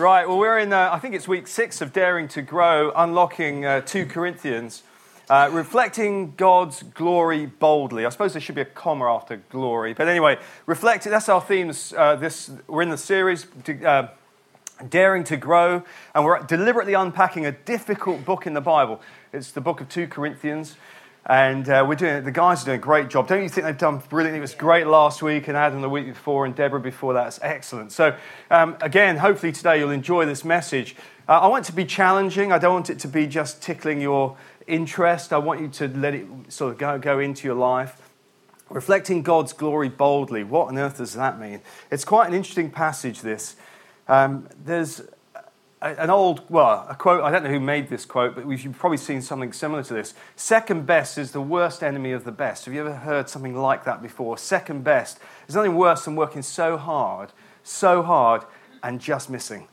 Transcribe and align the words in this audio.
Right, 0.00 0.26
well, 0.26 0.38
we're 0.38 0.58
in, 0.58 0.72
uh, 0.72 0.88
I 0.90 0.98
think 0.98 1.14
it's 1.14 1.28
week 1.28 1.46
six 1.46 1.82
of 1.82 1.92
Daring 1.92 2.26
to 2.28 2.40
Grow, 2.40 2.90
unlocking 2.96 3.66
uh, 3.66 3.82
2 3.82 4.06
Corinthians, 4.06 4.82
uh, 5.28 5.50
reflecting 5.52 6.32
God's 6.38 6.82
glory 6.82 7.44
boldly. 7.44 8.06
I 8.06 8.08
suppose 8.08 8.32
there 8.32 8.40
should 8.40 8.54
be 8.54 8.62
a 8.62 8.64
comma 8.64 9.14
after 9.14 9.42
glory. 9.50 9.92
But 9.92 10.08
anyway, 10.08 10.38
reflecting, 10.64 11.12
that's 11.12 11.28
our 11.28 11.42
themes. 11.42 11.92
Uh, 11.94 12.16
this, 12.16 12.50
we're 12.66 12.80
in 12.80 12.88
the 12.88 12.96
series, 12.96 13.46
uh, 13.84 14.08
Daring 14.88 15.22
to 15.24 15.36
Grow, 15.36 15.82
and 16.14 16.24
we're 16.24 16.40
deliberately 16.44 16.94
unpacking 16.94 17.44
a 17.44 17.52
difficult 17.52 18.24
book 18.24 18.46
in 18.46 18.54
the 18.54 18.62
Bible. 18.62 19.02
It's 19.34 19.52
the 19.52 19.60
book 19.60 19.82
of 19.82 19.90
2 19.90 20.08
Corinthians. 20.08 20.76
And 21.26 21.68
uh, 21.68 21.84
we're 21.86 21.96
doing 21.96 22.24
the 22.24 22.30
guys 22.30 22.62
are 22.62 22.66
doing 22.66 22.78
a 22.78 22.82
great 22.82 23.08
job. 23.08 23.28
Don't 23.28 23.42
you 23.42 23.48
think 23.48 23.66
they've 23.66 23.76
done 23.76 24.02
brilliantly? 24.08 24.38
It 24.38 24.40
was 24.40 24.54
great 24.54 24.86
last 24.86 25.22
week, 25.22 25.48
and 25.48 25.56
Adam 25.56 25.82
the 25.82 25.88
week 25.88 26.06
before, 26.06 26.46
and 26.46 26.54
Deborah 26.54 26.80
before 26.80 27.12
that. 27.14 27.26
It's 27.26 27.38
excellent. 27.42 27.92
So, 27.92 28.16
um, 28.50 28.76
again, 28.80 29.18
hopefully 29.18 29.52
today 29.52 29.78
you'll 29.78 29.90
enjoy 29.90 30.24
this 30.24 30.44
message. 30.44 30.96
Uh, 31.28 31.40
I 31.40 31.46
want 31.46 31.66
it 31.66 31.70
to 31.70 31.76
be 31.76 31.84
challenging. 31.84 32.52
I 32.52 32.58
don't 32.58 32.72
want 32.72 32.90
it 32.90 32.98
to 33.00 33.08
be 33.08 33.26
just 33.26 33.62
tickling 33.62 34.00
your 34.00 34.36
interest. 34.66 35.32
I 35.32 35.38
want 35.38 35.60
you 35.60 35.68
to 35.68 35.88
let 35.88 36.14
it 36.14 36.26
sort 36.48 36.72
of 36.72 36.78
go, 36.78 36.98
go 36.98 37.18
into 37.18 37.46
your 37.46 37.56
life. 37.56 38.00
Reflecting 38.70 39.22
God's 39.22 39.52
glory 39.52 39.88
boldly. 39.88 40.42
What 40.42 40.68
on 40.68 40.78
earth 40.78 40.98
does 40.98 41.14
that 41.14 41.38
mean? 41.38 41.60
It's 41.90 42.04
quite 42.04 42.28
an 42.28 42.34
interesting 42.34 42.70
passage, 42.70 43.20
this. 43.20 43.56
Um, 44.08 44.48
there's 44.64 45.02
an 45.82 46.10
old, 46.10 46.42
well, 46.50 46.86
a 46.88 46.94
quote, 46.94 47.22
I 47.22 47.30
don't 47.30 47.42
know 47.42 47.50
who 47.50 47.60
made 47.60 47.88
this 47.88 48.04
quote, 48.04 48.34
but 48.34 48.46
you've 48.46 48.78
probably 48.78 48.98
seen 48.98 49.22
something 49.22 49.52
similar 49.52 49.82
to 49.84 49.94
this. 49.94 50.12
Second 50.36 50.84
best 50.86 51.16
is 51.16 51.32
the 51.32 51.40
worst 51.40 51.82
enemy 51.82 52.12
of 52.12 52.24
the 52.24 52.32
best. 52.32 52.66
Have 52.66 52.74
you 52.74 52.80
ever 52.80 52.94
heard 52.94 53.30
something 53.30 53.56
like 53.56 53.84
that 53.84 54.02
before? 54.02 54.36
Second 54.36 54.84
best. 54.84 55.18
There's 55.46 55.56
nothing 55.56 55.76
worse 55.76 56.04
than 56.04 56.16
working 56.16 56.42
so 56.42 56.76
hard, 56.76 57.32
so 57.62 58.02
hard, 58.02 58.42
and 58.82 59.00
just 59.00 59.30
missing. 59.30 59.68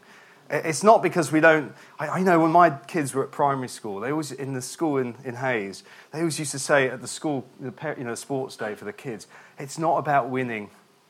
It's 0.50 0.82
not 0.82 1.04
because 1.04 1.30
we 1.30 1.42
don't. 1.42 1.74
I, 2.00 2.08
I 2.08 2.24
know 2.24 2.40
when 2.40 2.52
my 2.54 2.70
kids 2.70 3.14
were 3.14 3.24
at 3.26 3.32
primary 3.32 3.68
school, 3.68 4.00
they 4.00 4.12
always, 4.12 4.32
in 4.32 4.54
the 4.54 4.62
school 4.62 4.98
in, 4.98 5.16
in 5.26 5.36
Hayes, 5.36 5.84
they 6.12 6.20
always 6.20 6.40
used 6.40 6.52
to 6.52 6.60
say 6.60 6.88
at 6.88 7.02
the 7.02 7.08
school, 7.08 7.46
you 7.62 7.74
know, 7.98 8.16
sports 8.16 8.56
day 8.56 8.76
for 8.76 8.86
the 8.86 8.94
kids, 8.94 9.28
it's 9.60 9.78
not 9.78 9.98
about 9.98 10.30
winning, 10.30 10.70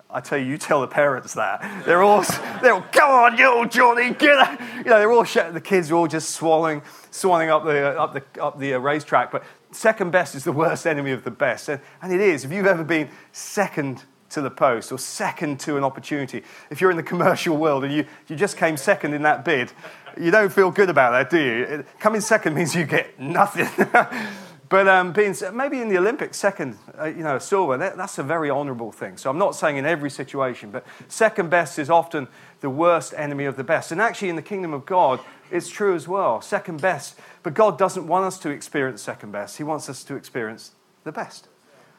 I 0.10 0.22
tell 0.22 0.38
you, 0.38 0.46
you 0.46 0.58
tell 0.58 0.82
the 0.82 0.88
parents 0.88 1.34
that. 1.34 1.86
They're 1.86 2.02
all, 2.02 2.24
they're 2.62 2.74
all, 2.74 2.86
come 2.94 3.10
on, 3.10 3.38
you 3.38 3.68
Johnny, 3.68 4.14
get 4.14 4.38
out. 4.38 4.60
You 4.78 4.86
know, 4.86 5.00
they're 5.00 5.12
all, 5.12 5.24
the 5.24 5.62
kids 5.62 5.92
are 5.92 5.96
all 5.96 6.08
just 6.08 6.30
swallowing, 6.30 6.82
swallowing 7.12 7.50
up 7.50 7.66
the, 7.66 8.00
up 8.00 8.14
the, 8.14 8.42
up 8.42 8.58
the 8.58 8.76
uh, 8.76 8.80
racetrack. 8.80 9.32
But 9.32 9.44
second 9.72 10.12
best 10.12 10.34
is 10.34 10.46
the 10.46 10.54
worst 10.54 10.88
enemy 10.88 11.12
of 11.12 11.26
the 11.26 11.32
best. 11.32 11.68
And, 11.68 11.82
and 12.02 12.14
it 12.14 12.22
is. 12.22 12.46
If 12.46 12.54
you've 12.54 12.68
ever 12.68 12.86
been 12.86 13.10
second 13.34 14.06
to 14.30 14.42
the 14.42 14.50
post 14.50 14.94
or 14.94 14.98
second 14.98 15.60
to 15.62 15.76
an 15.76 15.84
opportunity, 15.84 16.44
if 16.70 16.80
you're 16.80 16.92
in 16.92 16.98
the 16.98 17.04
commercial 17.04 17.58
world 17.58 17.84
and 17.84 17.94
you, 17.94 18.06
you 18.28 18.38
just 18.38 18.56
came 18.56 18.78
second 18.78 19.14
in 19.14 19.24
that 19.24 19.44
bid, 19.44 19.74
you 20.18 20.32
don't 20.32 20.54
feel 20.54 20.72
good 20.72 20.90
about 20.90 21.12
that, 21.12 21.30
do 21.30 21.38
you? 21.38 21.86
Coming 22.00 22.22
second 22.22 22.54
means 22.54 22.74
you 22.74 22.86
get 22.86 23.20
nothing. 23.20 23.68
But 24.70 24.88
um, 24.88 25.14
being 25.14 25.34
maybe 25.54 25.80
in 25.80 25.88
the 25.88 25.98
Olympics, 25.98 26.38
second, 26.38 26.78
uh, 27.00 27.06
you 27.06 27.24
know, 27.24 27.40
silver, 27.40 27.78
that, 27.78 27.96
that's 27.96 28.18
a 28.18 28.24
very 28.24 28.50
honourable 28.50 28.92
thing. 28.92 29.16
So 29.18 29.30
I'm 29.30 29.38
not 29.38 29.56
saying 29.56 29.78
in 29.78 29.86
every 29.86 30.10
situation, 30.10 30.72
but 30.72 30.86
second 31.08 31.50
best 31.50 31.80
is 31.80 31.90
often 31.90 32.28
the 32.60 32.70
worst 32.70 33.14
enemy 33.16 33.46
of 33.46 33.56
the 33.56 33.64
best. 33.64 33.92
And 33.92 34.02
actually, 34.02 34.30
in 34.30 34.36
the 34.36 34.42
kingdom 34.42 34.74
of 34.74 34.86
God, 34.86 35.22
it's 35.52 35.70
true 35.70 35.96
as 35.96 36.08
well. 36.08 36.42
Second 36.42 36.82
best. 36.82 37.18
But 37.44 37.54
God 37.54 37.78
doesn't 37.78 38.08
want 38.08 38.26
us 38.26 38.38
to 38.40 38.50
experience 38.50 39.02
second 39.02 39.32
best, 39.32 39.58
He 39.58 39.64
wants 39.64 39.88
us 39.90 40.04
to 40.06 40.16
experience 40.16 40.72
the 41.04 41.12
best. 41.12 41.48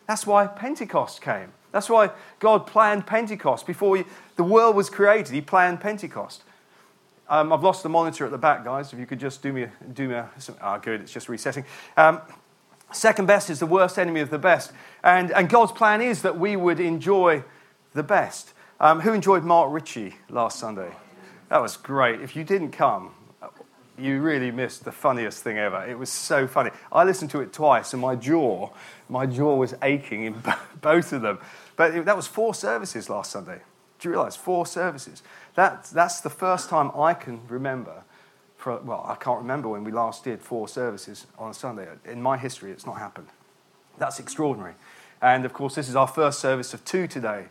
That's 0.07 0.27
why 0.27 0.47
Pentecost 0.47 1.23
came. 1.23 1.53
That's 1.73 1.89
why 1.89 2.11
God 2.39 2.67
planned 2.67 3.07
Pentecost. 3.07 3.67
Before 3.67 3.97
he, 3.97 4.05
the 4.37 4.45
world 4.45 4.77
was 4.77 4.91
created, 4.91 5.33
He 5.33 5.41
planned 5.41 5.81
Pentecost. 5.81 6.43
Um, 7.31 7.53
I've 7.53 7.63
lost 7.63 7.83
the 7.83 7.91
monitor 7.91 8.25
at 8.25 8.31
the 8.31 8.39
back, 8.39 8.65
guys. 8.65 8.93
If 8.93 8.99
you 8.99 9.05
could 9.07 9.21
just 9.21 9.43
do 9.43 9.53
me, 9.53 9.67
do 9.93 10.09
me 10.09 10.15
a, 10.15 10.31
ah, 10.63 10.79
good, 10.79 11.03
it's 11.03 11.13
just 11.13 11.29
resetting. 11.29 11.65
Um, 11.97 12.23
Second 12.93 13.27
best 13.27 13.51
is 13.51 13.61
the 13.61 13.67
worst 13.67 13.99
enemy 13.99 14.21
of 14.21 14.31
the 14.31 14.39
best. 14.39 14.73
And, 15.03 15.31
and 15.33 15.49
God's 15.49 15.73
plan 15.73 16.01
is 16.01 16.23
that 16.23 16.39
we 16.39 16.57
would 16.57 16.81
enjoy 16.81 17.45
the 17.93 18.03
best. 18.03 18.53
Um, 18.81 19.01
who 19.01 19.13
enjoyed 19.13 19.45
Mark 19.45 19.73
Ritchie 19.73 20.15
last 20.31 20.59
Sunday? 20.59 20.93
That 21.49 21.61
was 21.61 21.77
great. 21.77 22.21
If 22.21 22.37
you 22.37 22.45
didn't 22.45 22.71
come, 22.71 23.13
you 23.99 24.21
really 24.21 24.51
missed 24.51 24.85
the 24.85 24.93
funniest 24.93 25.43
thing 25.43 25.59
ever. 25.59 25.85
It 25.85 25.99
was 25.99 26.11
so 26.11 26.47
funny. 26.47 26.71
I 26.93 27.05
listened 27.05 27.31
to 27.33 27.41
it 27.41 27.53
twice, 27.53 27.93
and 27.93 28.01
my 28.01 28.15
jaw, 28.15 28.71
my 29.09 29.27
jaw 29.27 29.57
was 29.57 29.75
aching 29.83 30.25
in 30.25 30.43
both 30.81 31.13
of 31.13 31.23
them. 31.23 31.39
But 31.77 31.95
it, 31.95 32.05
that 32.05 32.17
was 32.17 32.27
four 32.27 32.55
services 32.55 33.11
last 33.11 33.33
Sunday. 33.33 33.61
Do 33.99 34.09
you 34.09 34.13
realize 34.13 34.37
four 34.37 34.65
services? 34.65 35.23
That, 35.57 35.85
that's 35.85 36.21
the 36.21 36.31
first 36.31 36.69
time 36.69 36.93
I 36.95 37.15
can 37.15 37.41
remember 37.49 38.05
for, 38.59 38.77
well, 38.79 39.05
I 39.09 39.15
can't 39.15 39.39
remember 39.39 39.69
when 39.69 39.85
we 39.85 39.93
last 39.93 40.25
did 40.25 40.43
four 40.43 40.69
services 40.69 41.27
on 41.39 41.51
a 41.53 41.55
Sunday. 41.55 41.87
In 42.05 42.21
my 42.21 42.37
history, 42.37 42.73
it's 42.73 42.85
not 42.85 42.99
happened. 42.99 43.29
That's 43.99 44.19
extraordinary. 44.19 44.75
And 45.23 45.45
of 45.45 45.53
course, 45.53 45.77
this 45.77 45.89
is 45.89 45.95
our 45.97 46.09
first 46.09 46.41
service 46.41 46.75
of 46.75 46.85
two 46.85 47.07
today. 47.07 47.47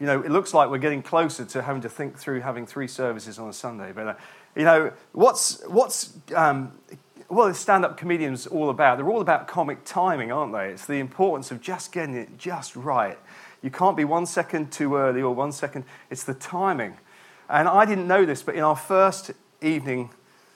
You 0.00 0.06
know, 0.06 0.20
it 0.20 0.30
looks 0.30 0.52
like 0.52 0.68
we're 0.68 0.78
getting 0.78 1.02
closer 1.02 1.44
to 1.44 1.62
having 1.62 1.82
to 1.82 1.88
think 1.88 2.18
through 2.18 2.40
having 2.40 2.66
three 2.66 2.88
services 2.88 3.38
on 3.38 3.48
a 3.48 3.52
Sunday. 3.52 3.92
But, 3.92 4.06
uh, 4.08 4.14
you 4.56 4.64
know, 4.64 4.92
what's, 5.12 5.64
what's 5.68 6.14
um, 6.34 6.72
stand 7.52 7.84
up 7.84 7.96
comedians 7.96 8.48
all 8.48 8.70
about? 8.70 8.98
They're 8.98 9.08
all 9.08 9.20
about 9.20 9.46
comic 9.46 9.84
timing, 9.84 10.32
aren't 10.32 10.52
they? 10.52 10.70
It's 10.70 10.86
the 10.86 10.98
importance 10.98 11.52
of 11.52 11.60
just 11.60 11.92
getting 11.92 12.16
it 12.16 12.38
just 12.38 12.74
right. 12.74 13.18
You 13.62 13.70
can't 13.70 13.96
be 13.96 14.04
one 14.04 14.26
second 14.26 14.72
too 14.72 14.96
early 14.96 15.22
or 15.22 15.32
one 15.32 15.52
second, 15.52 15.84
it's 16.10 16.24
the 16.24 16.34
timing. 16.34 16.96
And 17.48 17.68
I 17.68 17.84
didn't 17.84 18.08
know 18.08 18.24
this, 18.24 18.42
but 18.42 18.56
in 18.56 18.62
our 18.62 18.76
first 18.76 19.30
evening 19.60 20.10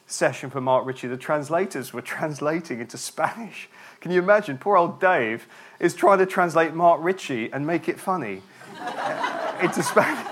session 0.06 0.50
for 0.50 0.60
Mark 0.60 0.86
Ritchie, 0.86 1.08
the 1.08 1.16
translators 1.16 1.92
were 1.92 2.02
translating 2.14 2.80
into 2.80 2.98
Spanish. 2.98 3.68
Can 4.00 4.12
you 4.12 4.20
imagine? 4.20 4.58
Poor 4.58 4.76
old 4.76 5.00
Dave 5.00 5.46
is 5.80 5.94
trying 5.94 6.18
to 6.18 6.26
translate 6.26 6.74
Mark 6.74 7.00
Ritchie 7.02 7.52
and 7.52 7.66
make 7.66 7.88
it 7.88 7.98
funny 7.98 8.42
uh, 8.80 9.58
into 9.62 9.82
Spanish. 9.82 10.26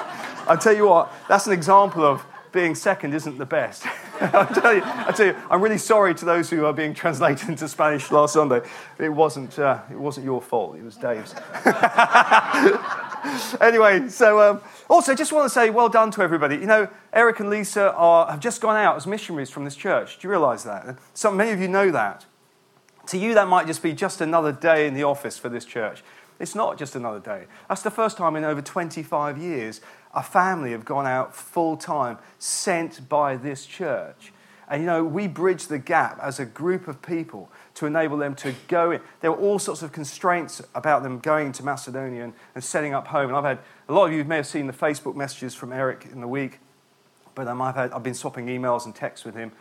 I'll 0.46 0.58
tell 0.58 0.76
you 0.76 0.88
what, 0.88 1.12
that's 1.28 1.46
an 1.46 1.52
example 1.52 2.04
of 2.04 2.24
being 2.50 2.74
second 2.74 3.14
isn't 3.14 3.38
the 3.38 3.46
best. 3.46 3.84
I'll, 4.32 4.46
tell 4.46 4.74
you, 4.74 4.82
I'll 4.84 5.12
tell 5.12 5.26
you, 5.26 5.36
I'm 5.50 5.60
really 5.60 5.78
sorry 5.78 6.14
to 6.14 6.24
those 6.24 6.48
who 6.48 6.64
are 6.64 6.72
being 6.72 6.94
translated 6.94 7.48
into 7.48 7.66
Spanish 7.66 8.12
last 8.12 8.34
Sunday. 8.34 8.60
It 8.98 9.08
wasn't, 9.08 9.58
uh, 9.58 9.80
it 9.90 9.98
wasn't 9.98 10.26
your 10.26 10.40
fault, 10.40 10.76
it 10.76 10.84
was 10.84 10.96
Dave's. 10.96 11.34
anyway, 13.60 14.08
so 14.08 14.40
um, 14.40 14.60
also 14.88 15.12
just 15.16 15.32
want 15.32 15.46
to 15.46 15.50
say 15.50 15.70
well 15.70 15.88
done 15.88 16.12
to 16.12 16.22
everybody. 16.22 16.54
You 16.54 16.66
know, 16.66 16.88
Eric 17.12 17.40
and 17.40 17.50
Lisa 17.50 17.92
are, 17.94 18.30
have 18.30 18.38
just 18.38 18.60
gone 18.60 18.76
out 18.76 18.94
as 18.94 19.08
missionaries 19.08 19.50
from 19.50 19.64
this 19.64 19.74
church. 19.74 20.20
Do 20.20 20.28
you 20.28 20.30
realize 20.30 20.62
that? 20.62 20.96
So 21.14 21.32
many 21.32 21.50
of 21.50 21.60
you 21.60 21.66
know 21.66 21.90
that. 21.90 22.24
To 23.08 23.18
you, 23.18 23.34
that 23.34 23.48
might 23.48 23.66
just 23.66 23.82
be 23.82 23.92
just 23.92 24.20
another 24.20 24.52
day 24.52 24.86
in 24.86 24.94
the 24.94 25.02
office 25.02 25.36
for 25.36 25.48
this 25.48 25.64
church. 25.64 26.04
It's 26.38 26.54
not 26.54 26.78
just 26.78 26.96
another 26.96 27.20
day. 27.20 27.44
That's 27.68 27.82
the 27.82 27.90
first 27.90 28.16
time 28.16 28.36
in 28.36 28.44
over 28.44 28.62
25 28.62 29.38
years 29.38 29.80
a 30.14 30.22
family 30.22 30.72
have 30.72 30.84
gone 30.84 31.06
out 31.06 31.34
full 31.34 31.76
time, 31.76 32.18
sent 32.38 33.08
by 33.08 33.36
this 33.36 33.66
church. 33.66 34.32
And 34.68 34.82
you 34.82 34.86
know, 34.86 35.04
we 35.04 35.26
bridge 35.26 35.66
the 35.66 35.78
gap 35.78 36.18
as 36.22 36.40
a 36.40 36.46
group 36.46 36.88
of 36.88 37.02
people 37.02 37.50
to 37.74 37.86
enable 37.86 38.16
them 38.16 38.34
to 38.36 38.54
go 38.68 38.90
in. 38.90 39.00
There 39.20 39.30
were 39.30 39.38
all 39.38 39.58
sorts 39.58 39.82
of 39.82 39.92
constraints 39.92 40.62
about 40.74 41.02
them 41.02 41.18
going 41.18 41.52
to 41.52 41.64
Macedonia 41.64 42.24
and, 42.24 42.32
and 42.54 42.64
setting 42.64 42.94
up 42.94 43.08
home. 43.08 43.28
And 43.28 43.36
I've 43.36 43.44
had 43.44 43.58
a 43.88 43.92
lot 43.92 44.06
of 44.06 44.12
you 44.12 44.24
may 44.24 44.36
have 44.36 44.46
seen 44.46 44.66
the 44.66 44.72
Facebook 44.72 45.14
messages 45.14 45.54
from 45.54 45.72
Eric 45.72 46.08
in 46.10 46.20
the 46.20 46.28
week, 46.28 46.58
but 47.34 47.48
um, 47.48 47.60
I've, 47.60 47.74
had, 47.74 47.92
I've 47.92 48.02
been 48.02 48.14
swapping 48.14 48.46
emails 48.46 48.86
and 48.86 48.94
texts 48.94 49.26
with 49.26 49.34
him 49.34 49.52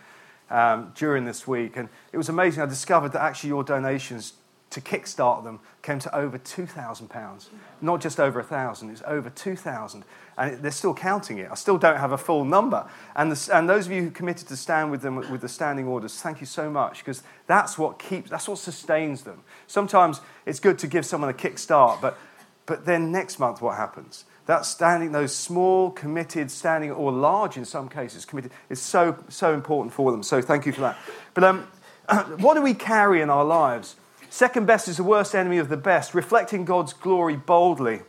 um, 0.49 0.93
during 0.95 1.25
this 1.25 1.47
week. 1.47 1.77
And 1.77 1.89
it 2.13 2.17
was 2.17 2.29
amazing. 2.29 2.61
I 2.63 2.65
discovered 2.65 3.13
that 3.13 3.21
actually 3.21 3.49
your 3.49 3.63
donations 3.63 4.33
to 4.71 4.81
kickstart 4.81 5.43
them 5.43 5.59
came 5.81 5.99
to 5.99 6.15
over 6.15 6.39
£2,000. 6.39 7.45
Not 7.81 8.01
just 8.01 8.19
over 8.19 8.39
1,000, 8.39 8.89
it's 8.89 9.03
over 9.05 9.29
2,000. 9.29 10.03
And 10.37 10.63
they're 10.63 10.71
still 10.71 10.93
counting 10.93 11.37
it. 11.39 11.49
I 11.51 11.55
still 11.55 11.77
don't 11.77 11.97
have 11.97 12.13
a 12.13 12.17
full 12.17 12.45
number. 12.45 12.89
And, 13.15 13.31
the, 13.31 13.55
and 13.55 13.69
those 13.69 13.85
of 13.85 13.91
you 13.91 14.03
who 14.03 14.11
committed 14.11 14.47
to 14.47 14.55
stand 14.55 14.89
with 14.89 15.01
them 15.01 15.15
with 15.15 15.41
the 15.41 15.49
standing 15.49 15.87
orders, 15.87 16.19
thank 16.21 16.39
you 16.39 16.47
so 16.47 16.69
much, 16.69 16.99
because 16.99 17.21
that's 17.47 17.77
what 17.77 17.99
keeps, 17.99 18.29
that's 18.29 18.47
what 18.47 18.57
sustains 18.57 19.23
them. 19.23 19.43
Sometimes 19.67 20.21
it's 20.45 20.59
good 20.59 20.79
to 20.79 20.87
give 20.87 21.05
someone 21.05 21.29
a 21.29 21.33
kickstart, 21.33 22.01
but, 22.01 22.17
but 22.65 22.85
then 22.85 23.11
next 23.11 23.39
month 23.39 23.61
what 23.61 23.75
happens? 23.75 24.23
That 24.45 24.65
standing, 24.65 25.11
those 25.11 25.35
small, 25.35 25.91
committed, 25.91 26.49
standing, 26.49 26.91
or 26.91 27.11
large 27.11 27.57
in 27.57 27.65
some 27.65 27.89
cases, 27.89 28.23
committed, 28.23 28.51
is 28.69 28.81
so, 28.81 29.21
so 29.27 29.53
important 29.53 29.93
for 29.93 30.11
them. 30.11 30.23
So 30.23 30.41
thank 30.41 30.65
you 30.65 30.71
for 30.71 30.81
that. 30.81 30.97
But 31.33 31.43
um, 31.43 31.67
what 32.39 32.53
do 32.53 32.61
we 32.61 32.73
carry 32.73 33.21
in 33.21 33.29
our 33.29 33.45
lives? 33.45 33.97
Second 34.31 34.65
best 34.65 34.87
is 34.87 34.95
the 34.95 35.03
worst 35.03 35.35
enemy 35.35 35.57
of 35.57 35.67
the 35.67 35.75
best, 35.75 36.13
reflecting 36.15 36.63
God's 36.63 36.93
glory 36.93 37.35
boldly. 37.35 37.99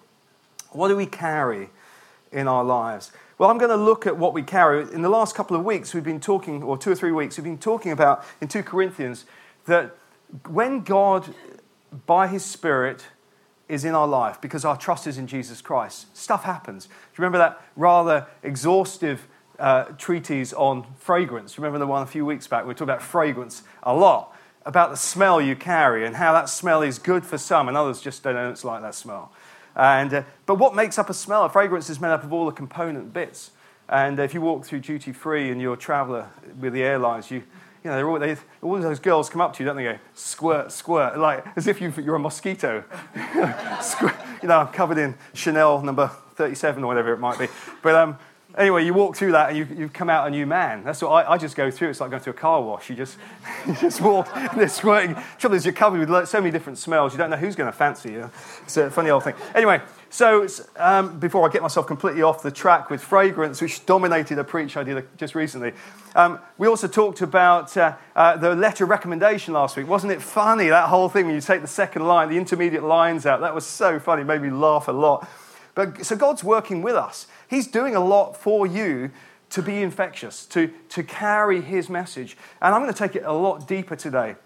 What 0.71 0.87
do 0.87 0.97
we 0.97 1.05
carry 1.05 1.71
in 2.31 2.47
our 2.47 2.63
lives? 2.63 3.11
Well, 3.39 3.51
I'm 3.51 3.59
going 3.59 3.73
to 3.73 3.77
look 3.77 4.07
at 4.07 4.17
what 4.17 4.33
we 4.33 4.45
carry. 4.45 4.83
In 4.93 5.03
the 5.03 5.09
last 5.09 5.35
couple 5.35 5.57
of 5.57 5.65
weeks, 5.65 5.93
we've 5.93 6.05
been 6.05 6.21
talking, 6.21 6.63
or 6.63 6.79
two 6.79 6.93
or 6.93 6.95
three 6.95 7.11
weeks, 7.11 7.37
we've 7.37 7.45
been 7.45 7.59
talking 7.59 7.91
about 7.91 8.25
in 8.41 8.47
2 8.47 8.63
Corinthians 8.63 9.25
that 9.67 9.97
when 10.49 10.85
God, 10.85 11.35
by 12.07 12.29
His 12.29 12.45
Spirit, 12.45 13.05
is 13.69 13.85
in 13.85 13.97
our 13.97 14.07
life 14.07 14.41
because 14.41 14.65
our 14.65 14.77
trust 14.77 15.09
is 15.09 15.19
in 15.19 15.27
Jesus 15.27 15.61
Christ, 15.61 16.17
stuff 16.17 16.45
happens. 16.45 16.87
Do 16.87 16.93
you 16.93 17.25
remember 17.25 17.39
that 17.39 17.61
rather 17.75 18.29
exhaustive 18.45 19.27
uh, 19.59 19.87
treatise 19.99 20.53
on 20.53 20.87
fragrance? 21.01 21.59
Remember 21.59 21.81
the 21.81 21.87
one 21.89 22.05
a 22.05 22.07
few 22.07 22.25
weeks 22.25 22.47
back? 22.47 22.65
We 22.65 22.75
talked 22.75 22.83
about 22.83 23.03
fragrance 23.03 23.65
a 23.83 23.93
lot, 23.93 24.32
about 24.65 24.91
the 24.91 24.97
smell 24.97 25.41
you 25.41 25.57
carry 25.57 26.07
and 26.07 26.17
how 26.17 26.33
that 26.33 26.49
smell 26.49 26.83
is 26.83 26.99
good 26.99 27.25
for 27.25 27.39
some 27.39 27.69
and 27.69 27.77
others 27.77 28.01
just 28.01 28.23
don't 28.23 28.65
like 28.65 28.83
that 28.83 28.95
smell. 28.95 29.33
And, 29.75 30.13
uh, 30.13 30.23
but 30.47 30.57
what 30.57 30.75
makes 30.75 30.99
up 30.99 31.09
a 31.09 31.15
smell? 31.15 31.45
A 31.45 31.49
fragrance 31.49 31.89
is 31.89 32.01
made 32.01 32.11
up 32.11 32.25
of 32.25 32.33
all 32.33 32.47
the 32.47 32.53
component 32.53 33.13
bits. 33.13 33.51
And 33.89 34.19
if 34.19 34.35
you 34.35 34.41
walk 34.41 34.65
through 34.65 34.81
duty 34.81 35.13
free 35.13 35.51
and 35.51 35.61
you're 35.61 35.75
a 35.75 35.79
traveller 35.79 36.29
with 36.61 36.73
the 36.73 36.83
airlines, 36.83 37.31
you, 37.31 37.43
you 37.85 37.91
know, 37.91 38.07
all, 38.07 38.19
they, 38.19 38.37
all 38.61 38.79
those 38.79 39.01
girls 39.01 39.29
come 39.29 39.41
up 39.41 39.55
to 39.55 39.63
you, 39.63 39.67
don't 39.67 39.77
they? 39.77 39.85
Go 39.85 39.99
squirt, 40.15 40.71
squirt, 40.73 41.19
like 41.19 41.45
as 41.57 41.67
if 41.67 41.81
you, 41.81 41.93
are 42.07 42.15
a 42.15 42.19
mosquito. 42.19 42.85
you 43.35 44.49
know, 44.49 44.59
I'm 44.61 44.69
covered 44.69 44.99
in 44.99 45.15
Chanel 45.35 45.83
number 45.83 46.11
37 46.35 46.85
or 46.85 46.87
whatever 46.87 47.13
it 47.13 47.19
might 47.19 47.39
be. 47.39 47.49
But 47.83 47.95
um, 47.95 48.19
anyway, 48.57 48.85
you 48.85 48.95
walk 48.95 49.17
through 49.17 49.33
that 49.33 49.51
and 49.51 49.59
you, 49.59 49.67
you 49.77 49.89
come 49.89 50.11
out 50.11 50.27
a 50.27 50.31
new 50.31 50.47
man. 50.47 50.85
That's 50.85 51.03
what 51.03 51.11
I, 51.11 51.33
I 51.33 51.39
just 51.39 51.57
go 51.57 51.71
through. 51.71 51.91
It's 51.91 52.01
like 52.01 52.11
going 52.11 52.23
through 52.23 52.35
a 52.35 52.37
car 52.37 52.63
wash. 52.63 52.91
You 52.91 52.97
just, 52.97 53.17
you 53.67 53.75
just 53.75 54.01
walk, 54.01 54.29
and 54.35 54.61
they're. 54.61 54.69
Trouble 55.39 55.57
is, 55.57 55.65
you're 55.65 55.75
covered 55.75 56.09
with 56.09 56.29
so 56.29 56.41
many 56.41 56.51
different 56.51 56.79
smells, 56.79 57.13
you 57.13 57.19
don't 57.19 57.31
know 57.31 57.37
who's 57.37 57.57
going 57.57 57.71
to 57.71 57.77
fancy 57.77 58.13
you. 58.13 58.31
It's 58.65 58.77
a 58.77 58.91
funny 58.91 59.11
old 59.11 59.25
thing. 59.25 59.35
Anyway, 59.55 59.81
so 60.11 60.47
um, 60.77 61.19
before 61.19 61.49
I 61.49 61.53
get 61.53 61.63
myself 61.63 61.87
completely 61.87 62.21
off 62.21 62.43
the 62.43 62.51
track 62.51 62.91
with 62.91 63.03
fragrance, 63.03 63.63
which 63.63 63.87
dominated 63.87 64.39
a 64.39 64.45
preach 64.45 64.77
I 64.77 64.85
did 64.85 65.07
just 65.17 65.35
recently, 65.35 65.73
um, 66.15 66.39
we 66.59 66.69
also 66.69 66.87
talked 66.87 67.23
about 67.23 67.75
uh, 67.77 67.97
uh, 68.15 68.37
the 68.37 68.55
letter 68.55 68.85
recommendation 68.85 69.55
last 69.55 69.77
week. 69.77 69.89
Wasn't 69.89 70.13
it 70.13 70.21
funny, 70.21 70.69
that 70.69 70.89
whole 70.89 71.09
thing, 71.09 71.27
when 71.27 71.35
you 71.35 71.41
take 71.41 71.63
the 71.63 71.67
second 71.67 72.07
line, 72.07 72.29
the 72.29 72.37
intermediate 72.37 72.85
lines 72.85 73.25
out? 73.25 73.41
That 73.41 73.55
was 73.55 73.65
so 73.65 73.99
funny, 73.99 74.23
it 74.23 74.27
made 74.27 74.43
me 74.43 74.51
laugh 74.51 74.89
a 74.89 74.93
lot. 74.93 75.27
But, 75.75 76.05
so 76.05 76.17
God's 76.17 76.45
working 76.45 76.83
with 76.83 76.95
us. 76.95 77.27
He's 77.49 77.67
doing 77.67 77.95
a 77.95 78.05
lot 78.05 78.37
for 78.37 78.67
you 78.67 79.11
to 79.51 79.63
be 79.63 79.83
infectious, 79.83 80.47
to, 80.47 80.73
to 80.91 81.03
carry 81.03 81.61
his 81.61 81.89
message. 81.89 82.37
And 82.61 82.75
I'm 82.75 82.81
going 82.81 82.93
to 82.93 82.99
take 82.99 83.17
it 83.17 83.25
a 83.25 83.33
lot 83.33 83.69
deeper 83.69 83.97
today 83.97 84.37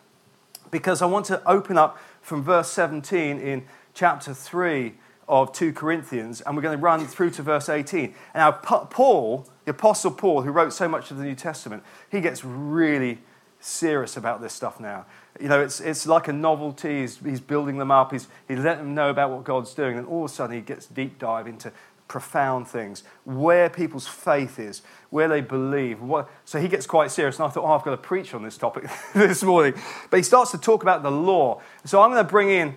because 0.70 1.00
I 1.02 1.06
want 1.06 1.26
to 1.26 1.40
open 1.48 1.78
up 1.78 1.98
from 2.22 2.42
verse 2.42 2.70
17 2.70 3.38
in 3.38 3.64
chapter 3.94 4.34
3 4.34 4.94
of 5.28 5.52
2 5.52 5.72
Corinthians, 5.72 6.40
and 6.40 6.54
we're 6.54 6.62
going 6.62 6.76
to 6.76 6.82
run 6.82 7.04
through 7.06 7.30
to 7.30 7.42
verse 7.42 7.68
18. 7.68 8.14
Now, 8.34 8.52
Paul, 8.52 9.48
the 9.64 9.72
Apostle 9.72 10.12
Paul, 10.12 10.42
who 10.42 10.50
wrote 10.50 10.72
so 10.72 10.88
much 10.88 11.10
of 11.10 11.18
the 11.18 11.24
New 11.24 11.34
Testament, 11.34 11.82
he 12.10 12.20
gets 12.20 12.44
really 12.44 13.18
serious 13.58 14.16
about 14.16 14.40
this 14.40 14.52
stuff 14.52 14.78
now. 14.78 15.06
You 15.40 15.48
know, 15.48 15.60
it's, 15.60 15.80
it's 15.80 16.06
like 16.06 16.28
a 16.28 16.32
novelty. 16.32 17.00
He's, 17.00 17.18
he's 17.18 17.40
building 17.40 17.78
them 17.78 17.90
up. 17.90 18.12
He's, 18.12 18.28
he's 18.48 18.58
letting 18.58 18.84
them 18.84 18.94
know 18.94 19.10
about 19.10 19.30
what 19.30 19.44
God's 19.44 19.74
doing. 19.74 19.98
And 19.98 20.06
all 20.06 20.24
of 20.24 20.30
a 20.30 20.34
sudden, 20.34 20.56
he 20.56 20.62
gets 20.62 20.86
deep 20.86 21.18
dive 21.18 21.46
into 21.46 21.72
profound 22.08 22.68
things, 22.68 23.02
where 23.24 23.68
people's 23.68 24.06
faith 24.06 24.58
is, 24.58 24.82
where 25.10 25.28
they 25.28 25.40
believe. 25.40 26.00
What, 26.00 26.30
so 26.44 26.60
he 26.60 26.68
gets 26.68 26.86
quite 26.86 27.10
serious. 27.10 27.36
And 27.36 27.46
I 27.46 27.48
thought, 27.48 27.64
oh, 27.64 27.72
I've 27.72 27.84
got 27.84 27.90
to 27.90 27.96
preach 27.96 28.32
on 28.34 28.42
this 28.42 28.56
topic 28.56 28.88
this 29.14 29.42
morning. 29.42 29.74
But 30.10 30.18
he 30.18 30.22
starts 30.22 30.52
to 30.52 30.58
talk 30.58 30.82
about 30.82 31.02
the 31.02 31.10
law. 31.10 31.60
So 31.84 32.00
I'm 32.00 32.10
going 32.10 32.24
to 32.24 32.30
bring 32.30 32.50
in 32.50 32.76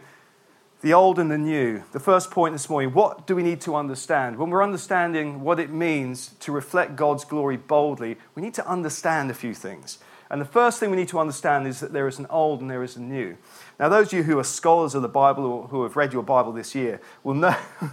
the 0.81 0.93
old 0.93 1.19
and 1.19 1.29
the 1.29 1.37
new. 1.37 1.83
The 1.91 1.99
first 1.99 2.31
point 2.31 2.53
this 2.53 2.69
morning 2.69 2.93
what 2.93 3.27
do 3.27 3.35
we 3.35 3.43
need 3.43 3.61
to 3.61 3.75
understand? 3.75 4.37
When 4.37 4.49
we're 4.49 4.63
understanding 4.63 5.41
what 5.41 5.59
it 5.59 5.69
means 5.69 6.29
to 6.39 6.51
reflect 6.51 6.95
God's 6.95 7.25
glory 7.25 7.57
boldly, 7.57 8.17
we 8.35 8.41
need 8.41 8.53
to 8.55 8.67
understand 8.67 9.29
a 9.29 9.33
few 9.33 9.53
things. 9.53 9.99
And 10.29 10.39
the 10.39 10.45
first 10.45 10.79
thing 10.79 10.91
we 10.91 10.97
need 10.97 11.07
to 11.09 11.19
understand 11.19 11.65
is 11.65 11.79
that 11.79 11.91
there 11.91 12.07
is 12.07 12.19
an 12.19 12.27
old 12.29 12.61
and 12.61 12.69
there 12.69 12.83
is 12.83 12.95
a 12.95 13.01
new. 13.01 13.35
Now, 13.79 13.89
those 13.89 14.07
of 14.07 14.13
you 14.13 14.23
who 14.23 14.37
are 14.37 14.43
scholars 14.43 14.93
of 14.93 15.01
the 15.01 15.07
Bible 15.07 15.45
or 15.45 15.67
who 15.67 15.83
have 15.83 15.95
read 15.95 16.13
your 16.13 16.21
Bible 16.21 16.51
this 16.51 16.75
year 16.75 17.01
will 17.23 17.33
know 17.33 17.55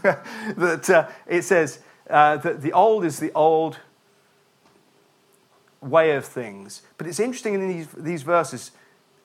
that 0.57 0.91
uh, 0.91 1.09
it 1.27 1.43
says 1.43 1.81
uh, 2.11 2.37
that 2.39 2.61
the 2.61 2.73
old 2.73 3.05
is 3.05 3.21
the 3.21 3.33
old 3.33 3.79
way 5.81 6.15
of 6.15 6.27
things. 6.27 6.83
But 6.99 7.07
it's 7.07 7.21
interesting 7.21 7.55
in 7.55 7.69
these, 7.69 7.89
these 7.97 8.23
verses, 8.23 8.73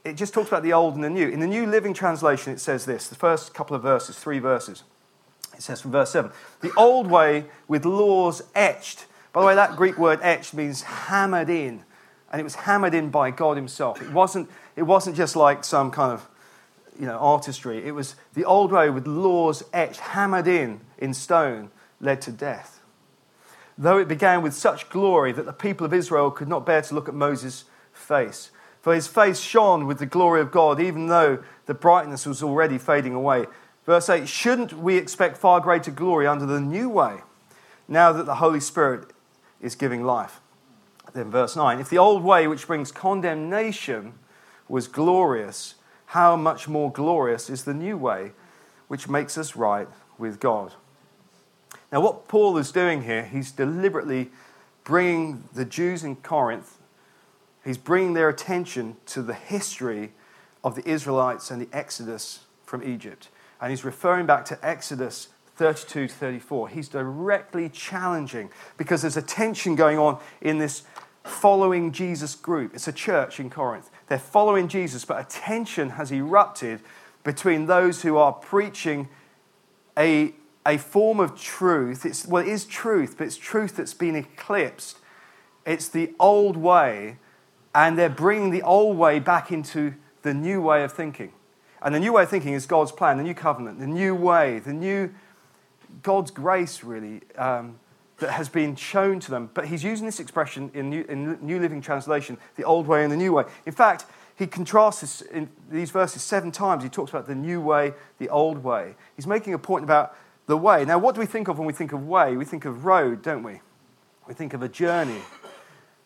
it 0.05 0.13
just 0.13 0.33
talks 0.33 0.47
about 0.47 0.63
the 0.63 0.73
old 0.73 0.95
and 0.95 1.03
the 1.03 1.09
new. 1.09 1.27
In 1.27 1.41
the 1.41 1.47
New 1.47 1.65
Living 1.65 1.93
Translation, 1.93 2.53
it 2.53 2.59
says 2.59 2.85
this 2.85 3.07
the 3.07 3.15
first 3.15 3.53
couple 3.53 3.75
of 3.75 3.81
verses, 3.81 4.17
three 4.17 4.39
verses. 4.39 4.83
It 5.53 5.61
says 5.61 5.81
from 5.81 5.91
verse 5.91 6.11
7 6.11 6.31
The 6.61 6.71
old 6.77 7.07
way 7.07 7.45
with 7.67 7.83
laws 7.83 8.41
etched. 8.55 9.05
By 9.33 9.41
the 9.41 9.47
way, 9.47 9.55
that 9.55 9.75
Greek 9.75 9.97
word 9.97 10.19
etched 10.21 10.53
means 10.53 10.83
hammered 10.83 11.49
in 11.49 11.83
and 12.31 12.39
it 12.39 12.43
was 12.43 12.55
hammered 12.55 12.93
in 12.93 13.09
by 13.09 13.29
God 13.29 13.57
Himself. 13.57 14.01
It 14.01 14.11
wasn't, 14.11 14.49
it 14.75 14.83
wasn't 14.83 15.17
just 15.17 15.35
like 15.35 15.63
some 15.63 15.91
kind 15.91 16.13
of 16.13 16.27
you 16.99 17.05
know, 17.05 17.17
artistry. 17.17 17.85
It 17.85 17.91
was 17.91 18.15
the 18.33 18.45
old 18.45 18.71
way 18.71 18.89
with 18.89 19.05
laws 19.05 19.63
etched, 19.73 19.99
hammered 19.99 20.47
in 20.47 20.81
in 20.97 21.13
stone, 21.13 21.69
led 21.99 22.21
to 22.21 22.31
death. 22.31 22.79
Though 23.77 23.97
it 23.97 24.07
began 24.07 24.41
with 24.41 24.53
such 24.53 24.89
glory 24.89 25.31
that 25.31 25.45
the 25.45 25.53
people 25.53 25.85
of 25.85 25.93
Israel 25.93 26.31
could 26.31 26.47
not 26.47 26.65
bear 26.65 26.81
to 26.81 26.95
look 26.95 27.07
at 27.07 27.15
Moses' 27.15 27.65
face. 27.93 28.51
For 28.81 28.93
his 28.93 29.07
face 29.07 29.39
shone 29.39 29.85
with 29.85 29.99
the 29.99 30.05
glory 30.05 30.41
of 30.41 30.51
God, 30.51 30.81
even 30.81 31.07
though 31.07 31.43
the 31.65 31.73
brightness 31.73 32.25
was 32.25 32.41
already 32.41 32.77
fading 32.77 33.13
away. 33.13 33.45
Verse 33.85 34.09
8 34.09 34.27
Shouldn't 34.27 34.73
we 34.73 34.97
expect 34.97 35.37
far 35.37 35.59
greater 35.59 35.91
glory 35.91 36.27
under 36.27 36.45
the 36.45 36.59
new 36.59 36.89
way, 36.89 37.19
now 37.87 38.11
that 38.11 38.25
the 38.25 38.35
Holy 38.35 38.59
Spirit 38.59 39.11
is 39.61 39.75
giving 39.75 40.03
life? 40.03 40.40
Then, 41.13 41.31
verse 41.31 41.55
9 41.55 41.79
If 41.79 41.89
the 41.89 41.97
old 41.97 42.23
way, 42.23 42.47
which 42.47 42.67
brings 42.67 42.91
condemnation, 42.91 44.13
was 44.67 44.87
glorious, 44.87 45.75
how 46.07 46.35
much 46.35 46.67
more 46.67 46.91
glorious 46.91 47.49
is 47.49 47.63
the 47.63 47.73
new 47.73 47.97
way, 47.97 48.31
which 48.87 49.07
makes 49.07 49.37
us 49.37 49.55
right 49.55 49.87
with 50.17 50.39
God? 50.39 50.73
Now, 51.91 51.99
what 52.01 52.27
Paul 52.27 52.57
is 52.57 52.71
doing 52.71 53.03
here, 53.03 53.25
he's 53.25 53.51
deliberately 53.51 54.31
bringing 54.83 55.43
the 55.53 55.65
Jews 55.65 56.03
in 56.03 56.15
Corinth, 56.17 56.77
he's 57.63 57.77
bringing 57.77 58.13
their 58.13 58.29
attention 58.29 58.95
to 59.07 59.21
the 59.21 59.33
history 59.33 60.13
of 60.63 60.75
the 60.75 60.87
Israelites 60.87 61.51
and 61.51 61.61
the 61.61 61.69
Exodus 61.75 62.41
from 62.65 62.83
Egypt. 62.83 63.29
And 63.59 63.69
he's 63.69 63.83
referring 63.83 64.25
back 64.25 64.45
to 64.45 64.65
Exodus 64.65 65.27
32 65.57 66.07
to 66.07 66.13
34. 66.13 66.69
He's 66.69 66.87
directly 66.87 67.69
challenging 67.69 68.49
because 68.77 69.01
there's 69.01 69.17
a 69.17 69.21
tension 69.21 69.75
going 69.75 69.99
on 69.99 70.19
in 70.41 70.57
this 70.57 70.83
following 71.23 71.91
Jesus 71.91 72.35
group. 72.35 72.73
It's 72.73 72.87
a 72.87 72.93
church 72.93 73.39
in 73.39 73.49
Corinth. 73.49 73.89
They're 74.07 74.19
following 74.19 74.67
Jesus, 74.67 75.05
but 75.05 75.19
a 75.19 75.27
tension 75.27 75.91
has 75.91 76.11
erupted 76.11 76.81
between 77.23 77.67
those 77.67 78.01
who 78.01 78.17
are 78.17 78.33
preaching 78.33 79.07
a, 79.97 80.33
a 80.65 80.77
form 80.77 81.19
of 81.19 81.39
truth. 81.39 82.05
It's, 82.05 82.25
well, 82.25 82.43
it 82.43 82.49
is 82.49 82.65
truth, 82.65 83.17
but 83.17 83.27
it's 83.27 83.37
truth 83.37 83.75
that's 83.75 83.93
been 83.93 84.15
eclipsed. 84.15 84.97
It's 85.65 85.87
the 85.87 86.13
old 86.19 86.57
way, 86.57 87.17
and 87.75 87.97
they're 87.97 88.09
bringing 88.09 88.49
the 88.49 88.63
old 88.63 88.97
way 88.97 89.19
back 89.19 89.51
into 89.51 89.93
the 90.23 90.33
new 90.33 90.61
way 90.61 90.83
of 90.83 90.91
thinking. 90.91 91.33
And 91.83 91.93
the 91.93 91.99
new 91.99 92.13
way 92.13 92.23
of 92.23 92.29
thinking 92.29 92.53
is 92.53 92.65
God's 92.65 92.91
plan, 92.91 93.17
the 93.17 93.23
new 93.23 93.33
covenant, 93.33 93.79
the 93.79 93.87
new 93.87 94.15
way, 94.15 94.59
the 94.59 94.73
new 94.73 95.13
God's 96.03 96.31
grace, 96.31 96.83
really. 96.83 97.21
Um, 97.37 97.79
that 98.21 98.31
has 98.31 98.49
been 98.49 98.75
shown 98.75 99.19
to 99.19 99.29
them. 99.29 99.49
But 99.53 99.67
he's 99.67 99.83
using 99.83 100.05
this 100.05 100.19
expression 100.19 100.71
in 100.73 100.89
New, 100.89 101.05
in 101.09 101.37
New 101.41 101.59
Living 101.59 101.81
Translation, 101.81 102.37
the 102.55 102.63
old 102.63 102.87
way 102.87 103.03
and 103.03 103.11
the 103.11 103.17
new 103.17 103.33
way. 103.33 103.43
In 103.65 103.73
fact, 103.73 104.05
he 104.37 104.47
contrasts 104.47 105.01
this 105.01 105.21
in 105.21 105.49
these 105.69 105.91
verses 105.91 106.23
seven 106.23 106.51
times. 106.51 106.83
He 106.83 106.89
talks 106.89 107.11
about 107.11 107.27
the 107.27 107.35
new 107.35 107.59
way, 107.61 107.93
the 108.17 108.29
old 108.29 108.63
way. 108.63 108.95
He's 109.15 109.27
making 109.27 109.53
a 109.53 109.59
point 109.59 109.83
about 109.83 110.15
the 110.47 110.57
way. 110.57 110.85
Now, 110.85 110.97
what 110.97 111.13
do 111.13 111.21
we 111.21 111.27
think 111.27 111.47
of 111.47 111.57
when 111.59 111.67
we 111.67 111.73
think 111.73 111.93
of 111.93 112.07
way? 112.07 112.37
We 112.37 112.45
think 112.45 112.65
of 112.65 112.85
road, 112.85 113.21
don't 113.21 113.43
we? 113.43 113.61
We 114.27 114.33
think 114.33 114.53
of 114.53 114.61
a 114.61 114.69
journey. 114.69 115.21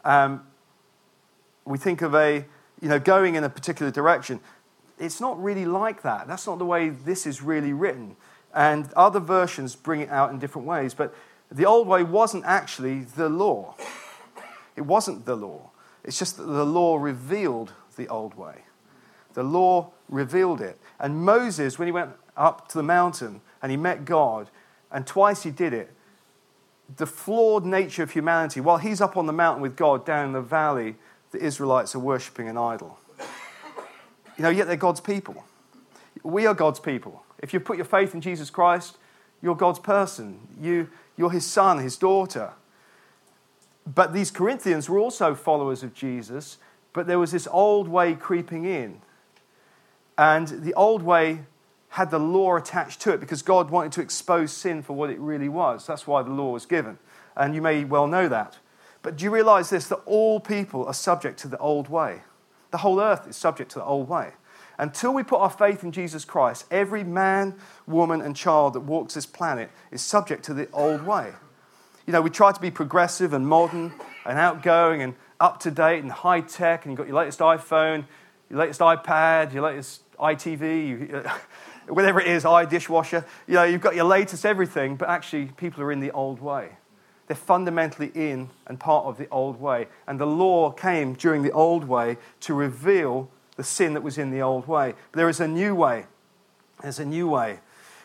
Um, 0.03 0.45
we 1.65 1.77
think 1.77 2.01
of 2.01 2.13
a, 2.15 2.45
you 2.81 2.89
know, 2.89 2.99
going 2.99 3.35
in 3.35 3.43
a 3.43 3.49
particular 3.49 3.91
direction. 3.91 4.39
It's 4.99 5.19
not 5.19 5.41
really 5.41 5.65
like 5.65 6.01
that. 6.01 6.27
That's 6.27 6.47
not 6.47 6.59
the 6.59 6.65
way 6.65 6.89
this 6.89 7.25
is 7.25 7.41
really 7.41 7.73
written. 7.73 8.15
And 8.53 8.91
other 8.93 9.19
versions 9.19 9.75
bring 9.75 10.01
it 10.01 10.09
out 10.09 10.31
in 10.31 10.39
different 10.39 10.67
ways. 10.67 10.93
But 10.93 11.13
the 11.51 11.65
old 11.65 11.87
way 11.87 12.03
wasn't 12.03 12.45
actually 12.45 13.01
the 13.01 13.29
law. 13.29 13.75
It 14.75 14.81
wasn't 14.81 15.25
the 15.25 15.35
law. 15.35 15.69
It's 16.03 16.19
just 16.19 16.37
that 16.37 16.43
the 16.43 16.65
law 16.65 16.97
revealed 16.97 17.73
the 17.95 18.07
old 18.07 18.35
way. 18.35 18.63
The 19.33 19.43
law 19.43 19.91
revealed 20.09 20.61
it. 20.61 20.79
And 20.99 21.23
Moses, 21.23 21.77
when 21.79 21.87
he 21.87 21.91
went 21.91 22.11
up 22.37 22.67
to 22.69 22.77
the 22.77 22.83
mountain 22.83 23.41
and 23.61 23.71
he 23.71 23.77
met 23.77 24.05
God, 24.05 24.49
and 24.91 25.05
twice 25.05 25.43
he 25.43 25.51
did 25.51 25.73
it, 25.73 25.91
the 26.97 27.07
flawed 27.07 27.65
nature 27.65 28.03
of 28.03 28.11
humanity, 28.11 28.61
while 28.61 28.77
he's 28.77 29.01
up 29.01 29.17
on 29.17 29.25
the 29.25 29.33
mountain 29.33 29.61
with 29.61 29.75
God, 29.75 30.05
down 30.05 30.27
in 30.27 30.33
the 30.33 30.41
valley, 30.41 30.95
the 31.31 31.39
Israelites 31.39 31.95
are 31.95 31.99
worshipping 31.99 32.47
an 32.47 32.57
idol. 32.57 32.99
You 34.37 34.43
know, 34.43 34.49
yet 34.49 34.67
they're 34.67 34.75
God's 34.75 35.01
people. 35.01 35.43
We 36.23 36.45
are 36.45 36.53
God's 36.53 36.79
people. 36.79 37.23
If 37.39 37.53
you 37.53 37.59
put 37.59 37.77
your 37.77 37.85
faith 37.85 38.13
in 38.13 38.21
Jesus 38.21 38.49
Christ, 38.49 38.97
you're 39.41 39.55
God's 39.55 39.79
person. 39.79 40.39
You, 40.61 40.89
you're 41.17 41.31
his 41.31 41.45
son, 41.45 41.79
his 41.79 41.97
daughter. 41.97 42.53
But 43.85 44.13
these 44.13 44.31
Corinthians 44.31 44.89
were 44.89 44.99
also 44.99 45.35
followers 45.35 45.83
of 45.83 45.93
Jesus, 45.93 46.57
but 46.93 47.07
there 47.07 47.19
was 47.19 47.31
this 47.31 47.47
old 47.51 47.87
way 47.87 48.15
creeping 48.15 48.65
in. 48.65 49.01
And 50.17 50.47
the 50.63 50.73
old 50.73 51.03
way 51.03 51.41
had 51.89 52.11
the 52.11 52.19
law 52.19 52.57
attached 52.57 53.01
to 53.01 53.13
it 53.13 53.19
because 53.19 53.41
God 53.41 53.69
wanted 53.69 53.91
to 53.93 54.01
expose 54.01 54.51
sin 54.51 54.81
for 54.81 54.93
what 54.93 55.09
it 55.09 55.19
really 55.19 55.49
was. 55.49 55.87
That's 55.87 56.07
why 56.07 56.23
the 56.23 56.31
law 56.31 56.51
was 56.51 56.65
given. 56.65 56.97
And 57.35 57.53
you 57.53 57.61
may 57.61 57.83
well 57.83 58.07
know 58.07 58.27
that. 58.27 58.57
But 59.01 59.17
do 59.17 59.23
you 59.23 59.31
realize 59.31 59.69
this 59.69 59.87
that 59.87 60.01
all 60.05 60.39
people 60.39 60.85
are 60.87 60.93
subject 60.93 61.39
to 61.39 61.47
the 61.47 61.57
old 61.57 61.89
way? 61.89 62.23
The 62.71 62.79
whole 62.79 62.99
earth 62.99 63.27
is 63.27 63.35
subject 63.35 63.71
to 63.71 63.79
the 63.79 63.85
old 63.85 64.09
way. 64.09 64.31
Until 64.77 65.13
we 65.13 65.23
put 65.23 65.39
our 65.39 65.49
faith 65.49 65.83
in 65.83 65.91
Jesus 65.91 66.25
Christ, 66.25 66.65
every 66.69 67.03
man, 67.03 67.55
woman, 67.87 68.21
and 68.21 68.35
child 68.35 68.73
that 68.73 68.81
walks 68.81 69.13
this 69.13 69.25
planet 69.25 69.71
is 69.91 70.01
subject 70.01 70.43
to 70.45 70.53
the 70.53 70.69
old 70.71 71.05
way. 71.05 71.31
You 72.05 72.13
know, 72.13 72.21
we 72.21 72.29
try 72.29 72.51
to 72.51 72.59
be 72.59 72.71
progressive 72.71 73.33
and 73.33 73.47
modern 73.47 73.93
and 74.25 74.37
outgoing 74.37 75.01
and 75.01 75.15
up 75.39 75.59
to 75.61 75.71
date 75.71 76.03
and 76.03 76.11
high 76.11 76.41
tech, 76.41 76.85
and 76.85 76.91
you've 76.91 76.97
got 76.97 77.07
your 77.07 77.17
latest 77.17 77.39
iPhone, 77.39 78.05
your 78.49 78.59
latest 78.59 78.79
iPad, 78.79 79.53
your 79.53 79.63
latest 79.63 80.01
ITV, 80.17 80.87
you, 80.87 81.21
uh, 81.25 81.37
whatever 81.93 82.19
it 82.19 82.27
is, 82.27 82.43
iDishwasher. 82.43 83.25
You 83.47 83.55
know, 83.55 83.63
you've 83.63 83.81
got 83.81 83.95
your 83.95 84.05
latest 84.05 84.45
everything, 84.45 84.95
but 84.95 85.09
actually, 85.09 85.47
people 85.57 85.81
are 85.83 85.91
in 85.91 85.99
the 85.99 86.11
old 86.11 86.41
way. 86.41 86.77
They're 87.27 87.35
fundamentally 87.35 88.11
in 88.13 88.49
and 88.67 88.79
part 88.79 89.05
of 89.05 89.17
the 89.17 89.27
old 89.29 89.59
way. 89.59 89.87
And 90.07 90.19
the 90.19 90.27
law 90.27 90.69
came 90.71 91.13
during 91.13 91.41
the 91.41 91.51
old 91.51 91.83
way 91.85 92.17
to 92.41 92.53
reveal 92.53 93.29
the 93.55 93.63
sin 93.63 93.93
that 93.93 94.03
was 94.03 94.17
in 94.17 94.31
the 94.31 94.41
old 94.41 94.67
way. 94.67 94.93
But 95.11 95.17
there 95.17 95.29
is 95.29 95.39
a 95.39 95.47
new 95.47 95.75
way. 95.75 96.05
There's 96.81 96.99
a 96.99 97.05
new 97.05 97.27
way. 97.27 97.59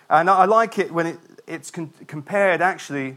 And 0.09 0.29
I 0.29 0.45
like 0.45 0.79
it 0.79 0.93
when 0.93 1.07
it, 1.07 1.19
it's 1.47 1.71
con- 1.71 1.93
compared 2.07 2.61
actually 2.61 3.17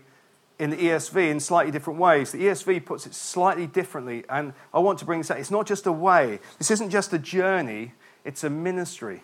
in 0.59 0.69
the 0.69 0.77
ESV 0.77 1.29
in 1.29 1.39
slightly 1.39 1.71
different 1.71 1.99
ways. 1.99 2.31
The 2.31 2.39
ESV 2.39 2.85
puts 2.85 3.05
it 3.05 3.13
slightly 3.13 3.67
differently. 3.67 4.23
And 4.29 4.53
I 4.73 4.79
want 4.79 4.99
to 4.99 5.05
bring 5.05 5.19
this 5.19 5.31
out. 5.31 5.39
It's 5.39 5.51
not 5.51 5.65
just 5.65 5.85
a 5.87 5.91
way, 5.91 6.39
this 6.57 6.71
isn't 6.71 6.89
just 6.89 7.13
a 7.13 7.19
journey, 7.19 7.93
it's 8.23 8.43
a 8.43 8.49
ministry. 8.49 9.23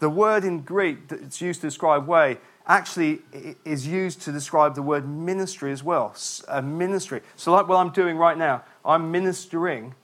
The 0.00 0.08
word 0.08 0.44
in 0.44 0.60
Greek 0.60 1.08
that's 1.08 1.40
used 1.40 1.60
to 1.62 1.66
describe 1.66 2.06
way 2.06 2.38
actually 2.66 3.20
is 3.64 3.86
used 3.86 4.20
to 4.22 4.32
describe 4.32 4.74
the 4.74 4.82
word 4.82 5.08
ministry 5.08 5.72
as 5.72 5.82
well. 5.82 6.14
A 6.48 6.62
ministry. 6.62 7.22
So, 7.36 7.52
like 7.52 7.66
what 7.66 7.76
I'm 7.76 7.90
doing 7.90 8.16
right 8.16 8.36
now, 8.36 8.62
I'm 8.84 9.10
ministering. 9.10 9.94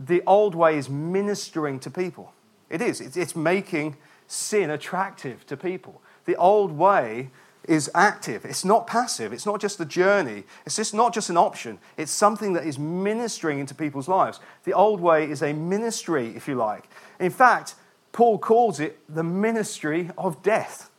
The 0.00 0.22
old 0.26 0.54
way 0.54 0.78
is 0.78 0.88
ministering 0.88 1.78
to 1.80 1.90
people. 1.90 2.32
It 2.70 2.80
is. 2.80 3.00
It's 3.00 3.36
making 3.36 3.96
sin 4.26 4.70
attractive 4.70 5.46
to 5.46 5.56
people. 5.56 6.00
The 6.24 6.36
old 6.36 6.72
way 6.72 7.30
is 7.68 7.90
active. 7.94 8.44
It's 8.44 8.64
not 8.64 8.86
passive. 8.86 9.32
It's 9.32 9.44
not 9.44 9.60
just 9.60 9.78
a 9.78 9.84
journey. 9.84 10.44
It's 10.64 10.76
just 10.76 10.94
not 10.94 11.12
just 11.12 11.28
an 11.28 11.36
option. 11.36 11.78
It's 11.98 12.10
something 12.10 12.54
that 12.54 12.66
is 12.66 12.78
ministering 12.78 13.58
into 13.58 13.74
people's 13.74 14.08
lives. 14.08 14.40
The 14.64 14.72
old 14.72 15.00
way 15.00 15.30
is 15.30 15.42
a 15.42 15.52
ministry, 15.52 16.34
if 16.34 16.48
you 16.48 16.54
like. 16.54 16.88
In 17.18 17.30
fact, 17.30 17.74
Paul 18.12 18.38
calls 18.38 18.80
it 18.80 18.98
the 19.08 19.22
ministry 19.22 20.10
of 20.16 20.42
death. 20.42 20.90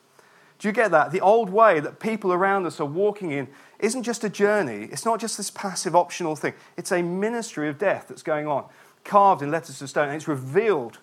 Do 0.60 0.68
you 0.68 0.72
get 0.72 0.92
that? 0.92 1.12
The 1.12 1.22
old 1.22 1.50
way 1.50 1.80
that 1.80 2.00
people 2.00 2.32
around 2.32 2.68
us 2.68 2.80
are 2.80 2.86
walking 2.86 3.32
in 3.32 3.48
isn't 3.80 4.04
just 4.04 4.24
a 4.24 4.30
journey, 4.30 4.88
it's 4.92 5.06
not 5.06 5.20
just 5.20 5.36
this 5.38 5.50
passive 5.50 5.96
optional 5.96 6.36
thing. 6.36 6.54
It's 6.78 6.92
a 6.92 7.02
ministry 7.02 7.68
of 7.68 7.80
death 7.80 8.06
that's 8.08 8.22
going 8.22 8.46
on, 8.46 8.66
carved 9.04 9.42
in 9.42 9.52
letters 9.52 9.82
of 9.82 9.90
stone, 9.90 10.08
and 10.08 10.16
it's 10.16 10.28
revealed 10.28 11.00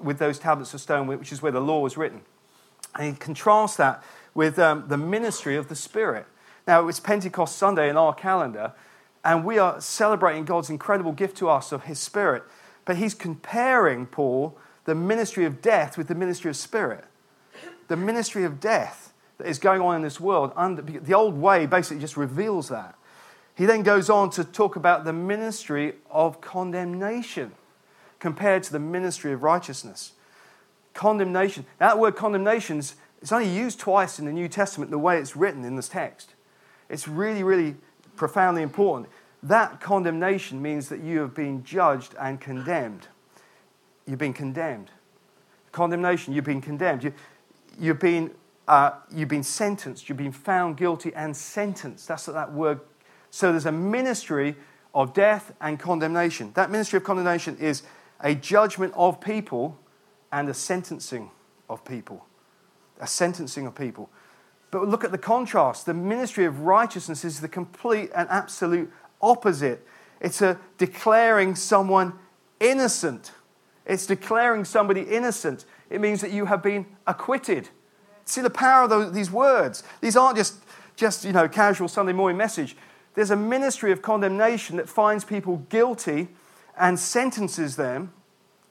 with 0.00 0.18
those 0.18 0.38
tablets 0.38 0.74
of 0.74 0.80
stone, 0.80 1.06
which 1.06 1.32
is 1.32 1.42
where 1.42 1.52
the 1.52 1.60
law 1.60 1.80
was 1.80 1.96
written. 1.96 2.22
And 2.94 3.12
he 3.12 3.18
contrasts 3.18 3.76
that 3.76 4.02
with 4.34 4.58
um, 4.58 4.84
the 4.88 4.96
ministry 4.96 5.56
of 5.56 5.68
the 5.68 5.74
Spirit. 5.74 6.26
Now, 6.66 6.86
it's 6.88 7.00
Pentecost 7.00 7.56
Sunday 7.56 7.88
in 7.88 7.96
our 7.96 8.14
calendar, 8.14 8.72
and 9.24 9.44
we 9.44 9.58
are 9.58 9.80
celebrating 9.80 10.44
God's 10.44 10.70
incredible 10.70 11.12
gift 11.12 11.36
to 11.38 11.48
us 11.48 11.72
of 11.72 11.84
His 11.84 11.98
Spirit. 11.98 12.44
But 12.84 12.96
he's 12.96 13.14
comparing, 13.14 14.06
Paul, 14.06 14.56
the 14.84 14.94
ministry 14.94 15.44
of 15.44 15.60
death 15.60 15.98
with 15.98 16.08
the 16.08 16.14
ministry 16.14 16.48
of 16.48 16.56
spirit 16.56 17.04
the 17.88 17.96
ministry 17.96 18.44
of 18.44 18.60
death 18.60 19.12
that 19.38 19.46
is 19.46 19.58
going 19.58 19.80
on 19.80 19.96
in 19.96 20.02
this 20.02 20.20
world, 20.20 20.52
under, 20.54 20.82
the 20.82 21.14
old 21.14 21.34
way 21.34 21.66
basically 21.66 22.00
just 22.00 22.16
reveals 22.16 22.68
that. 22.68 22.94
He 23.58 23.66
then 23.66 23.82
goes 23.82 24.08
on 24.08 24.30
to 24.30 24.44
talk 24.44 24.76
about 24.76 25.04
the 25.04 25.12
ministry 25.12 25.94
of 26.12 26.40
condemnation 26.40 27.50
compared 28.20 28.62
to 28.62 28.72
the 28.72 28.78
ministry 28.78 29.32
of 29.32 29.42
righteousness. 29.42 30.12
Condemnation. 30.94 31.66
That 31.78 31.98
word 31.98 32.14
condemnation 32.14 32.78
is 32.78 32.94
only 33.32 33.48
used 33.48 33.80
twice 33.80 34.20
in 34.20 34.26
the 34.26 34.32
New 34.32 34.46
Testament 34.46 34.92
the 34.92 34.98
way 34.98 35.18
it's 35.18 35.34
written 35.34 35.64
in 35.64 35.74
this 35.74 35.88
text. 35.88 36.34
It's 36.88 37.08
really, 37.08 37.42
really 37.42 37.74
profoundly 38.14 38.62
important. 38.62 39.10
That 39.42 39.80
condemnation 39.80 40.62
means 40.62 40.88
that 40.88 41.00
you 41.00 41.18
have 41.18 41.34
been 41.34 41.64
judged 41.64 42.14
and 42.20 42.40
condemned. 42.40 43.08
You've 44.06 44.20
been 44.20 44.34
condemned. 44.34 44.92
Condemnation, 45.72 46.32
you've 46.32 46.44
been 46.44 46.60
condemned. 46.60 47.02
You, 47.02 47.12
you've 47.76 47.98
been, 47.98 48.30
uh, 48.68 48.92
you've 49.12 49.28
been 49.28 49.42
sentenced, 49.42 50.08
you've 50.08 50.16
been 50.16 50.30
found 50.30 50.76
guilty 50.76 51.12
and 51.12 51.36
sentenced. 51.36 52.06
That's 52.06 52.28
what 52.28 52.34
that 52.34 52.52
word. 52.52 52.82
So 53.30 53.50
there's 53.50 53.66
a 53.66 53.72
ministry 53.72 54.56
of 54.94 55.12
death 55.12 55.52
and 55.60 55.78
condemnation. 55.78 56.52
That 56.54 56.70
ministry 56.70 56.96
of 56.96 57.04
condemnation 57.04 57.56
is 57.58 57.82
a 58.20 58.34
judgment 58.34 58.92
of 58.96 59.20
people 59.20 59.78
and 60.32 60.48
a 60.48 60.54
sentencing 60.54 61.30
of 61.68 61.84
people. 61.84 62.26
A 63.00 63.06
sentencing 63.06 63.66
of 63.66 63.74
people. 63.74 64.10
But 64.70 64.88
look 64.88 65.04
at 65.04 65.12
the 65.12 65.18
contrast. 65.18 65.86
The 65.86 65.94
ministry 65.94 66.44
of 66.44 66.60
righteousness 66.60 67.24
is 67.24 67.40
the 67.40 67.48
complete 67.48 68.10
and 68.14 68.28
absolute 68.28 68.92
opposite. 69.22 69.86
It's 70.20 70.42
a 70.42 70.58
declaring 70.78 71.54
someone 71.54 72.14
innocent. 72.60 73.32
It's 73.86 74.06
declaring 74.06 74.64
somebody 74.64 75.02
innocent 75.02 75.64
it 75.90 76.00
means 76.00 76.20
that 76.20 76.30
you 76.30 76.46
have 76.46 76.62
been 76.62 76.86
acquitted. 77.06 77.68
See 78.24 78.40
the 78.40 78.50
power 78.50 78.84
of 78.84 78.90
those, 78.90 79.12
these 79.12 79.30
words. 79.30 79.82
These 80.00 80.16
aren't 80.16 80.36
just, 80.36 80.62
just 80.96 81.24
you 81.24 81.32
know, 81.32 81.48
casual 81.48 81.88
Sunday 81.88 82.12
morning 82.12 82.36
message. 82.36 82.76
There's 83.18 83.32
a 83.32 83.36
ministry 83.36 83.90
of 83.90 84.00
condemnation 84.00 84.76
that 84.76 84.88
finds 84.88 85.24
people 85.24 85.56
guilty 85.70 86.28
and 86.78 86.96
sentences 86.96 87.74
them, 87.74 88.12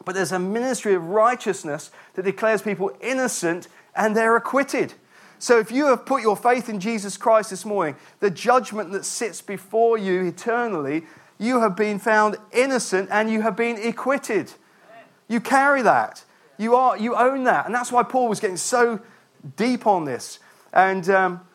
but 0.05 0.15
there's 0.15 0.31
a 0.31 0.39
ministry 0.39 0.93
of 0.93 1.03
righteousness 1.07 1.91
that 2.13 2.23
declares 2.23 2.61
people 2.61 2.95
innocent 3.01 3.67
and 3.93 4.15
they're 4.15 4.37
acquitted. 4.37 4.93
So 5.37 5.59
if 5.59 5.69
you 5.69 5.87
have 5.87 6.05
put 6.05 6.21
your 6.21 6.37
faith 6.37 6.69
in 6.69 6.79
Jesus 6.79 7.17
Christ 7.17 7.49
this 7.49 7.65
morning, 7.65 7.97
the 8.21 8.29
judgment 8.29 8.93
that 8.93 9.03
sits 9.03 9.41
before 9.41 9.97
you 9.97 10.23
eternally, 10.27 11.03
you 11.37 11.59
have 11.59 11.75
been 11.75 11.99
found 11.99 12.37
innocent 12.53 13.09
and 13.11 13.29
you 13.29 13.41
have 13.41 13.57
been 13.57 13.75
acquitted. 13.85 14.53
You 15.27 15.41
carry 15.41 15.81
that. 15.81 16.23
You, 16.57 16.77
are, 16.77 16.97
you 16.97 17.17
own 17.17 17.43
that. 17.43 17.65
And 17.65 17.75
that's 17.75 17.91
why 17.91 18.03
Paul 18.03 18.29
was 18.29 18.39
getting 18.39 18.55
so 18.55 19.01
deep 19.57 19.85
on 19.85 20.05
this. 20.05 20.39
And, 20.71 21.09
um, 21.09 21.46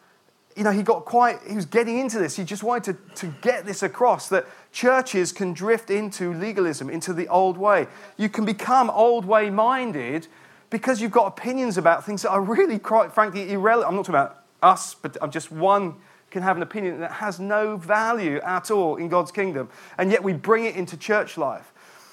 you 0.57 0.65
know, 0.65 0.71
he 0.71 0.83
got 0.83 1.05
quite, 1.05 1.39
he 1.49 1.55
was 1.55 1.67
getting 1.67 1.99
into 1.99 2.19
this. 2.19 2.37
He 2.37 2.45
just 2.45 2.63
wanted 2.63 2.97
to, 3.15 3.27
to 3.27 3.35
get 3.41 3.65
this 3.65 3.83
across 3.83 4.29
that 4.29 4.47
churches 4.73 5.33
can 5.33 5.53
drift 5.53 5.91
into 5.91 6.35
legalism, 6.35 6.91
into 6.91 7.13
the 7.13 7.29
old 7.29 7.57
way. 7.57 7.87
You 8.17 8.29
can 8.29 8.45
become 8.45 8.91
old 8.91 9.25
way 9.25 9.51
minded 9.51 10.27
because 10.71 11.01
you've 11.01 11.13
got 11.13 11.27
opinions 11.27 11.79
about 11.79 12.05
things 12.05 12.23
that 12.23 12.31
are 12.31 12.41
really, 12.41 12.79
quite 12.79 13.13
frankly, 13.13 13.53
irrelevant. 13.53 13.89
I'm 13.89 13.97
not 13.97 14.07
talking 14.07 14.15
about 14.15 14.45
us, 14.63 14.95
but 14.95 15.17
I'm 15.21 15.31
just 15.31 15.51
one 15.51 15.97
can 16.33 16.43
have 16.43 16.57
an 16.57 16.63
opinion 16.63 16.99
that 17.01 17.13
has 17.13 17.39
no 17.39 17.77
value 17.77 18.41
at 18.41 18.71
all 18.71 18.97
in 18.97 19.09
God's 19.09 19.31
kingdom. 19.31 19.69
And 19.99 20.11
yet 20.11 20.23
we 20.23 20.33
bring 20.33 20.65
it 20.65 20.75
into 20.75 20.97
church 20.97 21.37
life. 21.37 21.73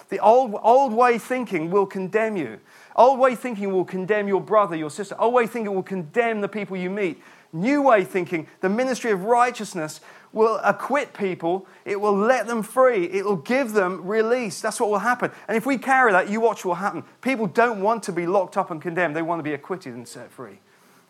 The 0.09 0.19
old, 0.19 0.59
old 0.61 0.93
way 0.93 1.17
thinking 1.17 1.71
will 1.71 1.85
condemn 1.85 2.35
you. 2.35 2.59
Old 2.99 3.17
way 3.17 3.33
thinking 3.33 3.71
will 3.71 3.85
condemn 3.85 4.27
your 4.27 4.41
brother, 4.41 4.75
your 4.75 4.89
sister. 4.89 5.15
Old 5.17 5.33
way 5.33 5.47
thinking 5.47 5.73
will 5.73 5.81
condemn 5.81 6.41
the 6.41 6.49
people 6.49 6.75
you 6.75 6.89
meet. 6.89 7.23
New 7.53 7.81
way 7.81 8.03
thinking, 8.03 8.45
the 8.59 8.67
ministry 8.67 9.11
of 9.11 9.23
righteousness, 9.23 10.01
will 10.33 10.59
acquit 10.65 11.13
people. 11.13 11.65
It 11.85 12.01
will 12.01 12.15
let 12.15 12.45
them 12.45 12.61
free. 12.61 13.05
It 13.05 13.23
will 13.23 13.37
give 13.37 13.71
them 13.71 14.05
release. 14.05 14.59
That's 14.59 14.81
what 14.81 14.89
will 14.89 14.99
happen. 14.99 15.31
And 15.47 15.55
if 15.55 15.65
we 15.65 15.77
carry 15.77 16.11
that, 16.11 16.29
you 16.29 16.41
watch 16.41 16.65
what 16.65 16.71
will 16.71 16.75
happen. 16.75 17.05
People 17.21 17.47
don't 17.47 17.81
want 17.81 18.03
to 18.03 18.11
be 18.11 18.27
locked 18.27 18.57
up 18.57 18.69
and 18.69 18.81
condemned, 18.81 19.15
they 19.15 19.21
want 19.21 19.39
to 19.39 19.43
be 19.43 19.53
acquitted 19.53 19.93
and 19.93 20.05
set 20.05 20.29
free. 20.29 20.59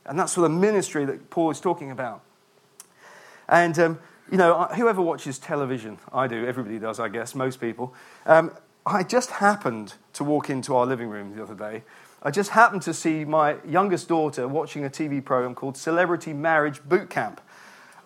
And 0.05 0.17
that's 0.17 0.37
of 0.37 0.43
the 0.43 0.49
ministry 0.49 1.05
that 1.05 1.31
Paul 1.31 1.49
is 1.49 1.59
talking 1.59 1.89
about. 1.89 2.21
And, 3.47 3.77
um, 3.79 3.99
you 4.31 4.37
know, 4.37 4.65
whoever 4.75 5.01
watches 5.01 5.39
television, 5.39 5.97
I 6.13 6.27
do, 6.27 6.45
everybody 6.45 6.77
does, 6.77 6.99
I 6.99 7.09
guess, 7.09 7.33
most 7.33 7.59
people. 7.59 7.95
Um, 8.27 8.51
I 8.89 9.03
just 9.03 9.31
happened 9.31 9.93
to 10.13 10.23
walk 10.23 10.49
into 10.49 10.75
our 10.75 10.85
living 10.85 11.09
room 11.09 11.35
the 11.35 11.43
other 11.43 11.55
day, 11.55 11.83
I 12.21 12.31
just 12.31 12.49
happened 12.49 12.81
to 12.81 12.93
see 12.93 13.23
my 13.23 13.57
youngest 13.65 14.09
daughter 14.09 14.47
watching 14.47 14.83
a 14.83 14.89
TV 14.89 15.23
program 15.23 15.55
called 15.55 15.77
Celebrity 15.77 16.33
Marriage 16.33 16.83
Boot 16.83 17.09
Camp. 17.09 17.39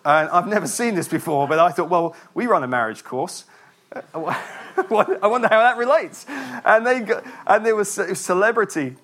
And 0.04 0.28
I've 0.28 0.46
never 0.46 0.68
seen 0.68 0.94
this 0.94 1.08
before, 1.08 1.48
but 1.48 1.58
I 1.58 1.70
thought, 1.70 1.88
well, 1.88 2.14
we 2.34 2.46
run 2.46 2.62
a 2.62 2.68
marriage 2.68 3.02
course. 3.02 3.44
Uh, 3.92 4.02
I 4.76 5.26
wonder 5.26 5.48
how 5.48 5.60
that 5.60 5.76
relates. 5.78 6.26
And, 6.28 6.86
they 6.86 7.00
got, 7.00 7.24
and 7.46 7.64
there 7.64 7.74
was 7.74 7.90
celebrity 7.90 8.96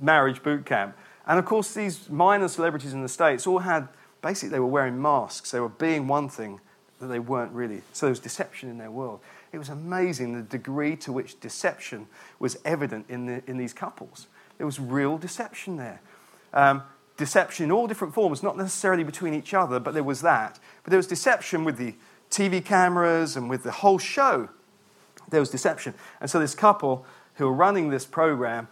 marriage 0.00 0.42
boot 0.42 0.66
camp. 0.66 0.96
And 1.26 1.38
of 1.38 1.44
course, 1.44 1.74
these 1.74 2.08
minor 2.08 2.48
celebrities 2.48 2.92
in 2.92 3.02
the 3.02 3.08
States 3.08 3.46
all 3.46 3.60
had 3.60 3.88
basically, 4.22 4.48
they 4.48 4.60
were 4.60 4.66
wearing 4.66 5.00
masks. 5.00 5.50
They 5.50 5.60
were 5.60 5.68
being 5.68 6.08
one 6.08 6.28
thing 6.28 6.60
that 7.00 7.06
they 7.06 7.18
weren't 7.18 7.52
really. 7.52 7.82
So 7.92 8.06
there 8.06 8.10
was 8.10 8.20
deception 8.20 8.70
in 8.70 8.78
their 8.78 8.90
world. 8.90 9.20
It 9.56 9.58
was 9.58 9.70
amazing 9.70 10.34
the 10.34 10.42
degree 10.42 10.96
to 10.96 11.10
which 11.10 11.40
deception 11.40 12.08
was 12.38 12.58
evident 12.66 13.06
in, 13.08 13.24
the, 13.24 13.42
in 13.46 13.56
these 13.56 13.72
couples. 13.72 14.26
There 14.58 14.66
was 14.66 14.78
real 14.78 15.16
deception 15.16 15.78
there. 15.78 16.02
Um, 16.52 16.82
deception 17.16 17.64
in 17.64 17.72
all 17.72 17.86
different 17.86 18.12
forms, 18.12 18.42
not 18.42 18.58
necessarily 18.58 19.02
between 19.02 19.32
each 19.32 19.54
other, 19.54 19.80
but 19.80 19.94
there 19.94 20.02
was 20.02 20.20
that. 20.20 20.58
But 20.84 20.90
there 20.90 20.98
was 20.98 21.06
deception 21.06 21.64
with 21.64 21.78
the 21.78 21.94
TV 22.30 22.62
cameras 22.62 23.34
and 23.34 23.48
with 23.48 23.62
the 23.62 23.70
whole 23.70 23.96
show. 23.96 24.50
There 25.30 25.40
was 25.40 25.48
deception. 25.48 25.94
And 26.20 26.28
so 26.28 26.38
this 26.38 26.54
couple 26.54 27.06
who 27.36 27.46
were 27.46 27.54
running 27.54 27.88
this 27.88 28.04
program 28.04 28.68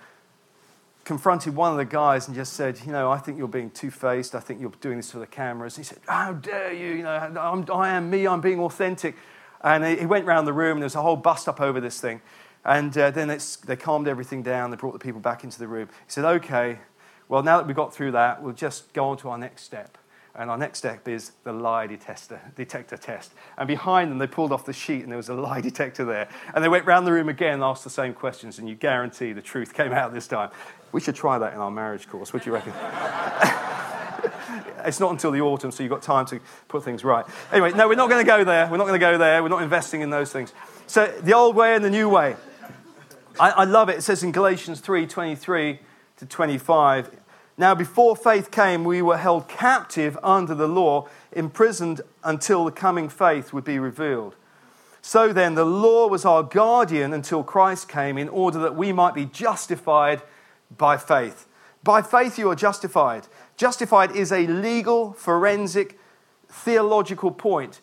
confronted 1.04 1.56
one 1.56 1.70
of 1.70 1.78
the 1.78 1.86
guys 1.86 2.28
and 2.28 2.36
just 2.36 2.52
said, 2.52 2.78
You 2.84 2.92
know, 2.92 3.10
I 3.10 3.16
think 3.16 3.38
you're 3.38 3.48
being 3.48 3.70
two 3.70 3.90
faced. 3.90 4.34
I 4.34 4.40
think 4.40 4.60
you're 4.60 4.72
doing 4.82 4.98
this 4.98 5.10
for 5.10 5.18
the 5.18 5.26
cameras. 5.26 5.78
He 5.78 5.82
said, 5.82 6.00
How 6.06 6.34
dare 6.34 6.74
you? 6.74 6.96
You 6.96 7.02
know, 7.04 7.32
I'm, 7.40 7.64
I 7.72 7.88
am 7.88 8.10
me. 8.10 8.26
I'm 8.26 8.42
being 8.42 8.60
authentic. 8.60 9.16
And 9.64 9.98
he 9.98 10.06
went 10.06 10.26
around 10.26 10.44
the 10.44 10.52
room 10.52 10.72
and 10.72 10.82
there 10.82 10.86
was 10.86 10.94
a 10.94 11.02
whole 11.02 11.16
bust 11.16 11.48
up 11.48 11.60
over 11.60 11.80
this 11.80 11.98
thing. 12.00 12.20
And 12.66 12.96
uh, 12.96 13.10
then 13.10 13.36
they 13.66 13.76
calmed 13.76 14.06
everything 14.06 14.42
down. 14.42 14.70
They 14.70 14.76
brought 14.76 14.92
the 14.92 14.98
people 14.98 15.20
back 15.20 15.42
into 15.42 15.58
the 15.58 15.66
room. 15.66 15.88
He 15.88 16.10
said, 16.10 16.24
Okay, 16.24 16.78
well, 17.28 17.42
now 17.42 17.56
that 17.56 17.66
we've 17.66 17.74
got 17.74 17.92
through 17.92 18.12
that, 18.12 18.42
we'll 18.42 18.54
just 18.54 18.92
go 18.92 19.08
on 19.08 19.16
to 19.18 19.30
our 19.30 19.38
next 19.38 19.62
step. 19.62 19.98
And 20.36 20.50
our 20.50 20.58
next 20.58 20.78
step 20.78 21.06
is 21.06 21.32
the 21.44 21.52
lie 21.52 21.86
detector, 21.86 22.40
detector 22.56 22.96
test. 22.96 23.32
And 23.56 23.68
behind 23.68 24.10
them, 24.10 24.18
they 24.18 24.26
pulled 24.26 24.50
off 24.50 24.66
the 24.66 24.72
sheet 24.72 25.02
and 25.02 25.10
there 25.10 25.16
was 25.16 25.28
a 25.28 25.34
lie 25.34 25.60
detector 25.60 26.04
there. 26.04 26.28
And 26.54 26.62
they 26.62 26.68
went 26.68 26.86
round 26.86 27.06
the 27.06 27.12
room 27.12 27.28
again 27.28 27.54
and 27.54 27.62
asked 27.62 27.84
the 27.84 27.90
same 27.90 28.14
questions, 28.14 28.58
and 28.58 28.68
you 28.68 28.74
guarantee 28.74 29.32
the 29.32 29.42
truth 29.42 29.72
came 29.72 29.92
out 29.92 30.12
this 30.12 30.26
time. 30.26 30.50
We 30.92 31.00
should 31.00 31.14
try 31.14 31.38
that 31.38 31.54
in 31.54 31.60
our 31.60 31.70
marriage 31.70 32.08
course. 32.08 32.32
What 32.32 32.42
do 32.42 32.50
you 32.50 32.54
reckon? 32.54 32.72
it's 34.84 35.00
not 35.00 35.10
until 35.10 35.30
the 35.30 35.40
autumn, 35.40 35.70
so 35.70 35.82
you've 35.82 35.90
got 35.90 36.02
time 36.02 36.26
to 36.26 36.40
put 36.68 36.84
things 36.84 37.04
right. 37.04 37.24
Anyway, 37.52 37.72
no, 37.72 37.88
we're 37.88 37.94
not 37.94 38.08
going 38.08 38.24
to 38.24 38.30
go 38.30 38.44
there. 38.44 38.68
We're 38.70 38.76
not 38.76 38.86
going 38.86 38.98
to 38.98 39.06
go 39.06 39.18
there. 39.18 39.42
We're 39.42 39.48
not 39.48 39.62
investing 39.62 40.00
in 40.00 40.10
those 40.10 40.32
things. 40.32 40.52
So 40.86 41.06
the 41.06 41.34
old 41.34 41.56
way 41.56 41.74
and 41.74 41.84
the 41.84 41.90
new 41.90 42.08
way. 42.08 42.36
I, 43.38 43.50
I 43.50 43.64
love 43.64 43.88
it. 43.88 43.98
It 43.98 44.02
says 44.02 44.22
in 44.22 44.32
Galatians 44.32 44.80
3 44.80 45.06
23 45.06 45.78
to 46.18 46.26
25 46.26 47.10
now, 47.56 47.74
before 47.74 48.16
faith 48.16 48.50
came, 48.50 48.82
we 48.82 49.00
were 49.00 49.16
held 49.16 49.46
captive 49.48 50.18
under 50.22 50.54
the 50.54 50.66
law, 50.66 51.08
imprisoned 51.32 52.00
until 52.24 52.64
the 52.64 52.72
coming 52.72 53.08
faith 53.08 53.52
would 53.52 53.64
be 53.64 53.78
revealed. 53.78 54.34
So 55.02 55.32
then, 55.32 55.54
the 55.54 55.64
law 55.64 56.08
was 56.08 56.24
our 56.24 56.42
guardian 56.42 57.12
until 57.12 57.44
Christ 57.44 57.88
came, 57.88 58.18
in 58.18 58.28
order 58.28 58.58
that 58.60 58.74
we 58.74 58.92
might 58.92 59.14
be 59.14 59.26
justified 59.26 60.22
by 60.76 60.96
faith. 60.96 61.46
By 61.84 62.02
faith, 62.02 62.38
you 62.38 62.50
are 62.50 62.56
justified. 62.56 63.28
Justified 63.56 64.14
is 64.16 64.32
a 64.32 64.46
legal, 64.46 65.12
forensic, 65.12 65.98
theological 66.48 67.30
point. 67.30 67.80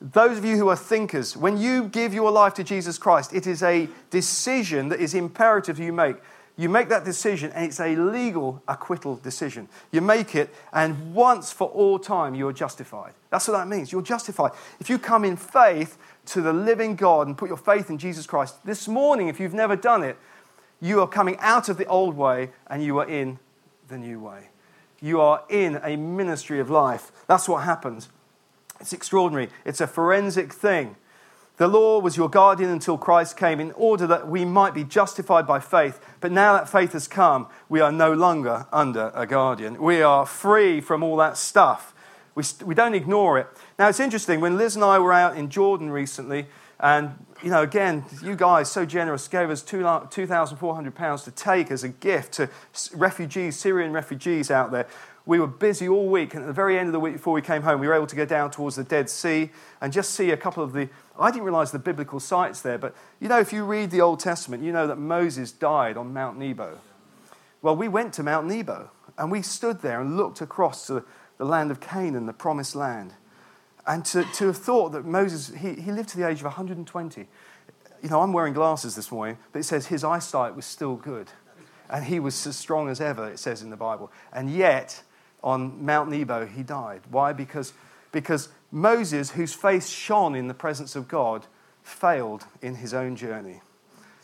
Those 0.00 0.38
of 0.38 0.44
you 0.44 0.56
who 0.56 0.68
are 0.68 0.76
thinkers, 0.76 1.36
when 1.36 1.58
you 1.58 1.84
give 1.84 2.14
your 2.14 2.30
life 2.30 2.54
to 2.54 2.64
Jesus 2.64 2.96
Christ, 2.96 3.34
it 3.34 3.46
is 3.46 3.62
a 3.62 3.88
decision 4.08 4.88
that 4.88 5.00
is 5.00 5.14
imperative 5.14 5.78
you 5.78 5.92
make. 5.92 6.16
You 6.56 6.68
make 6.68 6.88
that 6.88 7.04
decision, 7.04 7.52
and 7.52 7.64
it's 7.64 7.80
a 7.80 7.96
legal 7.96 8.62
acquittal 8.68 9.16
decision. 9.16 9.68
You 9.92 10.00
make 10.00 10.34
it, 10.34 10.54
and 10.72 11.14
once 11.14 11.52
for 11.52 11.68
all 11.68 11.98
time, 11.98 12.34
you 12.34 12.48
are 12.48 12.52
justified. 12.52 13.14
That's 13.30 13.48
what 13.48 13.56
that 13.56 13.68
means. 13.68 13.92
You're 13.92 14.02
justified. 14.02 14.52
If 14.78 14.90
you 14.90 14.98
come 14.98 15.24
in 15.24 15.36
faith 15.36 15.96
to 16.26 16.42
the 16.42 16.52
living 16.52 16.96
God 16.96 17.26
and 17.26 17.36
put 17.36 17.48
your 17.48 17.56
faith 17.56 17.88
in 17.88 17.98
Jesus 17.98 18.26
Christ, 18.26 18.56
this 18.64 18.88
morning, 18.88 19.28
if 19.28 19.40
you've 19.40 19.54
never 19.54 19.76
done 19.76 20.02
it, 20.02 20.18
you 20.80 21.00
are 21.00 21.08
coming 21.08 21.36
out 21.40 21.68
of 21.68 21.76
the 21.76 21.86
old 21.86 22.16
way 22.16 22.50
and 22.66 22.82
you 22.82 22.98
are 22.98 23.08
in 23.08 23.38
the 23.88 23.98
new 23.98 24.20
way. 24.20 24.48
You 25.00 25.20
are 25.20 25.44
in 25.48 25.80
a 25.82 25.96
ministry 25.96 26.60
of 26.60 26.70
life. 26.70 27.12
That's 27.26 27.48
what 27.48 27.64
happens. 27.64 28.08
It's 28.80 28.92
extraordinary. 28.92 29.48
It's 29.64 29.80
a 29.80 29.86
forensic 29.86 30.52
thing. 30.52 30.96
The 31.58 31.68
law 31.68 32.00
was 32.00 32.16
your 32.16 32.30
guardian 32.30 32.70
until 32.70 32.96
Christ 32.96 33.36
came 33.36 33.60
in 33.60 33.72
order 33.72 34.06
that 34.06 34.26
we 34.26 34.46
might 34.46 34.72
be 34.72 34.82
justified 34.82 35.46
by 35.46 35.60
faith. 35.60 36.00
But 36.20 36.32
now 36.32 36.54
that 36.54 36.70
faith 36.70 36.92
has 36.94 37.06
come, 37.06 37.48
we 37.68 37.80
are 37.80 37.92
no 37.92 38.14
longer 38.14 38.66
under 38.72 39.12
a 39.14 39.26
guardian. 39.26 39.78
We 39.78 40.00
are 40.00 40.24
free 40.24 40.80
from 40.80 41.02
all 41.02 41.16
that 41.18 41.36
stuff. 41.36 41.94
We, 42.34 42.44
we 42.64 42.74
don't 42.74 42.94
ignore 42.94 43.38
it. 43.38 43.46
Now, 43.78 43.88
it's 43.88 44.00
interesting. 44.00 44.40
When 44.40 44.56
Liz 44.56 44.74
and 44.74 44.82
I 44.82 44.98
were 44.98 45.12
out 45.12 45.36
in 45.36 45.50
Jordan 45.50 45.90
recently, 45.90 46.46
and, 46.78 47.26
you 47.42 47.50
know, 47.50 47.62
again, 47.62 48.04
you 48.22 48.36
guys 48.36 48.70
so 48.70 48.84
generous 48.84 49.28
gave 49.28 49.50
us 49.50 49.62
£2,400 49.62 51.24
to 51.24 51.30
take 51.30 51.70
as 51.70 51.84
a 51.84 51.88
gift 51.88 52.34
to 52.34 52.48
refugees, 52.94 53.56
Syrian 53.56 53.92
refugees 53.92 54.50
out 54.50 54.70
there 54.70 54.86
we 55.26 55.38
were 55.38 55.46
busy 55.46 55.88
all 55.88 56.08
week, 56.08 56.34
and 56.34 56.42
at 56.42 56.46
the 56.46 56.52
very 56.52 56.78
end 56.78 56.88
of 56.88 56.92
the 56.92 57.00
week 57.00 57.12
before 57.14 57.32
we 57.32 57.42
came 57.42 57.62
home, 57.62 57.78
we 57.78 57.86
were 57.86 57.94
able 57.94 58.06
to 58.06 58.16
go 58.16 58.24
down 58.24 58.50
towards 58.50 58.76
the 58.76 58.84
Dead 58.84 59.08
Sea 59.10 59.50
and 59.80 59.92
just 59.92 60.10
see 60.10 60.30
a 60.30 60.36
couple 60.36 60.62
of 60.62 60.72
the. 60.72 60.88
I 61.18 61.30
didn't 61.30 61.44
realize 61.44 61.70
the 61.70 61.78
biblical 61.78 62.18
sites 62.20 62.62
there, 62.62 62.78
but 62.78 62.96
you 63.20 63.28
know, 63.28 63.38
if 63.38 63.52
you 63.52 63.64
read 63.64 63.90
the 63.90 64.00
Old 64.00 64.18
Testament, 64.20 64.62
you 64.62 64.72
know 64.72 64.86
that 64.86 64.96
Moses 64.96 65.52
died 65.52 65.96
on 65.96 66.12
Mount 66.12 66.38
Nebo. 66.38 66.78
Well, 67.62 67.76
we 67.76 67.88
went 67.88 68.14
to 68.14 68.22
Mount 68.22 68.46
Nebo 68.46 68.90
and 69.18 69.30
we 69.30 69.42
stood 69.42 69.82
there 69.82 70.00
and 70.00 70.16
looked 70.16 70.40
across 70.40 70.86
to 70.86 71.04
the 71.36 71.44
land 71.44 71.70
of 71.70 71.78
Canaan, 71.78 72.26
the 72.26 72.32
promised 72.32 72.74
land. 72.74 73.12
And 73.86 74.04
to, 74.06 74.24
to 74.24 74.46
have 74.46 74.56
thought 74.56 74.92
that 74.92 75.04
Moses, 75.04 75.54
he, 75.54 75.74
he 75.74 75.92
lived 75.92 76.10
to 76.10 76.18
the 76.18 76.28
age 76.28 76.38
of 76.38 76.44
120. 76.44 77.26
You 78.02 78.08
know, 78.08 78.20
I'm 78.20 78.32
wearing 78.32 78.52
glasses 78.52 78.94
this 78.94 79.10
morning, 79.10 79.38
but 79.52 79.60
it 79.60 79.64
says 79.64 79.86
his 79.86 80.04
eyesight 80.04 80.54
was 80.54 80.64
still 80.64 80.96
good. 80.96 81.28
And 81.88 82.04
he 82.04 82.20
was 82.20 82.46
as 82.46 82.56
strong 82.56 82.88
as 82.88 83.00
ever, 83.00 83.28
it 83.28 83.38
says 83.38 83.62
in 83.62 83.70
the 83.70 83.76
Bible. 83.76 84.12
And 84.32 84.50
yet, 84.50 85.02
on 85.42 85.84
Mount 85.84 86.10
Nebo, 86.10 86.46
he 86.46 86.62
died. 86.62 87.02
Why? 87.10 87.32
Because, 87.32 87.72
because 88.12 88.48
Moses, 88.70 89.32
whose 89.32 89.54
face 89.54 89.88
shone 89.88 90.34
in 90.34 90.46
the 90.46 90.54
presence 90.54 90.94
of 90.94 91.08
God, 91.08 91.46
failed 91.82 92.44
in 92.62 92.76
his 92.76 92.94
own 92.94 93.16
journey. 93.16 93.62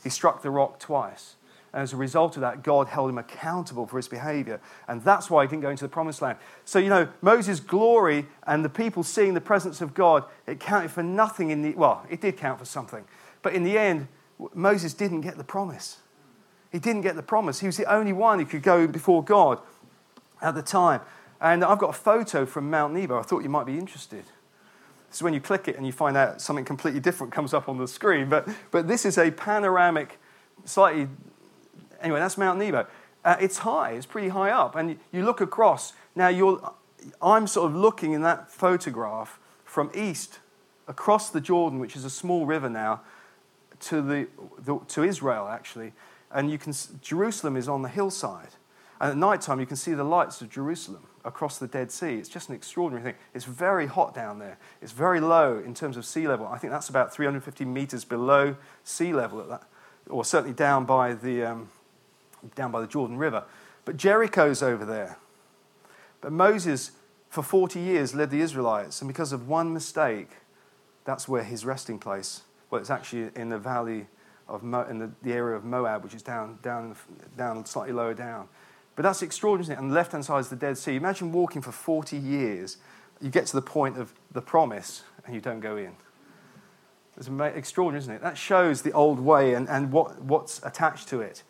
He 0.03 0.11
struck 0.11 0.43
the 0.43 0.51
rock 0.51 0.79
twice. 0.79 1.37
And 1.77 1.83
as 1.83 1.93
a 1.93 1.97
result 1.97 2.37
of 2.37 2.41
that, 2.41 2.63
God 2.63 2.89
held 2.89 3.11
him 3.11 3.19
accountable 3.19 3.87
for 3.87 3.99
his 3.99 4.09
behavior. 4.09 4.63
And 4.89 5.05
that's 5.05 5.29
why 5.29 5.45
he 5.45 5.49
didn't 5.49 5.61
go 5.61 5.69
into 5.69 5.85
the 5.85 5.91
promised 5.91 6.23
land. 6.23 6.39
So, 6.65 6.79
you 6.79 6.89
know, 6.89 7.07
Moses' 7.21 7.61
glory 7.61 8.29
and 8.47 8.65
the 8.65 8.71
people 8.71 9.03
seeing 9.03 9.35
the 9.35 9.43
presence 9.43 9.83
of 9.83 9.93
God, 9.93 10.25
it 10.47 10.59
counted 10.59 10.91
for 10.91 11.03
nothing 11.03 11.51
in 11.51 11.61
the, 11.61 11.75
well, 11.75 12.07
it 12.09 12.23
did 12.23 12.39
count 12.39 12.61
for 12.61 12.65
something. 12.65 13.05
But 13.43 13.53
in 13.53 13.63
the 13.63 13.77
end, 13.77 14.09
Moses 14.55 14.95
didn't 14.95 15.21
get 15.21 15.37
the 15.37 15.45
promise. 15.45 15.99
He 16.73 16.79
didn't 16.79 17.03
get 17.03 17.15
the 17.15 17.23
promise. 17.23 17.61
He 17.61 17.67
was 17.67 17.77
the 17.77 17.93
only 17.93 18.15
one 18.15 18.39
who 18.39 18.47
could 18.47 18.63
go 18.63 18.87
before 18.87 19.23
God 19.23 19.61
at 20.41 20.55
the 20.55 20.63
time. 20.63 21.03
And 21.43 21.63
I've 21.63 21.79
got 21.79 21.91
a 21.91 21.99
photo 21.99 22.47
from 22.47 22.71
Mount 22.71 22.95
Nebo. 22.95 23.19
I 23.19 23.23
thought 23.23 23.43
you 23.43 23.51
might 23.51 23.67
be 23.67 23.77
interested. 23.77 24.25
This 25.09 25.17
is 25.17 25.23
when 25.23 25.35
you 25.35 25.43
click 25.43 25.69
it 25.69 25.77
and 25.77 25.85
you 25.85 25.93
find 25.93 26.17
out 26.17 26.41
something 26.41 26.65
completely 26.65 27.01
different 27.01 27.35
comes 27.35 27.53
up 27.53 27.69
on 27.69 27.77
the 27.77 27.87
screen. 27.87 28.31
But, 28.31 28.49
but 28.71 28.89
this 28.89 29.05
is 29.05 29.19
a 29.19 29.31
panoramic, 29.31 30.19
slightly. 30.65 31.09
Anyway, 32.01 32.21
that's 32.21 32.39
Mount 32.39 32.59
Nebo. 32.59 32.87
Uh, 33.25 33.37
it's 33.41 33.59
high, 33.59 33.93
it's 33.93 34.07
pretty 34.07 34.29
high 34.29 34.51
up. 34.51 34.77
And 34.77 34.99
you 35.13 35.25
look 35.25 35.41
across. 35.41 35.93
Now, 36.15 36.29
you're, 36.29 36.73
I'm 37.21 37.47
sort 37.47 37.71
of 37.71 37.77
looking 37.77 38.13
in 38.13 38.23
that 38.23 38.51
photograph 38.51 39.39
from 39.65 39.91
east 39.95 40.39
across 40.89 41.31
the 41.31 41.41
Jordan, 41.41 41.79
which 41.79 41.97
is 41.97 42.05
a 42.05 42.11
small 42.11 42.47
river 42.47 42.69
now, 42.71 43.01
to, 43.81 44.01
the, 44.01 44.29
the 44.59 44.79
to 44.89 45.03
Israel, 45.03 45.49
actually. 45.49 45.93
And 46.31 46.51
you 46.51 46.59
can, 46.59 46.73
Jerusalem 47.03 47.57
is 47.57 47.69
on 47.69 47.83
the 47.83 47.89
hillside. 47.89 48.55
And 49.01 49.11
at 49.11 49.17
night 49.17 49.41
time, 49.41 49.61
you 49.61 49.67
can 49.67 49.77
see 49.77 49.93
the 49.93 50.05
lights 50.05 50.41
of 50.41 50.49
Jerusalem 50.49 51.07
across 51.25 51.59
the 51.59 51.67
Dead 51.67 51.91
Sea. 51.91 52.15
It's 52.15 52.29
just 52.29 52.49
an 52.49 52.55
extraordinary 52.55 53.03
thing. 53.03 53.21
It's 53.35 53.45
very 53.45 53.87
hot 53.87 54.15
down 54.15 54.39
there. 54.39 54.59
It's 54.81 54.93
very 54.93 55.21
low 55.21 55.59
in 55.59 55.75
terms 55.75 55.97
of 55.97 56.07
sea 56.07 56.27
level. 56.27 56.47
I 56.47 56.59
think 56.59 56.73
that's 56.73 56.89
about 56.89 57.13
350 57.13 57.65
meters 57.65 58.05
below 58.05 58.57
sea 58.85 59.13
level 59.13 59.41
at 59.41 59.49
that, 59.49 59.65
or 60.09 60.25
certainly 60.25 60.55
down 60.55 60.87
by 60.87 61.13
the, 61.13 61.45
um, 61.45 61.69
down 62.55 62.71
by 62.71 62.81
the 62.81 62.87
Jordan 62.87 63.19
River. 63.19 63.45
But 63.85 63.97
Jericho's 63.97 64.63
over 64.63 64.85
there. 64.85 65.19
But 66.21 66.33
Moses, 66.33 66.93
for 67.29 67.43
40 67.43 67.81
years, 67.81 68.15
led 68.15 68.31
the 68.31 68.41
Israelites, 68.41 69.01
and 69.01 69.09
because 69.09 69.33
of 69.33 69.49
one 69.49 69.73
mistake, 69.73 70.31
that's 71.05 71.29
where 71.29 71.45
his 71.45 71.65
resting 71.65 71.99
place. 71.99 72.43
Well, 72.71 72.81
it's 72.81 72.91
actually 72.91 73.31
in 73.37 73.49
the 73.49 73.59
valley 73.59 74.07
of 74.49 74.63
Mo- 74.63 74.87
in 74.89 74.99
the, 74.99 75.11
the 75.23 75.33
area 75.33 75.57
of 75.57 75.65
Moab, 75.65 76.03
which 76.05 76.15
is 76.15 76.23
down, 76.23 76.59
down, 76.63 76.97
down 77.37 77.65
slightly 77.67 77.93
lower 77.93 78.15
down. 78.15 78.49
But 78.97 79.03
that's 79.03 79.23
extraordinary. 79.23 79.79
On 79.79 79.89
the 79.89 79.95
left 79.95 80.13
hand 80.13 80.25
side 80.25 80.41
is 80.41 80.49
the 80.49 80.57
Dead 80.57 80.79
Sea. 80.79 80.97
Imagine 80.97 81.31
walking 81.31 81.63
for 81.63 81.73
40 81.73 82.17
years. 82.17 82.79
You 83.21 83.31
get 83.31 83.47
to 83.47 83.53
the 83.55 83.63
point 83.63 83.99
of 83.99 84.13
the 84.33 84.41
promise 84.41 85.03
and 85.25 85.35
you 85.35 85.41
don't 85.41 85.61
go 85.61 85.77
in. 85.77 85.95
It's 87.17 87.29
extraordinary, 87.29 87.99
isn't 87.99 88.15
it? 88.15 88.23
That 88.23 88.37
shows 88.37 88.83
the 88.83 88.93
old 88.93 89.21
way 89.21 89.55
and, 89.55 89.69
and 89.69 89.91
what, 89.91 90.21
what's 90.23 90.61
attached 90.65 91.09
to 91.09 91.21
it. 91.21 91.43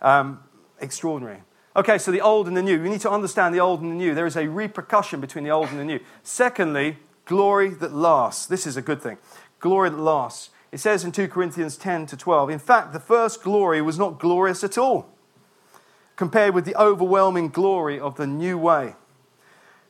Um, 0.00 0.40
Extraordinary. 0.80 1.42
Okay, 1.74 1.98
so 1.98 2.10
the 2.10 2.20
old 2.20 2.48
and 2.48 2.56
the 2.56 2.62
new. 2.62 2.82
We 2.82 2.88
need 2.88 3.00
to 3.00 3.10
understand 3.10 3.54
the 3.54 3.60
old 3.60 3.82
and 3.82 3.90
the 3.90 3.96
new. 3.96 4.14
There 4.14 4.26
is 4.26 4.36
a 4.36 4.48
repercussion 4.48 5.20
between 5.20 5.44
the 5.44 5.50
old 5.50 5.68
and 5.68 5.78
the 5.78 5.84
new. 5.84 6.00
Secondly, 6.22 6.98
glory 7.24 7.70
that 7.70 7.92
lasts. 7.92 8.46
This 8.46 8.66
is 8.66 8.76
a 8.76 8.82
good 8.82 9.02
thing. 9.02 9.18
Glory 9.60 9.90
that 9.90 9.98
lasts. 9.98 10.50
It 10.70 10.78
says 10.78 11.04
in 11.04 11.12
2 11.12 11.28
Corinthians 11.28 11.76
10 11.76 12.06
to 12.06 12.16
12, 12.16 12.50
in 12.50 12.58
fact, 12.58 12.92
the 12.92 13.00
first 13.00 13.42
glory 13.42 13.80
was 13.80 13.98
not 13.98 14.18
glorious 14.18 14.62
at 14.62 14.76
all 14.76 15.08
compared 16.16 16.52
with 16.52 16.64
the 16.64 16.74
overwhelming 16.76 17.48
glory 17.48 17.98
of 17.98 18.16
the 18.16 18.26
new 18.26 18.58
way. 18.58 18.94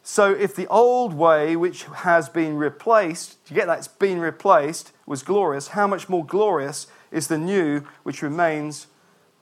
So, 0.02 0.30
if 0.30 0.54
the 0.54 0.66
old 0.68 1.14
way, 1.14 1.56
which 1.56 1.84
has 1.84 2.28
been 2.28 2.56
replaced, 2.56 3.42
do 3.44 3.54
you 3.54 3.60
get 3.60 3.66
that? 3.66 3.78
It's 3.78 3.88
been 3.88 4.20
replaced, 4.20 4.92
was 5.06 5.22
glorious, 5.22 5.68
how 5.68 5.86
much 5.86 6.08
more 6.08 6.24
glorious 6.24 6.86
is 7.10 7.28
the 7.28 7.38
new, 7.38 7.82
which 8.02 8.22
remains 8.22 8.88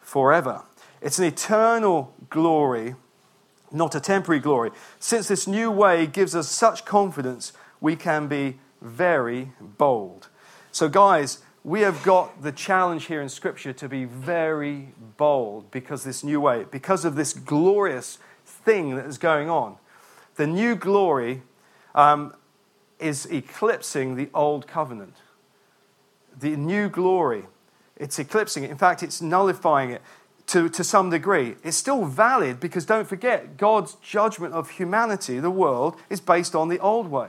forever? 0.07 0.63
It's 1.03 1.19
an 1.19 1.25
eternal 1.25 2.15
glory, 2.31 2.95
not 3.73 3.97
a 3.97 4.01
temporary 4.01 4.41
glory. 4.41 4.71
Since 5.01 5.27
this 5.27 5.49
new 5.49 5.71
way 5.71 6.07
gives 6.07 6.37
us 6.37 6.49
such 6.49 6.85
confidence, 6.85 7.53
we 7.81 7.97
can 7.97 8.29
be 8.29 8.59
very 8.81 9.51
bold. 9.61 10.29
So, 10.71 10.89
guys, 10.89 11.43
we 11.65 11.81
have 11.81 12.05
got 12.05 12.43
the 12.43 12.53
challenge 12.53 13.07
here 13.07 13.21
in 13.21 13.29
Scripture 13.29 13.73
to 13.73 13.89
be 13.89 14.05
very 14.05 14.91
bold 15.17 15.73
because 15.73 16.05
this 16.05 16.23
new 16.23 16.41
way, 16.41 16.67
because 16.71 17.05
of 17.05 17.17
this 17.17 17.33
glorious 17.33 18.19
thing 18.45 18.95
that 18.95 19.07
is 19.07 19.19
going 19.19 19.51
on. 19.51 19.77
The 20.37 20.47
new 20.47 20.77
glory 20.77 21.43
um, 21.97 22.33
is 23.01 23.27
eclipsing 23.27 24.15
the 24.15 24.31
old 24.33 24.69
covenant. 24.69 25.17
The 26.39 26.57
new 26.57 26.89
glory, 26.89 27.47
it's 27.97 28.19
eclipsing 28.19 28.65
it. 28.65 28.71
In 28.71 28.79
fact, 28.79 29.03
it's 29.03 29.23
nullifying 29.23 29.91
it 29.91 30.03
to, 30.49 30.69
to 30.69 30.85
some 30.85 31.11
degree. 31.11 31.57
It's 31.65 31.77
still 31.77 32.05
valid 32.05 32.61
because 32.61 32.85
don't 32.85 33.09
forget, 33.09 33.57
God's 33.57 33.95
judgment 33.97 34.55
of 34.55 34.71
humanity, 34.71 35.41
the 35.41 35.51
world, 35.51 35.97
is 36.09 36.21
based 36.21 36.55
on 36.55 36.69
the 36.69 36.79
old 36.79 37.09
way. 37.09 37.29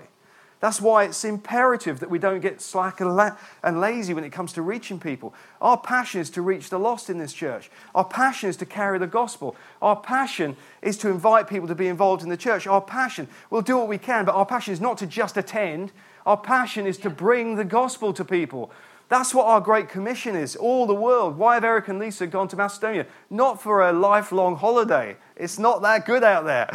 That's 0.59 0.81
why 0.81 1.03
it's 1.03 1.23
imperative 1.23 1.99
that 1.99 2.09
we 2.09 2.17
don't 2.17 2.39
get 2.39 2.61
slack 2.61 2.99
and, 2.99 3.15
la- 3.15 3.37
and, 3.63 3.79
lazy 3.79 4.15
when 4.15 4.23
it 4.23 4.31
comes 4.31 4.53
to 4.53 4.63
reaching 4.63 4.99
people. 4.99 5.35
Our 5.61 5.77
passion 5.77 6.19
is 6.19 6.31
to 6.31 6.41
reach 6.41 6.71
the 6.71 6.79
lost 6.79 7.11
in 7.11 7.19
this 7.19 7.31
church. 7.31 7.69
Our 7.93 8.05
passion 8.05 8.49
is 8.49 8.57
to 8.57 8.65
carry 8.65 8.97
the 8.97 9.05
gospel. 9.05 9.55
Our 9.83 9.95
passion 9.95 10.57
is 10.81 10.97
to 10.99 11.09
invite 11.09 11.47
people 11.47 11.67
to 11.67 11.75
be 11.75 11.87
involved 11.87 12.23
in 12.23 12.29
the 12.29 12.37
church. 12.37 12.65
Our 12.65 12.81
passion, 12.81 13.27
we'll 13.51 13.61
do 13.61 13.77
what 13.77 13.87
we 13.87 13.99
can, 13.99 14.25
but 14.25 14.33
our 14.33 14.47
passion 14.47 14.73
is 14.73 14.81
not 14.81 14.97
to 14.97 15.05
just 15.05 15.37
attend. 15.37 15.91
Our 16.25 16.37
passion 16.37 16.87
is 16.87 16.97
to 16.99 17.09
bring 17.11 17.55
the 17.55 17.65
gospel 17.65 18.11
to 18.13 18.25
people. 18.25 18.71
That's 19.09 19.33
what 19.33 19.45
our 19.45 19.61
Great 19.61 19.87
Commission 19.87 20.35
is. 20.35 20.55
All 20.55 20.85
the 20.85 20.93
world. 20.93 21.37
Why 21.37 21.53
have 21.53 21.63
Eric 21.63 21.87
and 21.87 21.99
Lisa 21.99 22.27
gone 22.27 22.47
to 22.49 22.57
Macedonia? 22.57 23.05
Not 23.29 23.61
for 23.61 23.87
a 23.87 23.93
lifelong 23.93 24.57
holiday. 24.57 25.15
It's 25.35 25.57
not 25.57 25.81
that 25.83 26.05
good 26.05 26.23
out 26.23 26.45
there. 26.45 26.69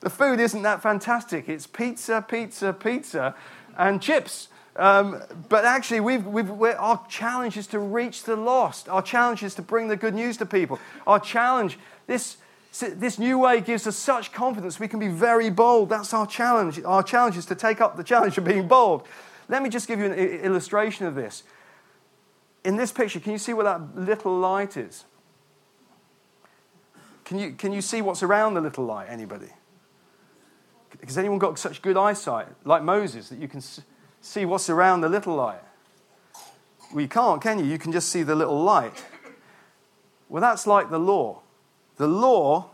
The 0.00 0.10
food 0.10 0.38
isn't 0.38 0.62
that 0.62 0.82
fantastic. 0.82 1.48
It's 1.48 1.66
pizza, 1.66 2.24
pizza, 2.28 2.72
pizza, 2.72 3.34
and 3.76 4.02
chips. 4.02 4.48
Um, 4.76 5.22
but 5.48 5.64
actually, 5.64 6.00
we've, 6.00 6.24
we've, 6.24 6.50
our 6.50 7.04
challenge 7.08 7.56
is 7.56 7.66
to 7.68 7.80
reach 7.80 8.22
the 8.22 8.36
lost. 8.36 8.88
Our 8.88 9.02
challenge 9.02 9.42
is 9.42 9.54
to 9.56 9.62
bring 9.62 9.88
the 9.88 9.96
good 9.96 10.14
news 10.14 10.36
to 10.36 10.46
people. 10.46 10.78
Our 11.06 11.18
challenge, 11.18 11.78
this, 12.06 12.36
this 12.80 13.18
new 13.18 13.38
way 13.38 13.60
gives 13.60 13.86
us 13.88 13.96
such 13.96 14.32
confidence 14.32 14.78
we 14.78 14.86
can 14.86 15.00
be 15.00 15.08
very 15.08 15.50
bold. 15.50 15.88
That's 15.88 16.14
our 16.14 16.26
challenge. 16.26 16.80
Our 16.84 17.02
challenge 17.02 17.36
is 17.36 17.46
to 17.46 17.56
take 17.56 17.80
up 17.80 17.96
the 17.96 18.04
challenge 18.04 18.38
of 18.38 18.44
being 18.44 18.68
bold. 18.68 19.04
Let 19.48 19.62
me 19.62 19.70
just 19.70 19.88
give 19.88 19.98
you 19.98 20.04
an 20.04 20.12
illustration 20.12 21.06
of 21.06 21.14
this. 21.14 21.42
In 22.64 22.76
this 22.76 22.92
picture, 22.92 23.20
can 23.20 23.32
you 23.32 23.38
see 23.38 23.52
where 23.52 23.64
that 23.64 23.96
little 23.96 24.36
light 24.36 24.76
is? 24.76 25.04
Can 27.24 27.38
you, 27.38 27.52
can 27.52 27.72
you 27.72 27.82
see 27.82 28.00
what's 28.02 28.22
around 28.22 28.54
the 28.54 28.60
little 28.60 28.84
light? 28.84 29.08
Anybody? 29.10 29.48
Has 31.04 31.18
anyone 31.18 31.38
got 31.38 31.58
such 31.58 31.82
good 31.82 31.96
eyesight, 31.96 32.48
like 32.64 32.82
Moses, 32.82 33.28
that 33.28 33.38
you 33.38 33.48
can 33.48 33.62
see 34.20 34.44
what's 34.44 34.68
around 34.70 35.02
the 35.02 35.08
little 35.08 35.34
light? 35.34 35.60
Well, 36.92 37.02
you 37.02 37.08
can't, 37.08 37.40
can 37.42 37.58
you? 37.58 37.66
You 37.66 37.78
can 37.78 37.92
just 37.92 38.08
see 38.08 38.22
the 38.22 38.34
little 38.34 38.62
light. 38.62 39.04
Well, 40.28 40.40
that's 40.40 40.66
like 40.66 40.90
the 40.90 40.98
law. 40.98 41.42
The 41.96 42.06
law, 42.06 42.70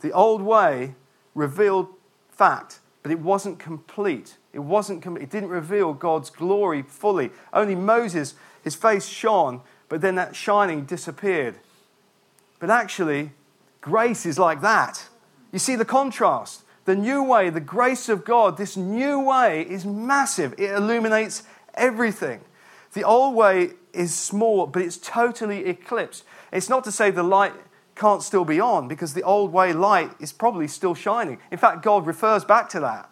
the 0.00 0.12
old 0.12 0.42
way, 0.42 0.94
revealed 1.34 1.88
fact, 2.28 2.80
but 3.02 3.10
it 3.10 3.20
wasn't 3.20 3.58
complete. 3.58 4.36
It 4.52 4.60
wasn't. 4.60 5.02
Com- 5.02 5.16
it 5.16 5.30
didn't 5.30 5.48
reveal 5.50 5.92
God's 5.94 6.30
glory 6.30 6.82
fully. 6.82 7.30
Only 7.52 7.74
Moses, 7.74 8.34
his 8.64 8.74
face 8.74 9.06
shone, 9.06 9.60
but 9.88 10.00
then 10.00 10.16
that 10.16 10.34
shining 10.34 10.84
disappeared. 10.84 11.56
But 12.58 12.70
actually, 12.70 13.30
grace 13.80 14.26
is 14.26 14.38
like 14.38 14.62
that. 14.62 15.08
You 15.52 15.58
see 15.60 15.76
the 15.76 15.84
contrast. 15.84 16.62
The 16.86 16.96
new 16.96 17.22
way, 17.22 17.48
the 17.50 17.60
grace 17.60 18.08
of 18.08 18.24
God, 18.24 18.56
this 18.56 18.76
new 18.76 19.20
way 19.20 19.62
is 19.62 19.86
massive. 19.86 20.54
It 20.58 20.70
illuminates 20.70 21.44
everything. 21.74 22.40
The 22.92 23.04
old 23.04 23.34
way 23.34 23.70
is 23.92 24.14
small, 24.14 24.66
but 24.66 24.82
it's 24.82 24.98
totally 24.98 25.66
eclipsed. 25.66 26.24
It's 26.52 26.68
not 26.68 26.84
to 26.84 26.92
say 26.92 27.10
the 27.10 27.22
light 27.22 27.52
can't 27.94 28.22
still 28.22 28.44
be 28.44 28.60
on, 28.60 28.88
because 28.88 29.14
the 29.14 29.22
old 29.22 29.52
way 29.52 29.72
light 29.72 30.10
is 30.18 30.32
probably 30.32 30.68
still 30.68 30.94
shining. 30.94 31.38
In 31.50 31.58
fact, 31.58 31.82
God 31.82 32.06
refers 32.06 32.44
back 32.44 32.68
to 32.70 32.80
that. 32.80 33.08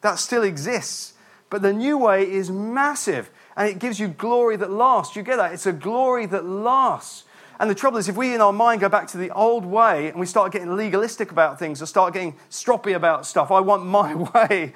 That 0.00 0.18
still 0.18 0.42
exists. 0.42 1.14
But 1.48 1.62
the 1.62 1.72
new 1.72 1.96
way 1.96 2.30
is 2.30 2.50
massive, 2.50 3.30
and 3.56 3.68
it 3.68 3.78
gives 3.78 3.98
you 3.98 4.08
glory 4.08 4.56
that 4.56 4.70
lasts. 4.70 5.16
You 5.16 5.22
get 5.22 5.36
that? 5.36 5.52
It's 5.52 5.66
a 5.66 5.72
glory 5.72 6.26
that 6.26 6.44
lasts. 6.44 7.24
And 7.58 7.70
the 7.70 7.74
trouble 7.74 7.96
is, 7.96 8.08
if 8.08 8.16
we 8.16 8.34
in 8.34 8.42
our 8.42 8.52
mind 8.52 8.82
go 8.82 8.88
back 8.88 9.08
to 9.08 9.18
the 9.18 9.30
old 9.30 9.64
way 9.64 10.08
and 10.08 10.20
we 10.20 10.26
start 10.26 10.52
getting 10.52 10.76
legalistic 10.76 11.30
about 11.30 11.58
things 11.58 11.80
or 11.80 11.86
start 11.86 12.12
getting 12.12 12.36
stroppy 12.50 12.94
about 12.94 13.24
stuff, 13.24 13.50
I 13.50 13.60
want 13.60 13.86
my 13.86 14.14
way. 14.34 14.74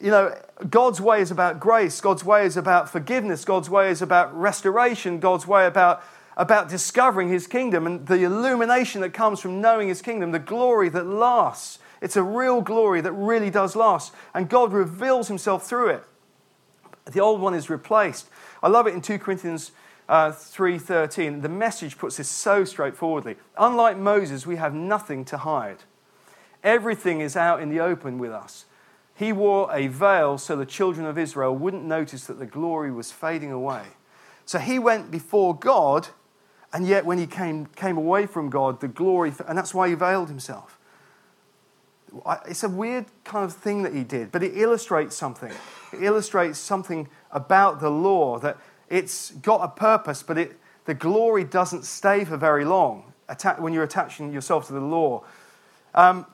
You 0.00 0.10
know, 0.10 0.38
God's 0.70 1.00
way 1.00 1.20
is 1.20 1.30
about 1.30 1.58
grace. 1.58 2.00
God's 2.00 2.24
way 2.24 2.46
is 2.46 2.56
about 2.56 2.88
forgiveness. 2.88 3.44
God's 3.44 3.68
way 3.68 3.90
is 3.90 4.02
about 4.02 4.38
restoration. 4.38 5.18
God's 5.18 5.48
way 5.48 5.66
about, 5.66 6.02
about 6.36 6.68
discovering 6.68 7.28
His 7.28 7.48
kingdom 7.48 7.86
and 7.86 8.06
the 8.06 8.22
illumination 8.22 9.00
that 9.00 9.10
comes 9.10 9.40
from 9.40 9.60
knowing 9.60 9.88
His 9.88 10.00
kingdom, 10.00 10.30
the 10.30 10.38
glory 10.38 10.88
that 10.90 11.06
lasts. 11.06 11.80
It's 12.00 12.14
a 12.14 12.22
real 12.22 12.60
glory 12.60 13.00
that 13.00 13.12
really 13.12 13.50
does 13.50 13.74
last. 13.74 14.12
And 14.32 14.48
God 14.48 14.72
reveals 14.72 15.26
Himself 15.26 15.66
through 15.66 15.88
it. 15.88 16.04
The 17.06 17.20
old 17.20 17.40
one 17.40 17.54
is 17.54 17.70
replaced. 17.70 18.28
I 18.62 18.68
love 18.68 18.86
it 18.86 18.94
in 18.94 19.00
2 19.00 19.18
Corinthians 19.18 19.70
uh, 20.08 20.30
3.13, 20.30 21.42
the 21.42 21.48
message 21.48 21.98
puts 21.98 22.16
this 22.16 22.28
so 22.28 22.64
straightforwardly. 22.64 23.36
Unlike 23.58 23.98
Moses, 23.98 24.46
we 24.46 24.56
have 24.56 24.74
nothing 24.74 25.24
to 25.26 25.38
hide. 25.38 25.78
Everything 26.62 27.20
is 27.20 27.36
out 27.36 27.60
in 27.60 27.70
the 27.70 27.80
open 27.80 28.18
with 28.18 28.30
us. 28.30 28.66
He 29.14 29.32
wore 29.32 29.68
a 29.74 29.88
veil 29.88 30.38
so 30.38 30.56
the 30.56 30.66
children 30.66 31.06
of 31.06 31.18
Israel 31.18 31.56
wouldn't 31.56 31.84
notice 31.84 32.24
that 32.26 32.38
the 32.38 32.46
glory 32.46 32.92
was 32.92 33.10
fading 33.10 33.50
away. 33.50 33.82
So 34.44 34.58
he 34.58 34.78
went 34.78 35.10
before 35.10 35.56
God, 35.56 36.08
and 36.72 36.86
yet 36.86 37.04
when 37.04 37.18
he 37.18 37.26
came, 37.26 37.66
came 37.66 37.96
away 37.96 38.26
from 38.26 38.50
God, 38.50 38.80
the 38.80 38.88
glory, 38.88 39.32
and 39.48 39.58
that's 39.58 39.74
why 39.74 39.88
he 39.88 39.94
veiled 39.94 40.28
himself. 40.28 40.75
It's 42.46 42.62
a 42.62 42.68
weird 42.68 43.06
kind 43.24 43.44
of 43.44 43.52
thing 43.52 43.82
that 43.82 43.94
he 43.94 44.04
did, 44.04 44.32
but 44.32 44.42
it 44.42 44.56
illustrates 44.56 45.16
something. 45.16 45.52
It 45.92 46.02
illustrates 46.02 46.58
something 46.58 47.08
about 47.30 47.80
the 47.80 47.90
law 47.90 48.38
that 48.38 48.58
it's 48.88 49.30
got 49.32 49.62
a 49.62 49.68
purpose, 49.68 50.22
but 50.22 50.38
it, 50.38 50.58
the 50.84 50.94
glory 50.94 51.44
doesn't 51.44 51.84
stay 51.84 52.24
for 52.24 52.36
very 52.36 52.64
long 52.64 53.12
when 53.58 53.72
you're 53.72 53.84
attaching 53.84 54.32
yourself 54.32 54.68
to 54.68 54.72
the 54.72 54.80
law. 54.80 55.24
Um, 55.94 56.26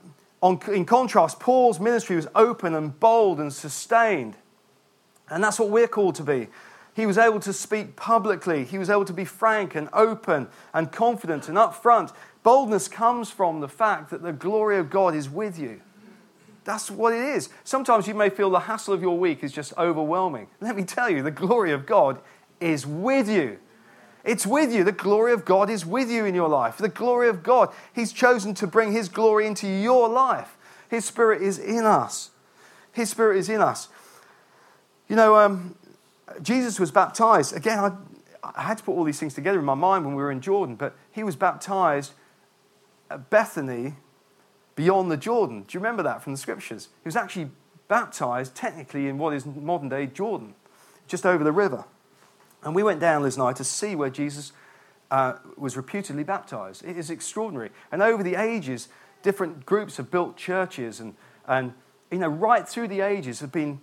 on, 0.42 0.61
in 0.73 0.85
contrast, 0.85 1.40
Paul's 1.40 1.81
ministry 1.81 2.16
was 2.16 2.27
open 2.35 2.75
and 2.75 2.99
bold 2.99 3.40
and 3.40 3.53
sustained. 3.53 4.37
And 5.31 5.42
that's 5.42 5.59
what 5.59 5.71
we're 5.71 5.88
called 5.88 6.16
to 6.16 6.23
be. 6.23 6.49
He 6.94 7.07
was 7.07 7.16
able 7.16 7.40
to 7.40 7.52
speak 7.52 7.96
publicly, 7.96 8.64
he 8.64 8.78
was 8.78 8.90
able 8.90 9.05
to 9.07 9.12
be 9.12 9.24
frank 9.24 9.74
and 9.74 9.88
open 9.92 10.48
and 10.74 10.92
confident 10.92 11.48
and 11.48 11.57
upfront. 11.57 12.12
Boldness 12.42 12.88
comes 12.88 13.31
from 13.31 13.61
the 13.61 13.68
fact 13.68 14.11
that 14.11 14.22
the 14.22 14.33
glory 14.33 14.78
of 14.78 14.90
God 14.90 15.14
is 15.14 15.31
with 15.31 15.59
you. 15.59 15.81
That's 16.64 16.90
what 16.90 17.12
it 17.12 17.22
is. 17.22 17.48
Sometimes 17.64 18.07
you 18.07 18.14
may 18.14 18.31
feel 18.31 18.50
the 18.50 18.61
hassle 18.61 18.94
of 18.94 19.02
your 19.02 19.18
week 19.18 19.42
is 19.42 19.52
just 19.52 19.72
overwhelming. 19.78 20.48
Let 20.61 20.76
me 20.76 20.85
tell 20.85 21.11
you, 21.11 21.22
the 21.22 21.31
glory 21.31 21.72
of 21.72 21.87
God 21.87 22.20
is 22.61 22.87
with 22.87 23.28
you. 23.28 23.59
It's 24.24 24.46
with 24.46 24.72
you. 24.72 24.85
The 24.85 24.92
glory 24.92 25.33
of 25.33 25.44
God 25.44 25.68
is 25.68 25.85
with 25.85 26.11
you 26.11 26.24
in 26.24 26.35
your 26.35 26.48
life. 26.48 26.78
The 26.78 26.88
glory 26.88 27.28
of 27.28 27.42
God. 27.42 27.70
He's 27.92 28.12
chosen 28.12 28.55
to 28.55 28.66
bring 28.66 28.92
His 28.92 29.09
glory 29.09 29.46
into 29.46 29.66
your 29.66 30.09
life. 30.09 30.57
His 30.88 31.05
Spirit 31.05 31.42
is 31.42 31.59
in 31.59 31.85
us. 31.85 32.31
His 32.92 33.11
Spirit 33.11 33.38
is 33.38 33.48
in 33.48 33.61
us. 33.61 33.88
You 35.09 35.16
know, 35.16 35.37
um, 35.37 35.74
Jesus 36.40 36.78
was 36.80 36.90
baptized. 36.90 37.56
Again, 37.56 37.78
I, 37.78 37.92
I 38.42 38.62
had 38.62 38.78
to 38.78 38.85
put 38.85 38.92
all 38.92 39.04
these 39.04 39.18
things 39.18 39.35
together 39.35 39.58
in 39.58 39.64
my 39.64 39.74
mind 39.74 40.04
when 40.04 40.14
we 40.14 40.22
were 40.22 40.30
in 40.30 40.40
Jordan, 40.40 40.76
but 40.76 40.94
He 41.11 41.22
was 41.22 41.37
baptized 41.37 42.12
at 43.11 43.30
Bethany 43.30 43.94
beyond 44.74 45.11
the 45.11 45.16
Jordan. 45.16 45.62
Do 45.62 45.76
you 45.76 45.80
remember 45.80 46.02
that 46.02 46.22
from 46.22 46.32
the 46.32 46.38
scriptures? 46.38 46.88
He 47.02 47.08
was 47.08 47.16
actually 47.16 47.50
baptized 47.88 48.54
technically 48.54 49.06
in 49.06 49.18
what 49.18 49.35
is 49.35 49.44
modern 49.44 49.88
day 49.88 50.06
Jordan, 50.06 50.54
just 51.06 51.26
over 51.26 51.44
the 51.44 51.52
river. 51.52 51.85
And 52.62 52.74
we 52.74 52.82
went 52.82 53.00
down, 53.00 53.22
Liz 53.22 53.37
and 53.37 53.44
I, 53.44 53.52
to 53.54 53.64
see 53.64 53.94
where 53.94 54.11
Jesus 54.11 54.52
uh, 55.11 55.35
was 55.56 55.76
reputedly 55.76 56.24
baptized. 56.24 56.85
It 56.85 56.96
is 56.96 57.11
extraordinary. 57.11 57.70
And 57.90 58.00
over 58.00 58.22
the 58.22 58.37
ages, 58.37 58.88
different 59.22 59.66
groups 59.66 59.96
have 59.98 60.11
built 60.11 60.37
churches, 60.37 61.00
and, 61.00 61.14
and 61.46 61.74
you 62.11 62.18
know, 62.18 62.28
right 62.28 62.66
through 62.66 62.88
the 62.88 63.00
ages 63.00 63.40
have 63.40 63.52
been 63.52 63.80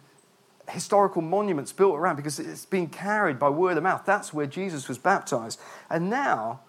historical 0.70 1.22
monuments 1.22 1.72
built 1.72 1.96
around 1.96 2.16
because 2.16 2.40
it's 2.40 2.66
been 2.66 2.88
carried 2.88 3.40
by 3.40 3.50
word 3.50 3.78
of 3.78 3.84
mouth. 3.84 4.04
That's 4.06 4.34
where 4.34 4.46
Jesus 4.46 4.88
was 4.88 4.98
baptized. 4.98 5.60
And 5.90 6.10
now, 6.10 6.62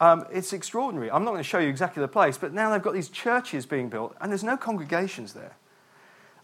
um, 0.00 0.26
it's 0.30 0.52
extraordinary. 0.52 1.10
I'm 1.10 1.24
not 1.24 1.30
going 1.30 1.42
to 1.42 1.48
show 1.48 1.58
you 1.58 1.68
exactly 1.68 2.00
the 2.00 2.08
place, 2.08 2.36
but 2.36 2.52
now 2.52 2.70
they've 2.70 2.82
got 2.82 2.94
these 2.94 3.08
churches 3.08 3.64
being 3.64 3.88
built, 3.88 4.14
and 4.20 4.30
there's 4.30 4.44
no 4.44 4.56
congregations 4.56 5.32
there. 5.32 5.56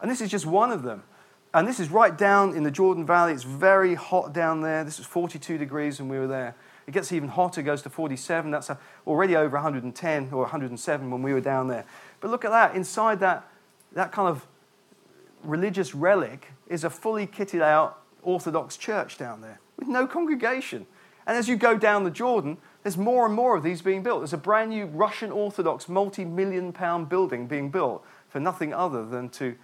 And 0.00 0.10
this 0.10 0.20
is 0.20 0.30
just 0.30 0.46
one 0.46 0.72
of 0.72 0.82
them. 0.82 1.02
And 1.54 1.68
this 1.68 1.78
is 1.78 1.90
right 1.90 2.16
down 2.16 2.56
in 2.56 2.62
the 2.62 2.70
Jordan 2.70 3.04
Valley. 3.04 3.34
It's 3.34 3.42
very 3.42 3.94
hot 3.94 4.32
down 4.32 4.62
there. 4.62 4.84
This 4.84 4.98
was 4.98 5.06
42 5.06 5.58
degrees 5.58 6.00
when 6.00 6.08
we 6.08 6.18
were 6.18 6.26
there. 6.26 6.56
It 6.86 6.92
gets 6.92 7.12
even 7.12 7.28
hotter, 7.28 7.62
goes 7.62 7.82
to 7.82 7.90
47. 7.90 8.50
That's 8.50 8.70
already 9.06 9.36
over 9.36 9.56
110 9.56 10.30
or 10.32 10.40
107 10.40 11.10
when 11.10 11.22
we 11.22 11.32
were 11.34 11.40
down 11.40 11.68
there. 11.68 11.84
But 12.20 12.30
look 12.30 12.44
at 12.44 12.50
that. 12.50 12.74
Inside 12.74 13.20
that, 13.20 13.46
that 13.92 14.12
kind 14.12 14.28
of 14.28 14.46
religious 15.44 15.94
relic 15.94 16.48
is 16.72 16.84
a 16.84 16.90
fully 16.90 17.26
kitted 17.26 17.60
out 17.60 18.02
Orthodox 18.22 18.76
church 18.76 19.18
down 19.18 19.42
there 19.42 19.60
with 19.76 19.88
no 19.88 20.06
congregation. 20.06 20.86
And 21.26 21.36
as 21.36 21.48
you 21.48 21.56
go 21.56 21.76
down 21.76 22.04
the 22.04 22.10
Jordan, 22.10 22.56
there's 22.82 22.96
more 22.96 23.26
and 23.26 23.34
more 23.34 23.56
of 23.56 23.62
these 23.62 23.82
being 23.82 24.02
built. 24.02 24.20
There's 24.20 24.32
a 24.32 24.38
brand 24.38 24.70
new 24.70 24.86
Russian 24.86 25.30
Orthodox 25.30 25.88
multi 25.88 26.24
million 26.24 26.72
pound 26.72 27.08
building 27.08 27.46
being 27.46 27.70
built 27.70 28.04
for 28.28 28.40
nothing 28.40 28.72
other 28.72 29.06
than 29.06 29.28
to 29.30 29.54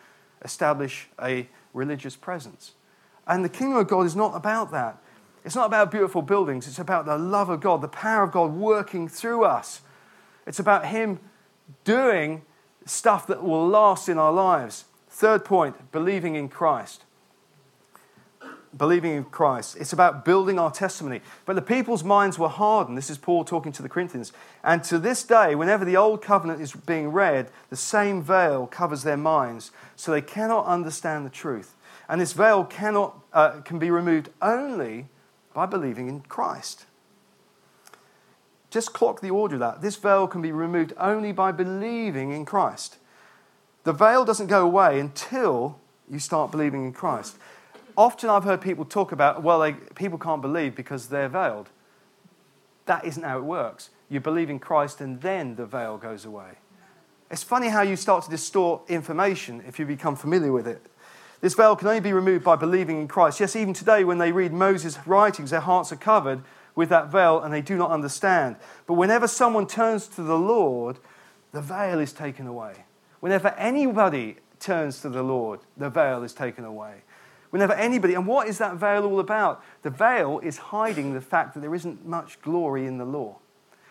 establish 0.45 1.09
a 1.21 1.49
religious 1.73 2.15
presence. 2.15 2.73
And 3.27 3.45
the 3.45 3.49
kingdom 3.49 3.79
of 3.79 3.89
God 3.89 4.07
is 4.07 4.15
not 4.15 4.37
about 4.37 4.71
that. 4.73 4.99
It's 5.45 5.55
not 5.55 5.67
about 5.67 5.91
beautiful 5.91 6.21
buildings, 6.21 6.67
it's 6.69 6.79
about 6.79 7.07
the 7.07 7.17
love 7.17 7.49
of 7.49 7.61
God, 7.61 7.81
the 7.81 7.89
power 7.89 8.25
of 8.25 8.33
God 8.33 8.53
working 8.53 9.09
through 9.09 9.45
us. 9.45 9.81
It's 10.47 10.59
about 10.59 10.87
Him 10.87 11.21
doing 11.85 12.43
stuff 12.85 13.27
that 13.29 13.43
will 13.43 13.67
last 13.67 14.09
in 14.09 14.19
our 14.19 14.33
lives. 14.33 14.85
Third 15.19 15.45
point 15.45 15.91
believing 15.91 16.37
in 16.37 16.49
Christ 16.49 17.03
believing 18.77 19.13
in 19.13 19.25
Christ. 19.25 19.77
It's 19.81 19.93
about 19.93 20.25
building 20.25 20.59
our 20.59 20.71
testimony. 20.71 21.23
But 21.47 21.57
the 21.57 21.63
people's 21.63 22.05
minds 22.05 22.39
were 22.39 22.49
hardened. 22.49 22.97
This 22.97 23.11
is 23.11 23.19
Paul 23.19 23.45
talking 23.45 23.73
to 23.73 23.83
the 23.83 23.89
Corinthians. 23.89 24.33
And 24.63 24.85
to 24.85 24.99
this 24.99 25.25
day, 25.25 25.55
whenever 25.57 25.85
the 25.85 25.97
old 25.97 26.23
covenant 26.23 26.61
is 26.61 26.73
being 26.73 27.09
read, 27.09 27.51
the 27.71 27.77
same 27.77 28.23
veil 28.23 28.67
covers 28.67 29.03
their 29.03 29.17
minds, 29.17 29.73
so 29.97 30.13
they 30.13 30.21
cannot 30.21 30.67
understand 30.67 31.27
the 31.27 31.31
truth. 31.31 31.75
And 32.09 32.21
this 32.21 32.35
veil 32.35 32.65
cannot, 32.65 33.19
uh, 33.33 33.61
can 33.63 33.79
be 33.79 33.91
removed 33.91 34.29
only 34.41 35.07
by 35.55 35.67
believing 35.67 36.09
in 36.09 36.21
Christ. 36.21 36.85
Just 38.71 38.93
clock 38.93 39.23
the 39.23 39.31
order 39.31 39.55
of 39.55 39.61
that. 39.61 39.81
This 39.81 39.97
veil 39.97 40.29
can 40.29 40.43
be 40.43 40.53
removed 40.53 40.93
only 40.99 41.33
by 41.33 41.53
believing 41.53 42.31
in 42.31 42.45
Christ. 42.45 42.99
The 43.89 43.95
veil 43.95 44.27
doesn't 44.27 44.49
go 44.49 44.67
away 44.67 45.01
until 45.01 45.81
you 46.11 46.19
start 46.19 46.51
believing 46.51 46.85
in 46.85 46.93
Christ 46.93 47.39
often 47.99 48.31
I've 48.31 48.45
heard 48.45 48.61
people 48.61 48.85
talk 48.85 49.13
about, 49.13 49.43
well, 49.43 49.59
they, 49.61 49.73
people 49.73 50.19
can't 50.19 50.41
believe 50.41 50.75
because 50.75 51.09
they're 51.09 51.29
veiled. 51.29 51.69
That 52.87 53.05
isn't 53.05 53.23
how 53.23 53.39
it 53.39 53.45
works. 53.45 53.91
You 54.09 54.21
believe 54.21 54.49
in 54.49 54.61
Christ 54.61 55.01
and 55.01 55.21
then 55.21 55.57
the 55.57 55.67
veil 55.67 55.99
goes 55.99 56.25
away. 56.25 56.53
It's 57.31 57.43
funny 57.43 57.69
how 57.69 57.83
you 57.83 57.97
start 57.97 58.25
to 58.25 58.31
distort 58.31 58.89
information 58.89 59.63
if 59.67 59.79
you 59.79 59.85
become 59.85 60.17
familiar 60.17 60.53
with 60.53 60.67
it. 60.67 60.87
This 61.41 61.55
veil 61.55 61.77
can 61.77 61.89
only 61.89 62.01
be 62.01 62.13
removed 62.13 62.45
by 62.45 62.57
believing 62.57 63.01
in 63.01 63.09
Christ. 63.09 63.41
Yes, 63.41 63.55
even 63.55 63.75
today, 63.75 64.05
when 64.05 64.19
they 64.19 64.33
read 64.33 64.53
Moses' 64.53 64.99
writings, 65.07 65.51
their 65.51 65.61
hearts 65.61 65.93
are 65.93 65.97
covered 65.97 66.43
with 66.75 66.89
that 66.89 67.11
veil 67.11 67.41
and 67.41 67.53
they 67.53 67.61
do 67.61 67.77
not 67.77 67.91
understand. 67.91 68.57
But 68.87 68.95
whenever 68.95 69.27
someone 69.29 69.67
turns 69.67 70.07
to 70.09 70.23
the 70.23 70.39
Lord, 70.39 70.99
the 71.53 71.61
veil 71.61 71.99
is 71.99 72.13
taken 72.13 72.47
away. 72.47 72.85
Whenever 73.21 73.49
anybody 73.51 74.37
turns 74.61 75.01
to 75.03 75.09
the 75.09 75.23
Lord, 75.23 75.61
the 75.77 75.91
veil 75.91 76.23
is 76.23 76.33
taken 76.33 76.65
away. 76.65 77.03
Whenever 77.51 77.73
anybody, 77.73 78.15
and 78.15 78.27
what 78.27 78.47
is 78.47 78.59
that 78.59 78.77
veil 78.77 79.05
all 79.05 79.21
about? 79.21 79.63
The 79.83 79.91
veil 79.91 80.39
is 80.41 80.59
hiding 80.59 81.15
the 81.15 81.21
fact 81.21 81.55
that 81.55 81.61
there 81.61 81.75
isn't 81.75 82.07
much 82.07 82.41
glory 82.43 82.87
in 82.87 82.99
the 82.99 83.05
law. 83.05 83.39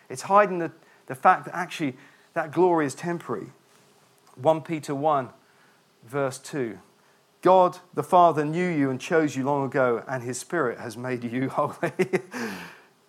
It's 0.08 0.22
hiding 0.22 0.58
the, 0.58 0.70
the 1.06 1.14
fact 1.14 1.44
that 1.46 1.56
actually 1.56 1.96
that 2.34 2.52
glory 2.52 2.86
is 2.86 2.94
temporary. 2.94 3.48
1 4.36 4.62
Peter 4.62 4.94
1, 4.94 5.30
verse 6.04 6.38
2. 6.38 6.78
God 7.42 7.78
the 7.94 8.02
Father 8.02 8.44
knew 8.44 8.68
you 8.68 8.90
and 8.90 9.00
chose 9.00 9.34
you 9.36 9.44
long 9.44 9.64
ago, 9.64 10.04
and 10.06 10.22
his 10.22 10.38
Spirit 10.38 10.78
has 10.78 10.96
made 10.96 11.24
you 11.24 11.48
holy. 11.50 11.92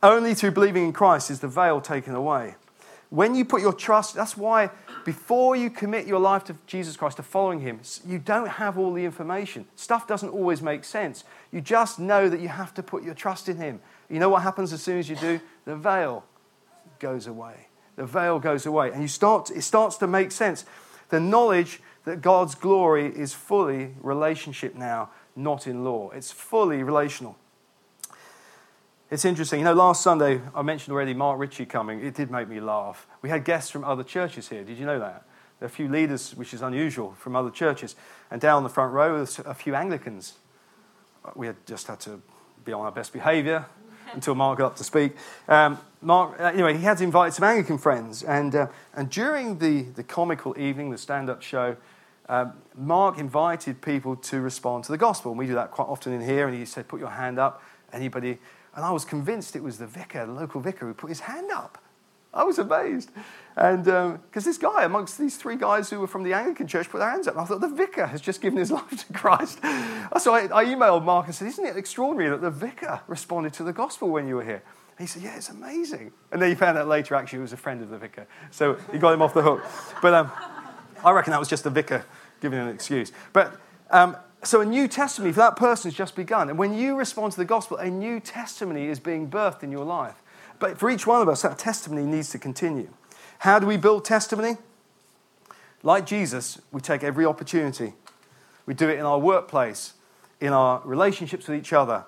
Only 0.02 0.34
through 0.34 0.52
believing 0.52 0.86
in 0.86 0.94
Christ 0.94 1.30
is 1.30 1.42
the 1.42 1.48
veil 1.48 1.82
taken 1.82 2.16
away. 2.16 2.56
When 3.10 3.34
you 3.34 3.44
put 3.44 3.62
your 3.62 3.74
trust, 3.74 4.14
that's 4.14 4.38
why 4.38 4.70
before 5.04 5.56
you 5.56 5.72
commit 5.72 6.06
your 6.06 6.20
life 6.20 6.44
to 6.46 6.56
Jesus 6.68 6.96
Christ, 6.96 7.18
to 7.18 7.24
following 7.24 7.60
Him, 7.60 7.80
you 8.06 8.20
don't 8.20 8.48
have 8.48 8.78
all 8.78 8.94
the 8.94 9.04
information. 9.04 9.66
Stuff 9.76 10.08
doesn't 10.08 10.30
always 10.30 10.62
make 10.62 10.84
sense. 10.84 11.24
You 11.52 11.60
just 11.60 12.00
know 12.00 12.30
that 12.30 12.40
you 12.40 12.50
have 12.50 12.74
to 12.76 12.84
put 12.84 13.04
your 13.04 13.16
trust 13.16 13.50
in 13.50 13.58
Him. 13.58 13.80
You 14.10 14.20
know 14.20 14.30
what 14.30 14.44
happens 14.44 14.74
as 14.74 14.84
soon 14.84 15.00
as 15.00 15.10
you 15.10 15.16
do? 15.16 15.40
The 15.66 15.76
veil 15.76 16.24
goes 17.00 17.26
away. 17.26 17.68
The 17.96 18.06
veil 18.06 18.38
goes 18.40 18.68
away. 18.68 18.92
And 18.92 19.02
you 19.02 19.08
start, 19.08 19.50
it 19.50 19.64
starts 19.64 19.98
to 19.98 20.08
make 20.08 20.32
sense. 20.32 20.66
The 21.10 21.20
knowledge 21.20 21.82
that 22.06 22.22
God's 22.22 22.54
glory 22.54 23.08
is 23.08 23.34
fully 23.34 23.96
relationship 24.02 24.76
now, 24.76 25.10
not 25.36 25.66
in 25.66 25.84
law. 25.84 26.12
It's 26.12 26.32
fully 26.32 26.84
relational. 26.84 27.38
It's 29.12 29.26
interesting. 29.26 29.62
You 29.62 29.66
know, 29.66 29.74
last 29.74 30.04
Sunday, 30.04 30.40
I 30.54 30.62
mentioned 30.62 30.94
already 30.94 31.16
Mark 31.16 31.40
Ritchie 31.40 31.66
coming. 31.66 32.06
It 32.06 32.14
did 32.14 32.30
make 32.30 32.48
me 32.48 32.60
laugh. 32.60 33.08
We 33.24 33.30
had 33.30 33.44
guests 33.44 33.72
from 33.72 33.84
other 33.84 34.04
churches 34.04 34.50
here. 34.50 34.64
Did 34.64 34.78
you 34.78 34.86
know 34.86 35.00
that? 35.00 35.26
There 35.60 35.66
are 35.66 35.68
a 35.68 35.74
few 35.74 35.90
leaders, 35.90 36.36
which 36.36 36.54
is 36.54 36.62
unusual, 36.62 37.16
from 37.18 37.36
other 37.36 37.50
churches. 37.50 37.96
And 38.30 38.40
down 38.40 38.62
the 38.62 38.70
front 38.70 38.94
row, 38.94 39.26
a 39.46 39.54
few 39.56 39.74
Anglicans. 39.74 40.34
We 41.36 41.48
had 41.48 41.56
just 41.66 41.88
had 41.88 42.00
to 42.02 42.22
be 42.64 42.72
on 42.72 42.86
our 42.86 42.92
best 42.92 43.12
behavior 43.12 43.66
until 44.14 44.36
Mark 44.36 44.60
got 44.60 44.68
up 44.68 44.76
to 44.76 44.84
speak. 44.84 45.16
Um, 45.48 45.80
Mark, 46.04 46.40
uh, 46.40 46.44
anyway, 46.44 46.78
he 46.78 46.84
had 46.84 47.02
invited 47.02 47.34
some 47.34 47.46
Anglican 47.46 47.80
friends. 47.80 48.22
And, 48.22 48.54
uh, 48.54 48.68
and 48.94 49.10
during 49.10 49.58
the, 49.58 49.82
the 49.82 50.04
comical 50.04 50.56
evening, 50.56 50.92
the 50.92 51.00
stand 51.00 51.32
up 51.32 51.42
show, 51.42 51.78
um, 52.28 52.54
Mark 52.76 53.18
invited 53.18 53.82
people 53.82 54.16
to 54.18 54.40
respond 54.40 54.84
to 54.84 54.92
the 54.92 55.00
gospel. 55.00 55.32
And 55.32 55.40
we 55.40 55.48
do 55.48 55.56
that 55.56 55.72
quite 55.72 55.88
often 55.88 56.14
in 56.14 56.22
here. 56.22 56.48
And 56.48 56.56
he 56.56 56.64
said, 56.64 56.88
Put 56.88 57.00
your 57.00 57.10
hand 57.10 57.40
up. 57.40 57.64
Anybody 57.92 58.38
and 58.76 58.86
I 58.86 58.92
was 58.92 59.06
convinced 59.06 59.56
it 59.56 59.64
was 59.64 59.78
the 59.78 59.88
vicar, 59.88 60.26
the 60.26 60.32
local 60.32 60.62
vicar, 60.62 60.86
who 60.86 60.94
put 60.94 61.10
his 61.10 61.22
hand 61.22 61.52
up. 61.52 61.78
I 62.34 62.44
was 62.44 62.60
amazed. 62.60 63.12
And 63.56 63.84
because 63.84 64.46
um, 64.46 64.50
this 64.50 64.58
guy, 64.58 64.84
amongst 64.84 65.18
these 65.18 65.36
three 65.36 65.56
guys 65.56 65.90
who 65.90 66.00
were 66.00 66.08
from 66.08 66.24
the 66.24 66.34
Anglican 66.34 66.68
church, 66.68 66.90
put 66.90 67.00
their 67.00 67.10
hands 67.10 67.28
up. 67.28 67.34
And 67.34 67.42
I 67.42 67.46
thought, 67.46 67.62
the 67.62 67.68
vicar 67.68 68.06
has 68.06 68.22
just 68.22 68.42
given 68.42 68.60
his 68.60 68.72
life 68.72 69.08
to 69.08 69.14
Christ. 69.14 69.60
So 70.20 70.34
I, 70.34 70.44
I 70.46 70.66
emailed 70.66 71.04
Mark 71.04 71.26
and 71.26 71.36
said, 71.36 71.48
Isn't 71.48 71.66
it 71.66 71.76
extraordinary 71.76 72.30
that 72.30 72.42
the 72.42 72.52
vicar 72.52 73.02
responded 73.08 73.54
to 73.54 73.64
the 73.64 73.74
gospel 73.74 74.10
when 74.10 74.28
you 74.28 74.36
were 74.36 74.44
here? 74.44 74.62
And 74.98 75.00
he 75.00 75.08
said, 75.08 75.24
Yeah, 75.24 75.36
it's 75.36 75.50
amazing. 75.50 76.12
And 76.32 76.42
then 76.42 76.50
he 76.50 76.56
found 76.56 76.78
out 76.78 76.88
later, 76.88 77.16
actually, 77.16 77.38
he 77.38 77.42
was 77.42 77.54
a 77.54 77.58
friend 77.58 77.82
of 77.82 77.90
the 77.90 77.98
vicar. 77.98 78.28
So 78.52 78.76
he 78.92 79.00
got 79.00 79.14
him 79.14 79.22
off 79.22 79.34
the 79.34 79.42
hook. 79.42 79.66
But 80.02 80.14
um, 80.14 80.32
I 81.04 81.12
reckon 81.12 81.32
that 81.32 81.40
was 81.40 81.50
just 81.50 81.64
the 81.64 81.70
vicar 81.70 82.06
giving 82.42 82.60
an 82.60 82.70
excuse. 82.70 83.12
But 83.34 83.60
um, 83.90 84.16
so 84.44 84.62
a 84.62 84.66
new 84.66 84.88
testimony 84.88 85.34
for 85.34 85.40
that 85.40 85.56
person 85.56 85.90
has 85.92 85.98
just 85.98 86.16
begun. 86.16 86.50
And 86.50 86.58
when 86.58 86.74
you 86.74 86.96
respond 86.96 87.34
to 87.34 87.38
the 87.38 87.46
gospel, 87.46 87.78
a 87.78 87.90
new 87.90 88.20
testimony 88.20 88.88
is 88.88 89.00
being 89.00 89.30
birthed 89.30 89.64
in 89.64 89.72
your 89.72 89.86
life. 89.86 90.22
But 90.60 90.78
for 90.78 90.90
each 90.90 91.06
one 91.06 91.22
of 91.22 91.30
us, 91.30 91.42
that 91.42 91.58
testimony 91.58 92.06
needs 92.06 92.30
to 92.32 92.40
continue. 92.40 92.90
How 93.40 93.60
do 93.60 93.66
we 93.66 93.78
build 93.78 94.06
testimony? 94.06 94.58
Like 95.84 96.06
Jesus, 96.06 96.60
we 96.72 96.82
take 96.82 97.04
every 97.04 97.26
opportunity. 97.26 97.94
We 98.66 98.74
do 98.74 98.90
it 98.90 99.00
in 99.00 99.06
our 99.06 99.20
workplace, 99.20 99.94
in 100.42 100.54
our 100.54 100.82
relationships 100.84 101.48
with 101.48 101.58
each 101.58 101.74
other, 101.74 102.06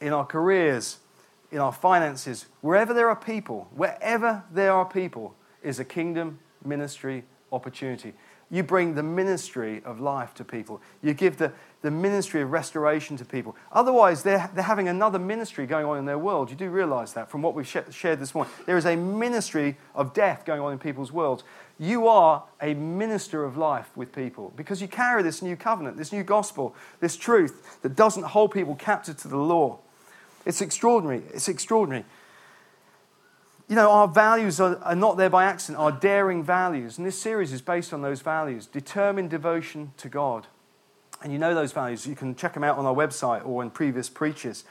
in 0.00 0.12
our 0.12 0.24
careers, 0.26 0.98
in 1.50 1.58
our 1.58 1.72
finances. 1.72 2.46
Wherever 2.60 2.92
there 2.92 3.08
are 3.08 3.16
people, 3.16 3.68
wherever 3.74 4.44
there 4.52 4.72
are 4.72 4.84
people, 4.84 5.34
is 5.62 5.78
a 5.78 5.84
kingdom 5.84 6.38
ministry 6.64 7.24
opportunity. 7.50 8.12
You 8.50 8.62
bring 8.62 8.94
the 8.94 9.02
ministry 9.02 9.82
of 9.84 10.00
life 10.00 10.32
to 10.34 10.44
people. 10.44 10.80
You 11.02 11.12
give 11.12 11.36
the, 11.36 11.52
the 11.82 11.90
ministry 11.90 12.40
of 12.40 12.50
restoration 12.50 13.16
to 13.18 13.24
people. 13.24 13.54
Otherwise, 13.72 14.22
they're, 14.22 14.50
they're 14.54 14.64
having 14.64 14.88
another 14.88 15.18
ministry 15.18 15.66
going 15.66 15.84
on 15.84 15.98
in 15.98 16.06
their 16.06 16.18
world. 16.18 16.48
You 16.48 16.56
do 16.56 16.70
realize 16.70 17.12
that 17.12 17.30
from 17.30 17.42
what 17.42 17.54
we've 17.54 17.68
sh- 17.68 17.76
shared 17.90 18.20
this 18.20 18.34
morning. 18.34 18.52
There 18.64 18.78
is 18.78 18.86
a 18.86 18.96
ministry 18.96 19.76
of 19.94 20.14
death 20.14 20.46
going 20.46 20.62
on 20.62 20.72
in 20.72 20.78
people's 20.78 21.12
worlds. 21.12 21.44
You 21.78 22.08
are 22.08 22.44
a 22.62 22.72
minister 22.72 23.44
of 23.44 23.58
life 23.58 23.94
with 23.94 24.12
people 24.12 24.52
because 24.56 24.80
you 24.80 24.88
carry 24.88 25.22
this 25.22 25.42
new 25.42 25.54
covenant, 25.54 25.98
this 25.98 26.10
new 26.10 26.24
gospel, 26.24 26.74
this 27.00 27.16
truth 27.16 27.80
that 27.82 27.96
doesn't 27.96 28.24
hold 28.24 28.50
people 28.52 28.74
captive 28.74 29.18
to 29.18 29.28
the 29.28 29.36
law. 29.36 29.78
It's 30.46 30.62
extraordinary. 30.62 31.22
It's 31.34 31.48
extraordinary 31.48 32.06
you 33.68 33.76
know, 33.76 33.90
our 33.90 34.08
values 34.08 34.60
are, 34.60 34.78
are, 34.82 34.94
not 34.94 35.18
there 35.18 35.28
by 35.28 35.44
accident, 35.44 35.78
our 35.78 35.92
daring 35.92 36.42
values. 36.42 36.96
And 36.96 37.06
this 37.06 37.20
series 37.20 37.52
is 37.52 37.60
based 37.60 37.92
on 37.92 38.00
those 38.00 38.22
values 38.22 38.66
determined 38.66 39.28
devotion 39.30 39.92
to 39.98 40.08
God. 40.08 40.46
And 41.22 41.32
you 41.32 41.38
know 41.38 41.54
those 41.54 41.72
values. 41.72 42.06
You 42.06 42.16
can 42.16 42.34
check 42.34 42.54
them 42.54 42.64
out 42.64 42.78
on 42.78 42.86
our 42.86 42.94
website 42.94 43.44
or 43.44 43.62
in 43.62 43.70
previous 43.70 44.08
preachers. 44.08 44.64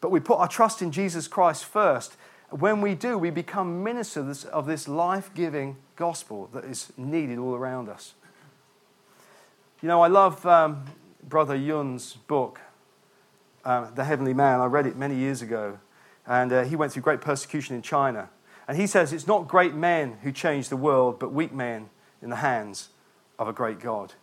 But 0.00 0.10
we 0.10 0.18
put 0.18 0.38
our 0.38 0.48
trust 0.48 0.82
in 0.82 0.90
Jesus 0.90 1.28
Christ 1.28 1.64
first. 1.64 2.16
When 2.50 2.80
we 2.80 2.94
do, 2.94 3.16
we 3.16 3.30
become 3.30 3.84
ministers 3.84 4.44
of 4.44 4.66
this 4.66 4.88
life 4.88 5.30
giving 5.34 5.76
gospel 5.94 6.48
that 6.52 6.64
is 6.64 6.92
needed 6.96 7.38
all 7.38 7.54
around 7.54 7.88
us. 7.88 8.14
You 9.82 9.88
know, 9.88 10.00
I 10.02 10.08
love 10.08 10.44
um, 10.46 10.84
Brother 11.22 11.54
Yun's 11.54 12.14
book, 12.14 12.60
uh, 13.64 13.90
The 13.90 14.04
Heavenly 14.04 14.34
Man. 14.34 14.60
I 14.60 14.66
read 14.66 14.86
it 14.86 14.96
many 14.96 15.16
years 15.16 15.42
ago. 15.42 15.78
And 16.26 16.52
uh, 16.52 16.64
he 16.64 16.76
went 16.76 16.92
through 16.92 17.02
great 17.02 17.20
persecution 17.20 17.76
in 17.76 17.82
China. 17.82 18.28
And 18.68 18.76
he 18.76 18.86
says 18.86 19.12
it's 19.12 19.26
not 19.26 19.46
great 19.46 19.74
men 19.74 20.18
who 20.22 20.32
change 20.32 20.68
the 20.68 20.76
world, 20.76 21.18
but 21.18 21.32
weak 21.32 21.52
men 21.52 21.88
in 22.22 22.30
the 22.30 22.36
hands 22.36 22.88
of 23.38 23.48
a 23.48 23.52
great 23.52 23.80
God. 23.80 24.14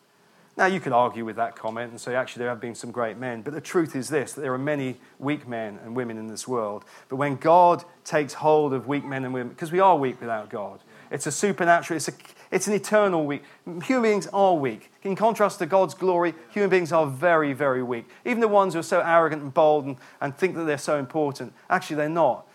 Now, 0.56 0.68
you 0.68 0.80
could 0.80 0.94
argue 0.94 1.26
with 1.26 1.38
that 1.38 1.56
comment 1.56 1.89
and 1.89 2.00
say, 2.00 2.13
actually, 2.13 2.42
there 2.42 2.50
have 2.50 2.62
been 2.62 2.76
some 2.76 2.92
great 2.92 3.18
men. 3.18 3.42
But 3.42 3.54
the 3.54 3.62
truth 3.62 3.96
is 3.96 4.10
this 4.10 4.34
that 4.34 4.42
there 4.42 4.54
are 4.54 4.60
many 4.60 4.98
weak 5.18 5.48
men 5.48 5.80
and 5.84 5.96
women 5.96 6.18
in 6.18 6.28
this 6.28 6.48
world. 6.48 6.86
But 7.10 7.16
when 7.16 7.38
God 7.38 7.84
takes 8.04 8.36
hold 8.36 8.74
of 8.74 8.88
weak 8.88 9.04
men 9.04 9.26
and 9.26 9.34
women, 9.34 9.50
because 9.50 9.72
we 9.72 9.80
are 9.80 9.98
weak 9.98 10.22
without 10.22 10.50
God, 10.50 10.80
it's 11.13 11.28
a 11.28 11.32
supernatural, 11.32 11.95
it's, 11.95 12.08
a, 12.08 12.13
it's 12.49 12.67
an 12.67 12.73
eternal 12.73 13.23
weak. 13.23 13.43
Human 13.84 14.02
beings 14.02 14.28
are 14.34 14.56
weak. 14.56 14.91
In 15.04 15.15
contrast 15.15 15.60
to 15.60 15.67
God's 15.67 15.93
glory, 15.93 16.34
human 16.49 16.71
beings 16.71 16.91
are 16.91 17.06
very, 17.06 17.54
very 17.54 17.84
weak. 17.84 18.10
Even 18.26 18.39
the 18.39 18.47
ones 18.47 18.73
who 18.73 18.80
are 18.80 18.84
so 18.84 18.99
arrogant 18.99 19.43
and 19.43 19.54
bold 19.54 19.86
and, 19.86 19.97
and 20.19 20.36
think 20.36 20.56
that 20.56 20.63
they're 20.63 20.80
so 20.80 20.97
important, 20.97 21.54
actually, 21.69 21.97
they're 21.97 22.10
not. 22.10 22.47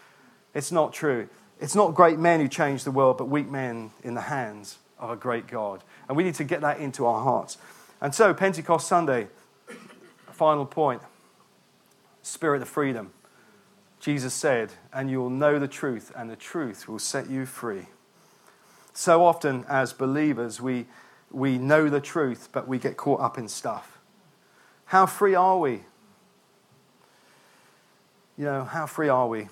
It's 0.54 0.72
not 0.72 0.92
true. 0.92 1.28
It's 1.60 1.76
not 1.76 1.94
great 1.94 2.18
men 2.18 2.40
who 2.40 2.48
change 2.48 2.82
the 2.82 2.90
world, 2.90 3.16
but 3.16 3.28
weak 3.28 3.48
men 3.48 3.92
in 4.02 4.14
the 4.14 4.22
hands 4.22 4.78
of 4.98 5.08
a 5.08 5.16
great 5.16 5.46
God. 5.46 5.84
And 6.08 6.16
we 6.16 6.24
need 6.24 6.34
to 6.34 6.44
get 6.44 6.60
that 6.62 6.80
into 6.80 7.06
our 7.06 7.22
hearts. 7.22 7.58
And 8.00 8.12
so, 8.12 8.34
Pentecost 8.34 8.88
Sunday, 8.88 9.28
final 10.32 10.66
point 10.66 11.00
spirit 12.22 12.60
of 12.60 12.68
freedom. 12.68 13.12
Jesus 14.00 14.34
said, 14.34 14.72
And 14.92 15.08
you 15.08 15.20
will 15.20 15.30
know 15.30 15.60
the 15.60 15.68
truth, 15.68 16.10
and 16.16 16.28
the 16.28 16.36
truth 16.36 16.88
will 16.88 16.98
set 16.98 17.30
you 17.30 17.46
free. 17.46 17.86
So 18.98 19.24
often, 19.24 19.64
as 19.68 19.92
believers, 19.92 20.60
we, 20.60 20.86
we 21.30 21.56
know 21.56 21.88
the 21.88 22.00
truth, 22.00 22.48
but 22.50 22.66
we 22.66 22.80
get 22.80 22.96
caught 22.96 23.20
up 23.20 23.38
in 23.38 23.46
stuff. 23.46 24.00
How 24.86 25.06
free 25.06 25.36
are 25.36 25.56
we? 25.56 25.82
You 28.36 28.46
know, 28.46 28.64
how 28.64 28.86
free 28.86 29.08
are 29.08 29.28
we? 29.28 29.50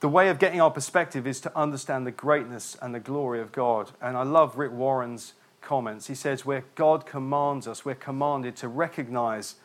The 0.00 0.08
way 0.08 0.30
of 0.30 0.38
getting 0.38 0.62
our 0.62 0.70
perspective 0.70 1.26
is 1.26 1.38
to 1.42 1.54
understand 1.54 2.06
the 2.06 2.10
greatness 2.10 2.74
and 2.80 2.94
the 2.94 3.00
glory 3.00 3.42
of 3.42 3.52
God. 3.52 3.90
And 4.00 4.16
I 4.16 4.22
love 4.22 4.56
Rick 4.56 4.72
Warren's 4.72 5.34
comments. 5.60 6.06
He 6.06 6.14
says, 6.14 6.46
Where 6.46 6.64
God 6.74 7.04
commands 7.04 7.68
us, 7.68 7.84
we're 7.84 7.96
commanded 7.96 8.56
to 8.56 8.68
recognize 8.68 9.56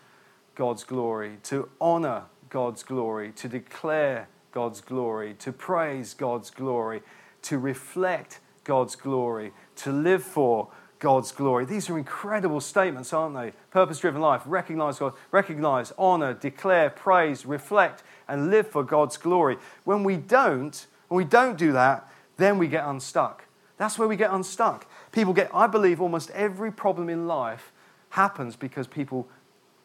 God's 0.56 0.84
glory, 0.84 1.38
to 1.44 1.70
honor 1.80 2.24
God's 2.50 2.84
glory, 2.84 3.32
to 3.38 3.48
declare 3.48 4.28
God's 4.52 4.82
glory, 4.82 5.36
to 5.36 5.54
praise 5.54 6.14
God's 6.14 6.50
glory, 6.50 7.02
to 7.44 7.58
reflect 7.58 8.40
God's 8.64 8.96
glory, 8.96 9.52
to 9.78 9.92
live 9.92 10.24
for 10.24 10.70
God's 11.00 11.32
glory. 11.32 11.66
These 11.66 11.90
are 11.90 11.98
incredible 11.98 12.62
statements, 12.62 13.12
aren't 13.12 13.36
they? 13.36 13.54
Purpose 13.72 14.00
driven 14.00 14.22
life, 14.22 14.44
recognize 14.46 15.00
God, 15.00 15.14
recognize, 15.32 15.92
honor, 15.98 16.34
declare, 16.34 16.92
praise, 16.92 17.46
reflect, 17.46 18.04
and 18.28 18.52
live 18.52 18.68
for 18.68 18.84
God's 18.84 19.18
glory. 19.18 19.58
When 19.84 20.04
we 20.04 20.16
don't, 20.18 20.86
when 21.08 21.18
we 21.18 21.26
don't 21.26 21.58
do 21.58 21.72
that, 21.72 22.08
then 22.38 22.60
we 22.60 22.68
get 22.68 22.86
unstuck. 22.86 23.46
That's 23.78 23.98
where 23.98 24.08
we 24.08 24.16
get 24.16 24.32
unstuck. 24.32 24.86
People 25.12 25.34
get, 25.34 25.50
I 25.54 25.66
believe 25.66 26.00
almost 26.00 26.30
every 26.32 26.72
problem 26.72 27.10
in 27.10 27.28
life 27.28 27.72
happens 28.12 28.56
because 28.56 28.86
people 28.86 29.28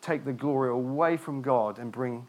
take 0.02 0.26
the 0.26 0.32
glory 0.32 0.68
away 0.68 1.16
from 1.16 1.40
God 1.40 1.78
and 1.78 1.90
bring 1.90 2.26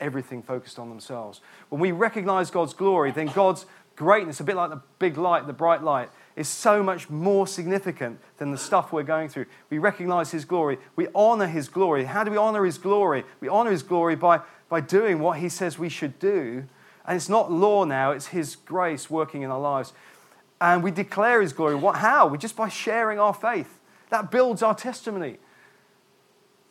everything 0.00 0.42
focused 0.42 0.78
on 0.78 0.88
themselves. 0.88 1.40
When 1.68 1.80
we 1.80 1.92
recognize 1.92 2.50
God's 2.50 2.74
glory, 2.74 3.12
then 3.12 3.28
God's 3.28 3.64
greatness, 3.96 4.40
a 4.40 4.44
bit 4.44 4.56
like 4.56 4.70
the 4.70 4.80
big 4.98 5.16
light, 5.16 5.46
the 5.46 5.52
bright 5.52 5.82
light, 5.82 6.10
is 6.36 6.48
so 6.48 6.82
much 6.82 7.08
more 7.08 7.46
significant 7.46 8.18
than 8.38 8.50
the 8.50 8.58
stuff 8.58 8.92
we're 8.92 9.02
going 9.02 9.28
through. 9.28 9.46
We 9.70 9.78
recognize 9.78 10.30
His 10.30 10.44
glory. 10.44 10.78
We 10.96 11.08
honor 11.14 11.46
His 11.46 11.68
glory. 11.68 12.04
How 12.04 12.24
do 12.24 12.30
we 12.30 12.36
honor 12.36 12.64
His 12.64 12.78
glory? 12.78 13.24
We 13.40 13.48
honor 13.48 13.70
His 13.70 13.82
glory 13.82 14.16
by, 14.16 14.40
by 14.68 14.80
doing 14.80 15.20
what 15.20 15.38
He 15.38 15.48
says 15.48 15.78
we 15.78 15.88
should 15.88 16.18
do. 16.18 16.64
And 17.06 17.16
it's 17.16 17.28
not 17.28 17.52
law 17.52 17.84
now, 17.84 18.10
it's 18.12 18.28
His 18.28 18.56
grace 18.56 19.08
working 19.08 19.42
in 19.42 19.50
our 19.50 19.60
lives. 19.60 19.92
And 20.60 20.82
we 20.82 20.90
declare 20.90 21.40
His 21.40 21.52
glory. 21.52 21.74
What, 21.74 21.96
how? 21.96 22.26
We 22.26 22.38
just 22.38 22.56
by 22.56 22.68
sharing 22.68 23.20
our 23.20 23.34
faith. 23.34 23.78
That 24.10 24.30
builds 24.30 24.62
our 24.62 24.74
testimony. 24.74 25.38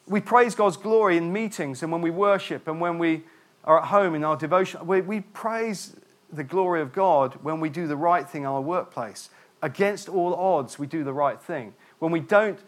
We 0.07 0.19
praise 0.19 0.55
God's 0.55 0.77
glory 0.77 1.15
in 1.17 1.31
meetings 1.31 1.81
and 1.81 1.91
when 1.91 2.01
we 2.01 2.09
worship 2.09 2.67
and 2.67 2.81
when 2.81 2.99
we 2.99 3.23
are 3.63 3.79
at 3.79 3.85
home 3.85 4.15
in 4.15 4.23
our 4.25 4.35
devotion. 4.35 4.85
We, 4.85 4.99
we 5.01 5.21
praise 5.21 5.95
the 6.33 6.43
glory 6.43 6.81
of 6.81 6.93
God 6.93 7.35
when 7.41 7.59
we 7.59 7.69
do 7.69 7.87
the 7.87 7.95
right 7.95 8.27
thing 8.27 8.41
in 8.41 8.47
our 8.47 8.61
workplace. 8.61 9.29
Against 9.61 10.09
all 10.09 10.33
odds, 10.35 10.77
we 10.77 10.87
do 10.87 11.03
the 11.03 11.13
right 11.13 11.41
thing. 11.41 11.73
When 11.99 12.11
we 12.11 12.19
don't 12.19 12.59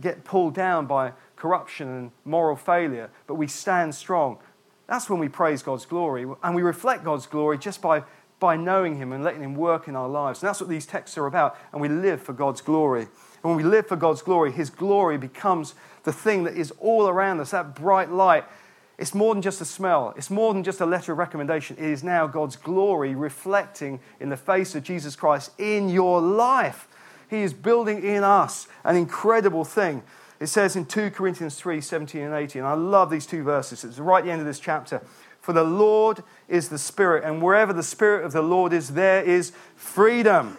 get 0.00 0.24
pulled 0.24 0.54
down 0.54 0.86
by 0.86 1.12
corruption 1.36 1.88
and 1.88 2.10
moral 2.24 2.56
failure, 2.56 3.10
but 3.26 3.34
we 3.34 3.46
stand 3.46 3.94
strong, 3.94 4.38
that's 4.86 5.08
when 5.08 5.18
we 5.18 5.28
praise 5.28 5.62
God's 5.62 5.86
glory. 5.86 6.26
And 6.42 6.54
we 6.54 6.62
reflect 6.62 7.04
God's 7.04 7.26
glory 7.26 7.56
just 7.56 7.80
by, 7.80 8.02
by 8.38 8.56
knowing 8.56 8.96
Him 8.96 9.12
and 9.12 9.24
letting 9.24 9.42
Him 9.42 9.54
work 9.54 9.88
in 9.88 9.96
our 9.96 10.08
lives. 10.08 10.42
And 10.42 10.48
that's 10.48 10.60
what 10.60 10.68
these 10.68 10.86
texts 10.86 11.16
are 11.16 11.26
about. 11.26 11.56
And 11.72 11.80
we 11.80 11.88
live 11.88 12.20
for 12.20 12.32
God's 12.32 12.60
glory. 12.60 13.02
And 13.02 13.42
when 13.42 13.56
we 13.56 13.64
live 13.64 13.86
for 13.86 13.96
God's 13.96 14.22
glory, 14.22 14.52
His 14.52 14.68
glory 14.68 15.16
becomes 15.16 15.74
the 16.02 16.12
thing 16.12 16.44
that 16.44 16.56
is 16.56 16.70
all 16.78 17.08
around 17.08 17.40
us, 17.40 17.52
that 17.52 17.74
bright 17.74 18.10
light 18.10 18.44
it's 18.96 19.14
more 19.14 19.34
than 19.34 19.42
just 19.42 19.60
a 19.60 19.64
smell. 19.64 20.14
It's 20.16 20.30
more 20.30 20.52
than 20.54 20.62
just 20.62 20.80
a 20.80 20.86
letter 20.86 21.12
of 21.12 21.18
recommendation. 21.18 21.76
It 21.78 21.84
is 21.84 22.04
now 22.04 22.26
God's 22.26 22.56
glory 22.56 23.14
reflecting 23.14 24.00
in 24.20 24.28
the 24.28 24.36
face 24.36 24.74
of 24.74 24.84
Jesus 24.84 25.16
Christ 25.16 25.50
in 25.58 25.88
your 25.88 26.20
life. 26.20 26.86
He 27.28 27.42
is 27.42 27.52
building 27.52 28.04
in 28.04 28.22
us 28.22 28.68
an 28.84 28.96
incredible 28.96 29.64
thing. 29.64 30.02
It 30.38 30.46
says 30.46 30.76
in 30.76 30.86
2 30.86 31.10
Corinthians 31.10 31.56
3 31.56 31.80
17 31.80 32.20
and 32.20 32.34
18. 32.34 32.62
I 32.62 32.74
love 32.74 33.10
these 33.10 33.26
two 33.26 33.42
verses. 33.42 33.82
It's 33.84 33.98
right 33.98 34.20
at 34.20 34.26
the 34.26 34.30
end 34.30 34.40
of 34.40 34.46
this 34.46 34.60
chapter. 34.60 35.02
For 35.40 35.52
the 35.52 35.64
Lord 35.64 36.22
is 36.48 36.68
the 36.68 36.78
Spirit, 36.78 37.24
and 37.24 37.42
wherever 37.42 37.72
the 37.72 37.82
Spirit 37.82 38.24
of 38.24 38.32
the 38.32 38.42
Lord 38.42 38.72
is, 38.72 38.90
there 38.90 39.22
is 39.22 39.52
freedom. 39.76 40.56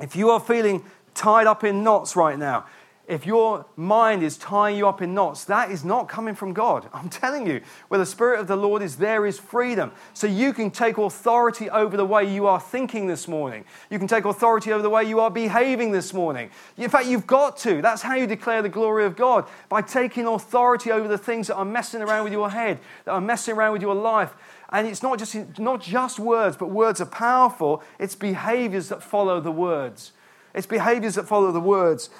If 0.00 0.14
you 0.14 0.30
are 0.30 0.38
feeling 0.38 0.84
tied 1.14 1.46
up 1.46 1.64
in 1.64 1.82
knots 1.82 2.14
right 2.14 2.38
now, 2.38 2.66
if 3.06 3.26
your 3.26 3.66
mind 3.76 4.22
is 4.22 4.38
tying 4.38 4.78
you 4.78 4.88
up 4.88 5.02
in 5.02 5.12
knots, 5.12 5.44
that 5.44 5.70
is 5.70 5.84
not 5.84 6.08
coming 6.08 6.34
from 6.34 6.52
God. 6.52 6.88
I'm 6.94 7.08
telling 7.08 7.46
you, 7.46 7.60
where 7.88 7.98
the 7.98 8.06
Spirit 8.06 8.40
of 8.40 8.46
the 8.46 8.56
Lord 8.56 8.82
is, 8.82 8.96
there 8.96 9.26
is 9.26 9.38
freedom. 9.38 9.92
So 10.14 10.26
you 10.26 10.52
can 10.52 10.70
take 10.70 10.96
authority 10.96 11.68
over 11.68 11.96
the 11.96 12.04
way 12.04 12.32
you 12.32 12.46
are 12.46 12.60
thinking 12.60 13.06
this 13.06 13.28
morning. 13.28 13.64
You 13.90 13.98
can 13.98 14.08
take 14.08 14.24
authority 14.24 14.72
over 14.72 14.82
the 14.82 14.90
way 14.90 15.04
you 15.04 15.20
are 15.20 15.30
behaving 15.30 15.92
this 15.92 16.14
morning. 16.14 16.50
In 16.76 16.88
fact, 16.88 17.06
you've 17.06 17.26
got 17.26 17.56
to. 17.58 17.82
That's 17.82 18.02
how 18.02 18.14
you 18.14 18.26
declare 18.26 18.62
the 18.62 18.68
glory 18.68 19.04
of 19.04 19.16
God 19.16 19.46
by 19.68 19.82
taking 19.82 20.26
authority 20.26 20.90
over 20.90 21.06
the 21.06 21.18
things 21.18 21.48
that 21.48 21.56
are 21.56 21.64
messing 21.64 22.00
around 22.00 22.24
with 22.24 22.32
your 22.32 22.50
head, 22.50 22.78
that 23.04 23.12
are 23.12 23.20
messing 23.20 23.54
around 23.54 23.74
with 23.74 23.82
your 23.82 23.94
life. 23.94 24.34
And 24.70 24.88
it's 24.88 25.02
not 25.02 25.18
just, 25.18 25.58
not 25.58 25.82
just 25.82 26.18
words, 26.18 26.56
but 26.56 26.70
words 26.70 27.00
are 27.00 27.06
powerful. 27.06 27.82
It's 27.98 28.14
behaviors 28.14 28.88
that 28.88 29.02
follow 29.02 29.40
the 29.40 29.52
words. 29.52 30.12
It's 30.54 30.66
behaviors 30.66 31.16
that 31.16 31.28
follow 31.28 31.52
the 31.52 31.60
words. 31.60 32.10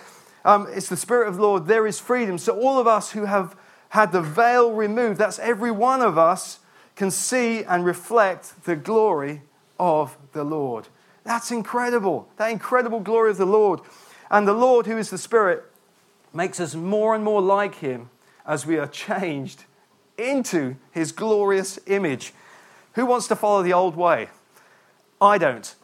Um, 0.44 0.66
it's 0.70 0.88
the 0.88 0.96
Spirit 0.96 1.28
of 1.28 1.37
the 1.37 1.42
Lord. 1.42 1.66
There 1.66 1.87
is 1.87 1.98
freedom. 1.98 2.38
So, 2.38 2.59
all 2.61 2.78
of 2.78 2.87
us 2.87 3.12
who 3.12 3.24
have 3.24 3.57
had 3.90 4.12
the 4.12 4.20
veil 4.20 4.72
removed, 4.72 5.18
that's 5.18 5.38
every 5.38 5.70
one 5.70 6.02
of 6.02 6.18
us, 6.18 6.59
can 6.96 7.11
see 7.11 7.64
and 7.64 7.85
reflect 7.85 8.64
the 8.64 8.76
glory 8.76 9.42
of 9.78 10.16
the 10.33 10.44
Lord. 10.44 10.88
That's 11.24 11.50
incredible. 11.50 12.28
That 12.37 12.50
incredible 12.50 13.00
glory 13.00 13.30
of 13.30 13.38
the 13.38 13.46
Lord. 13.46 13.80
And 14.30 14.46
the 14.46 14.52
Lord, 14.52 14.87
who 14.87 14.96
is 14.96 15.11
the 15.11 15.18
Spirit, 15.18 15.64
makes 16.33 16.61
us 16.61 16.74
more 16.74 17.14
and 17.14 17.24
more 17.24 17.40
like 17.40 17.76
Him 17.76 18.11
as 18.46 18.66
we 18.66 18.78
are 18.78 18.87
changed 18.87 19.64
into 20.18 20.76
His 20.92 21.12
glorious 21.12 21.78
image. 21.87 22.33
Who 22.92 23.07
wants 23.07 23.26
to 23.28 23.37
follow 23.37 23.62
the 23.62 23.72
old 23.72 23.96
way? 23.96 24.28
I 25.20 25.38
don't. 25.38 25.74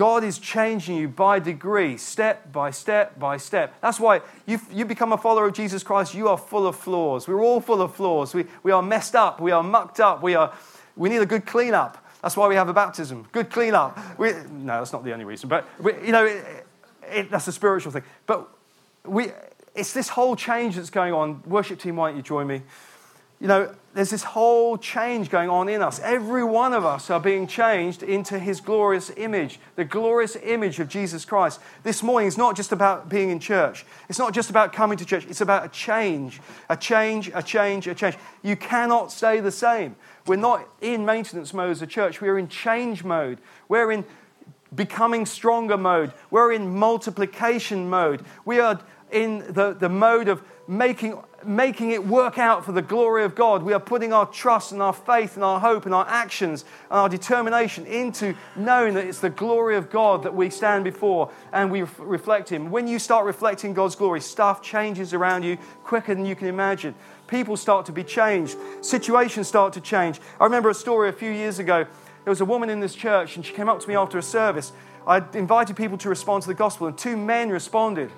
God 0.00 0.24
is 0.24 0.38
changing 0.38 0.96
you 0.96 1.08
by 1.08 1.40
degree, 1.40 1.98
step 1.98 2.50
by 2.50 2.70
step 2.70 3.18
by 3.18 3.36
step. 3.36 3.78
That's 3.82 4.00
why 4.00 4.22
you 4.46 4.58
you 4.72 4.86
become 4.86 5.12
a 5.12 5.18
follower 5.18 5.48
of 5.48 5.52
Jesus 5.52 5.82
Christ. 5.82 6.14
You 6.14 6.28
are 6.28 6.38
full 6.38 6.66
of 6.66 6.76
flaws. 6.76 7.28
We're 7.28 7.42
all 7.42 7.60
full 7.60 7.82
of 7.82 7.94
flaws. 7.94 8.32
We, 8.32 8.46
we 8.62 8.72
are 8.72 8.80
messed 8.80 9.14
up. 9.14 9.42
We 9.42 9.50
are 9.50 9.62
mucked 9.62 10.00
up. 10.00 10.22
We, 10.22 10.34
are, 10.36 10.54
we 10.96 11.10
need 11.10 11.20
a 11.20 11.26
good 11.26 11.44
cleanup. 11.44 12.02
That's 12.22 12.34
why 12.34 12.48
we 12.48 12.54
have 12.54 12.70
a 12.70 12.72
baptism. 12.72 13.28
Good 13.30 13.50
cleanup. 13.50 14.18
We, 14.18 14.32
no, 14.50 14.78
that's 14.78 14.94
not 14.94 15.04
the 15.04 15.12
only 15.12 15.26
reason. 15.26 15.50
But, 15.50 15.66
we, 15.78 15.92
you 15.96 16.12
know, 16.12 16.24
it, 16.24 16.66
it, 17.12 17.30
that's 17.30 17.48
a 17.48 17.52
spiritual 17.52 17.92
thing. 17.92 18.04
But 18.24 18.48
we, 19.04 19.32
it's 19.74 19.92
this 19.92 20.08
whole 20.08 20.34
change 20.34 20.76
that's 20.76 20.88
going 20.88 21.12
on. 21.12 21.42
Worship 21.44 21.78
team, 21.78 21.96
why 21.96 22.08
don't 22.08 22.16
you 22.16 22.22
join 22.22 22.46
me? 22.46 22.62
You 23.40 23.48
know, 23.48 23.74
there's 23.94 24.10
this 24.10 24.22
whole 24.22 24.76
change 24.76 25.30
going 25.30 25.48
on 25.48 25.68
in 25.68 25.82
us. 25.82 25.98
Every 26.00 26.44
one 26.44 26.72
of 26.72 26.84
us 26.84 27.10
are 27.10 27.18
being 27.18 27.46
changed 27.46 28.02
into 28.02 28.38
his 28.38 28.60
glorious 28.60 29.10
image, 29.16 29.58
the 29.74 29.84
glorious 29.84 30.36
image 30.36 30.78
of 30.78 30.88
Jesus 30.88 31.24
Christ. 31.24 31.58
This 31.82 32.02
morning 32.02 32.28
is 32.28 32.38
not 32.38 32.54
just 32.54 32.70
about 32.70 33.08
being 33.08 33.30
in 33.30 33.40
church. 33.40 33.84
It's 34.08 34.18
not 34.18 34.32
just 34.32 34.50
about 34.50 34.72
coming 34.72 34.96
to 34.98 35.04
church. 35.04 35.26
It's 35.28 35.40
about 35.40 35.64
a 35.64 35.68
change, 35.70 36.40
a 36.68 36.76
change, 36.76 37.30
a 37.34 37.42
change, 37.42 37.88
a 37.88 37.94
change. 37.94 38.16
You 38.42 38.54
cannot 38.54 39.10
stay 39.10 39.40
the 39.40 39.50
same. 39.50 39.96
We're 40.26 40.36
not 40.36 40.68
in 40.80 41.04
maintenance 41.04 41.52
mode 41.52 41.70
as 41.70 41.82
a 41.82 41.86
church. 41.86 42.20
We're 42.20 42.38
in 42.38 42.46
change 42.46 43.02
mode. 43.02 43.38
We're 43.68 43.90
in 43.90 44.04
becoming 44.72 45.26
stronger 45.26 45.76
mode. 45.76 46.12
We're 46.30 46.52
in 46.52 46.76
multiplication 46.76 47.90
mode. 47.90 48.22
We 48.44 48.60
are 48.60 48.78
in 49.10 49.52
the, 49.52 49.72
the 49.72 49.88
mode 49.88 50.28
of 50.28 50.44
making 50.68 51.18
making 51.44 51.90
it 51.90 52.06
work 52.06 52.38
out 52.38 52.64
for 52.64 52.72
the 52.72 52.82
glory 52.82 53.24
of 53.24 53.34
God. 53.34 53.62
We 53.62 53.72
are 53.72 53.80
putting 53.80 54.12
our 54.12 54.26
trust 54.26 54.72
and 54.72 54.82
our 54.82 54.92
faith 54.92 55.36
and 55.36 55.44
our 55.44 55.60
hope 55.60 55.86
and 55.86 55.94
our 55.94 56.06
actions 56.08 56.64
and 56.90 56.98
our 56.98 57.08
determination 57.08 57.86
into 57.86 58.34
knowing 58.56 58.94
that 58.94 59.06
it's 59.06 59.20
the 59.20 59.30
glory 59.30 59.76
of 59.76 59.90
God 59.90 60.22
that 60.24 60.34
we 60.34 60.50
stand 60.50 60.84
before 60.84 61.30
and 61.52 61.70
we 61.70 61.82
reflect 61.98 62.48
Him. 62.48 62.70
When 62.70 62.86
you 62.86 62.98
start 62.98 63.24
reflecting 63.24 63.74
God's 63.74 63.96
glory, 63.96 64.20
stuff 64.20 64.62
changes 64.62 65.14
around 65.14 65.42
you 65.42 65.56
quicker 65.84 66.14
than 66.14 66.26
you 66.26 66.36
can 66.36 66.48
imagine. 66.48 66.94
People 67.26 67.56
start 67.56 67.86
to 67.86 67.92
be 67.92 68.04
changed, 68.04 68.56
situations 68.80 69.46
start 69.46 69.72
to 69.74 69.80
change. 69.80 70.20
I 70.40 70.44
remember 70.44 70.70
a 70.70 70.74
story 70.74 71.08
a 71.08 71.12
few 71.12 71.30
years 71.30 71.58
ago. 71.58 71.86
There 72.24 72.30
was 72.30 72.40
a 72.40 72.44
woman 72.44 72.68
in 72.68 72.80
this 72.80 72.94
church, 72.94 73.36
and 73.36 73.46
she 73.46 73.54
came 73.54 73.68
up 73.68 73.80
to 73.80 73.88
me 73.88 73.94
after 73.94 74.18
a 74.18 74.22
service. 74.22 74.72
I 75.06 75.24
invited 75.32 75.76
people 75.76 75.96
to 75.98 76.08
respond 76.08 76.42
to 76.42 76.48
the 76.48 76.54
gospel, 76.54 76.86
and 76.86 76.98
two 76.98 77.16
men 77.16 77.48
responded. 77.50 78.10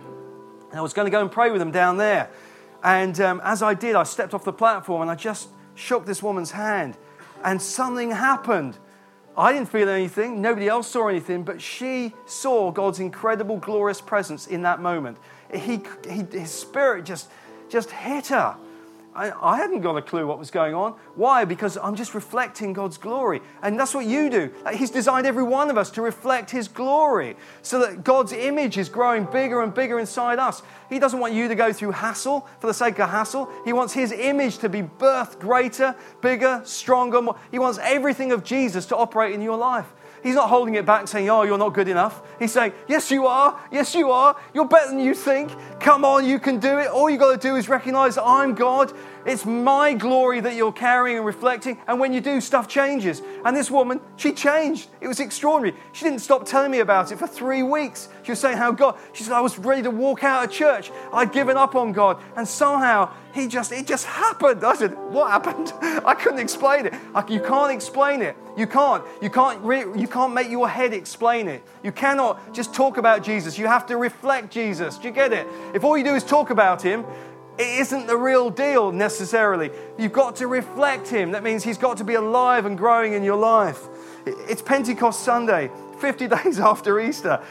And 0.70 0.78
I 0.78 0.82
was 0.82 0.92
going 0.92 1.06
to 1.06 1.10
go 1.10 1.20
and 1.20 1.30
pray 1.30 1.50
with 1.50 1.60
them 1.60 1.70
down 1.70 1.98
there. 1.98 2.30
And 2.82 3.20
um, 3.20 3.40
as 3.44 3.62
I 3.62 3.74
did, 3.74 3.94
I 3.94 4.02
stepped 4.02 4.34
off 4.34 4.44
the 4.44 4.52
platform 4.52 5.02
and 5.02 5.10
I 5.10 5.14
just 5.14 5.48
shook 5.74 6.04
this 6.04 6.22
woman's 6.22 6.50
hand, 6.50 6.96
and 7.44 7.60
something 7.60 8.10
happened. 8.10 8.76
I 9.36 9.52
didn't 9.52 9.70
feel 9.70 9.88
anything, 9.88 10.42
nobody 10.42 10.68
else 10.68 10.88
saw 10.88 11.08
anything, 11.08 11.42
but 11.42 11.62
she 11.62 12.12
saw 12.26 12.70
God's 12.70 13.00
incredible, 13.00 13.56
glorious 13.56 14.00
presence 14.00 14.46
in 14.46 14.62
that 14.62 14.80
moment. 14.80 15.16
He, 15.54 15.80
he, 16.08 16.24
his 16.30 16.50
spirit 16.50 17.06
just, 17.06 17.30
just 17.70 17.90
hit 17.90 18.26
her. 18.26 18.56
I, 19.14 19.30
I 19.30 19.56
hadn't 19.58 19.82
got 19.82 19.96
a 19.96 20.02
clue 20.02 20.26
what 20.26 20.38
was 20.38 20.50
going 20.50 20.74
on. 20.74 20.94
Why? 21.16 21.44
Because 21.44 21.76
I'm 21.76 21.94
just 21.94 22.14
reflecting 22.14 22.72
God's 22.72 22.96
glory. 22.96 23.42
And 23.62 23.78
that's 23.78 23.94
what 23.94 24.06
you 24.06 24.30
do. 24.30 24.50
He's 24.74 24.90
designed 24.90 25.26
every 25.26 25.42
one 25.42 25.68
of 25.68 25.76
us 25.76 25.90
to 25.92 26.02
reflect 26.02 26.50
His 26.50 26.66
glory 26.66 27.36
so 27.60 27.78
that 27.80 28.04
God's 28.04 28.32
image 28.32 28.78
is 28.78 28.88
growing 28.88 29.24
bigger 29.26 29.62
and 29.62 29.74
bigger 29.74 29.98
inside 29.98 30.38
us. 30.38 30.62
He 30.88 30.98
doesn't 30.98 31.20
want 31.20 31.34
you 31.34 31.48
to 31.48 31.54
go 31.54 31.72
through 31.72 31.90
hassle 31.90 32.48
for 32.58 32.66
the 32.66 32.74
sake 32.74 32.98
of 32.98 33.10
hassle. 33.10 33.50
He 33.64 33.72
wants 33.72 33.92
His 33.92 34.12
image 34.12 34.58
to 34.58 34.68
be 34.68 34.82
birthed 34.82 35.40
greater, 35.40 35.94
bigger, 36.22 36.62
stronger. 36.64 37.20
More. 37.20 37.36
He 37.50 37.58
wants 37.58 37.78
everything 37.82 38.32
of 38.32 38.44
Jesus 38.44 38.86
to 38.86 38.96
operate 38.96 39.34
in 39.34 39.42
your 39.42 39.58
life. 39.58 39.92
He's 40.22 40.34
not 40.34 40.48
holding 40.48 40.74
it 40.74 40.86
back 40.86 41.08
saying, 41.08 41.28
Oh, 41.28 41.42
you're 41.42 41.58
not 41.58 41.74
good 41.74 41.88
enough. 41.88 42.22
He's 42.38 42.52
saying, 42.52 42.72
Yes, 42.86 43.10
you 43.10 43.26
are. 43.26 43.58
Yes, 43.70 43.94
you 43.94 44.10
are. 44.10 44.36
You're 44.54 44.66
better 44.66 44.90
than 44.90 45.00
you 45.00 45.14
think. 45.14 45.50
Come 45.80 46.04
on, 46.04 46.24
you 46.24 46.38
can 46.38 46.58
do 46.58 46.78
it. 46.78 46.88
All 46.88 47.10
you 47.10 47.18
got 47.18 47.32
to 47.32 47.48
do 47.48 47.56
is 47.56 47.68
recognize 47.68 48.16
I'm 48.18 48.54
God. 48.54 48.92
It's 49.24 49.44
my 49.44 49.94
glory 49.94 50.40
that 50.40 50.54
you're 50.54 50.72
carrying 50.72 51.18
and 51.18 51.26
reflecting. 51.26 51.78
And 51.86 52.00
when 52.00 52.12
you 52.12 52.20
do, 52.20 52.40
stuff 52.40 52.68
changes. 52.68 53.22
And 53.44 53.56
this 53.56 53.70
woman, 53.70 54.00
she 54.16 54.32
changed. 54.32 54.88
It 55.00 55.08
was 55.08 55.20
extraordinary. 55.20 55.76
She 55.92 56.04
didn't 56.04 56.20
stop 56.20 56.46
telling 56.46 56.70
me 56.70 56.80
about 56.80 57.12
it 57.12 57.18
for 57.18 57.26
three 57.26 57.62
weeks. 57.62 58.08
She 58.22 58.32
was 58.32 58.40
saying 58.40 58.56
how 58.56 58.72
God, 58.72 58.98
she 59.12 59.24
said, 59.24 59.32
I 59.32 59.40
was 59.40 59.58
ready 59.58 59.82
to 59.82 59.90
walk 59.90 60.24
out 60.24 60.44
of 60.44 60.50
church. 60.50 60.90
I'd 61.12 61.32
given 61.32 61.56
up 61.56 61.74
on 61.74 61.92
God. 61.92 62.20
And 62.36 62.46
somehow 62.46 63.12
he 63.32 63.48
just, 63.48 63.72
it 63.72 63.86
just 63.86 64.04
happened. 64.06 64.62
I 64.64 64.74
said, 64.74 64.96
What 65.10 65.30
happened? 65.30 65.72
I 66.04 66.14
couldn't 66.14 66.40
explain 66.40 66.86
it. 66.86 66.94
I, 67.14 67.26
you 67.28 67.40
can't 67.40 67.72
explain 67.72 68.22
it. 68.22 68.36
You 68.56 68.66
can't. 68.66 69.02
You 69.22 69.30
can't, 69.30 69.62
re, 69.62 69.80
you 69.96 70.06
can't 70.06 70.34
make 70.34 70.50
your 70.50 70.68
head 70.68 70.92
explain 70.92 71.48
it. 71.48 71.62
You 71.82 71.92
cannot 71.92 72.52
just 72.52 72.74
talk 72.74 72.98
about 72.98 73.22
Jesus. 73.22 73.58
You 73.58 73.66
have 73.66 73.86
to 73.86 73.96
reflect 73.96 74.50
Jesus. 74.50 74.98
Do 74.98 75.08
you 75.08 75.14
get 75.14 75.32
it? 75.32 75.46
If 75.74 75.84
all 75.84 75.96
you 75.96 76.04
do 76.04 76.14
is 76.14 76.24
talk 76.24 76.50
about 76.50 76.82
him, 76.82 77.04
it 77.58 77.80
isn't 77.80 78.06
the 78.06 78.16
real 78.16 78.50
deal 78.50 78.92
necessarily. 78.92 79.70
You've 79.98 80.12
got 80.12 80.36
to 80.36 80.46
reflect 80.46 81.08
Him. 81.08 81.32
That 81.32 81.42
means 81.42 81.62
He's 81.62 81.78
got 81.78 81.98
to 81.98 82.04
be 82.04 82.14
alive 82.14 82.66
and 82.66 82.78
growing 82.78 83.12
in 83.12 83.22
your 83.22 83.36
life. 83.36 83.80
It's 84.26 84.62
Pentecost 84.62 85.22
Sunday, 85.22 85.70
50 85.98 86.28
days 86.44 86.58
after 86.58 87.00
Easter, 87.00 87.42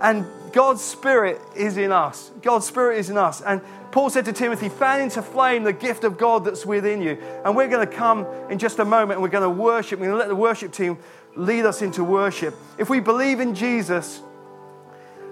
and 0.00 0.26
God's 0.52 0.82
Spirit 0.82 1.40
is 1.56 1.76
in 1.76 1.92
us. 1.92 2.30
God's 2.42 2.66
Spirit 2.66 2.98
is 2.98 3.10
in 3.10 3.18
us. 3.18 3.40
And 3.40 3.60
Paul 3.90 4.10
said 4.10 4.26
to 4.26 4.32
Timothy, 4.32 4.68
fan 4.68 5.00
into 5.00 5.22
flame 5.22 5.64
the 5.64 5.72
gift 5.72 6.04
of 6.04 6.18
God 6.18 6.44
that's 6.44 6.64
within 6.64 7.02
you. 7.02 7.18
And 7.44 7.56
we're 7.56 7.68
going 7.68 7.86
to 7.86 7.92
come 7.92 8.26
in 8.50 8.58
just 8.58 8.78
a 8.78 8.84
moment 8.84 9.12
and 9.12 9.22
we're 9.22 9.28
going 9.28 9.42
to 9.42 9.50
worship. 9.50 9.98
We're 9.98 10.06
going 10.06 10.18
to 10.18 10.20
let 10.20 10.28
the 10.28 10.36
worship 10.36 10.72
team 10.72 10.98
lead 11.34 11.64
us 11.64 11.82
into 11.82 12.04
worship. 12.04 12.54
If 12.78 12.90
we 12.90 13.00
believe 13.00 13.40
in 13.40 13.54
Jesus, 13.54 14.20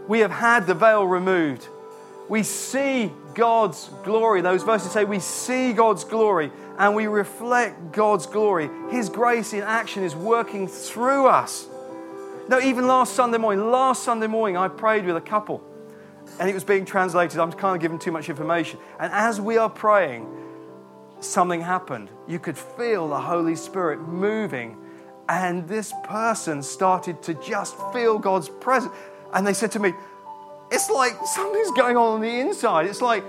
we 0.09 0.20
have 0.20 0.31
had 0.31 0.66
the 0.66 0.74
veil 0.74 1.07
removed. 1.07 1.68
We 2.29 2.43
see 2.43 3.12
God's 3.35 3.89
glory. 4.05 4.41
Those 4.41 4.62
verses 4.62 4.91
say 4.93 5.05
we 5.05 5.20
see 5.20 5.72
God's 5.72 6.05
glory 6.05 6.51
and 6.79 6.95
we 6.95 7.07
reflect 7.07 7.93
God's 7.93 8.27
glory. 8.27 8.68
His 8.91 9.09
grace 9.09 9.53
in 9.53 9.62
action 9.62 10.03
is 10.03 10.14
working 10.14 10.68
through 10.68 11.29
us. 11.29 11.68
No, 12.49 12.61
even 12.61 12.87
last 12.87 13.14
Sunday 13.14 13.39
morning, 13.39 13.70
last 13.70 14.03
Sunday 14.03 14.27
morning, 14.27 14.57
I 14.57 14.68
prayed 14.68 15.05
with 15.05 15.16
a 15.16 15.20
couple 15.20 15.62
and 16.39 16.51
it 16.51 16.55
was 16.55 16.64
being 16.64 16.85
translated. 16.85 17.39
I'm 17.39 17.53
kind 17.53 17.77
of 17.77 17.81
giving 17.81 17.99
too 17.99 18.12
much 18.12 18.29
information. 18.29 18.79
And 18.99 19.12
as 19.12 19.41
we 19.41 19.57
are 19.57 19.70
praying, 19.70 20.27
something 21.20 21.61
happened. 21.61 22.11
You 22.27 22.39
could 22.39 22.59
feel 22.59 23.09
the 23.09 23.20
Holy 23.20 23.57
Spirit 23.57 24.01
moving, 24.01 24.77
and 25.29 25.68
this 25.68 25.93
person 26.05 26.62
started 26.62 27.22
to 27.24 27.35
just 27.35 27.77
feel 27.93 28.18
God's 28.18 28.49
presence. 28.49 28.93
And 29.33 29.47
they 29.47 29.55
said 29.55 29.72
to 29.72 29.79
me, 29.79 29.93
it's 30.77 30.91
like 30.91 31.16
something's 31.24 31.70
going 31.70 31.97
on 31.97 32.16
on 32.16 32.20
the 32.20 32.39
inside. 32.39 32.87
It's 32.87 33.01
like, 33.01 33.24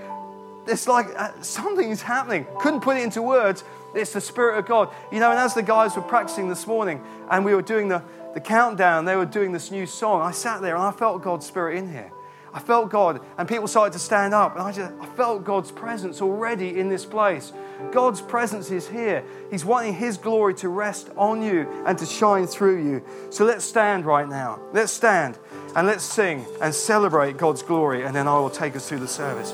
it's 0.66 0.86
like 0.86 1.06
uh, 1.16 1.32
something 1.40 1.90
is 1.90 2.02
happening. 2.02 2.46
Couldn't 2.60 2.80
put 2.80 2.98
it 2.98 3.02
into 3.02 3.22
words. 3.22 3.64
It's 3.94 4.12
the 4.12 4.20
Spirit 4.20 4.58
of 4.58 4.66
God. 4.66 4.90
You 5.10 5.18
know, 5.18 5.30
and 5.30 5.38
as 5.38 5.54
the 5.54 5.62
guys 5.62 5.96
were 5.96 6.02
practicing 6.02 6.50
this 6.50 6.66
morning 6.66 7.02
and 7.30 7.46
we 7.46 7.54
were 7.54 7.62
doing 7.62 7.88
the, 7.88 8.02
the 8.34 8.40
countdown, 8.40 9.06
they 9.06 9.16
were 9.16 9.24
doing 9.24 9.52
this 9.52 9.70
new 9.70 9.86
song. 9.86 10.20
I 10.20 10.30
sat 10.30 10.60
there 10.60 10.74
and 10.74 10.84
I 10.84 10.90
felt 10.90 11.22
God's 11.22 11.46
Spirit 11.46 11.78
in 11.78 11.90
here. 11.90 12.12
I 12.52 12.60
felt 12.60 12.90
God, 12.90 13.20
and 13.36 13.46
people 13.46 13.68
started 13.68 13.92
to 13.92 13.98
stand 13.98 14.32
up, 14.32 14.54
and 14.54 14.62
I 14.62 14.72
just 14.72 14.90
I 15.00 15.06
felt 15.16 15.44
God's 15.44 15.70
presence 15.70 16.22
already 16.22 16.80
in 16.80 16.88
this 16.88 17.04
place. 17.04 17.52
God's 17.92 18.22
presence 18.22 18.70
is 18.70 18.88
here. 18.88 19.22
He's 19.50 19.66
wanting 19.66 19.92
His 19.92 20.16
glory 20.16 20.54
to 20.54 20.70
rest 20.70 21.10
on 21.16 21.42
you 21.42 21.68
and 21.86 21.98
to 21.98 22.06
shine 22.06 22.46
through 22.46 22.82
you. 22.82 23.02
So 23.30 23.44
let's 23.44 23.66
stand 23.66 24.06
right 24.06 24.26
now. 24.26 24.60
Let's 24.72 24.92
stand 24.92 25.38
and 25.74 25.86
let's 25.86 26.04
sing 26.04 26.46
and 26.60 26.74
celebrate 26.74 27.36
God's 27.36 27.62
glory, 27.62 28.04
and 28.04 28.14
then 28.14 28.26
I 28.26 28.38
will 28.38 28.50
take 28.50 28.76
us 28.76 28.88
through 28.88 29.00
the 29.00 29.08
service. 29.08 29.52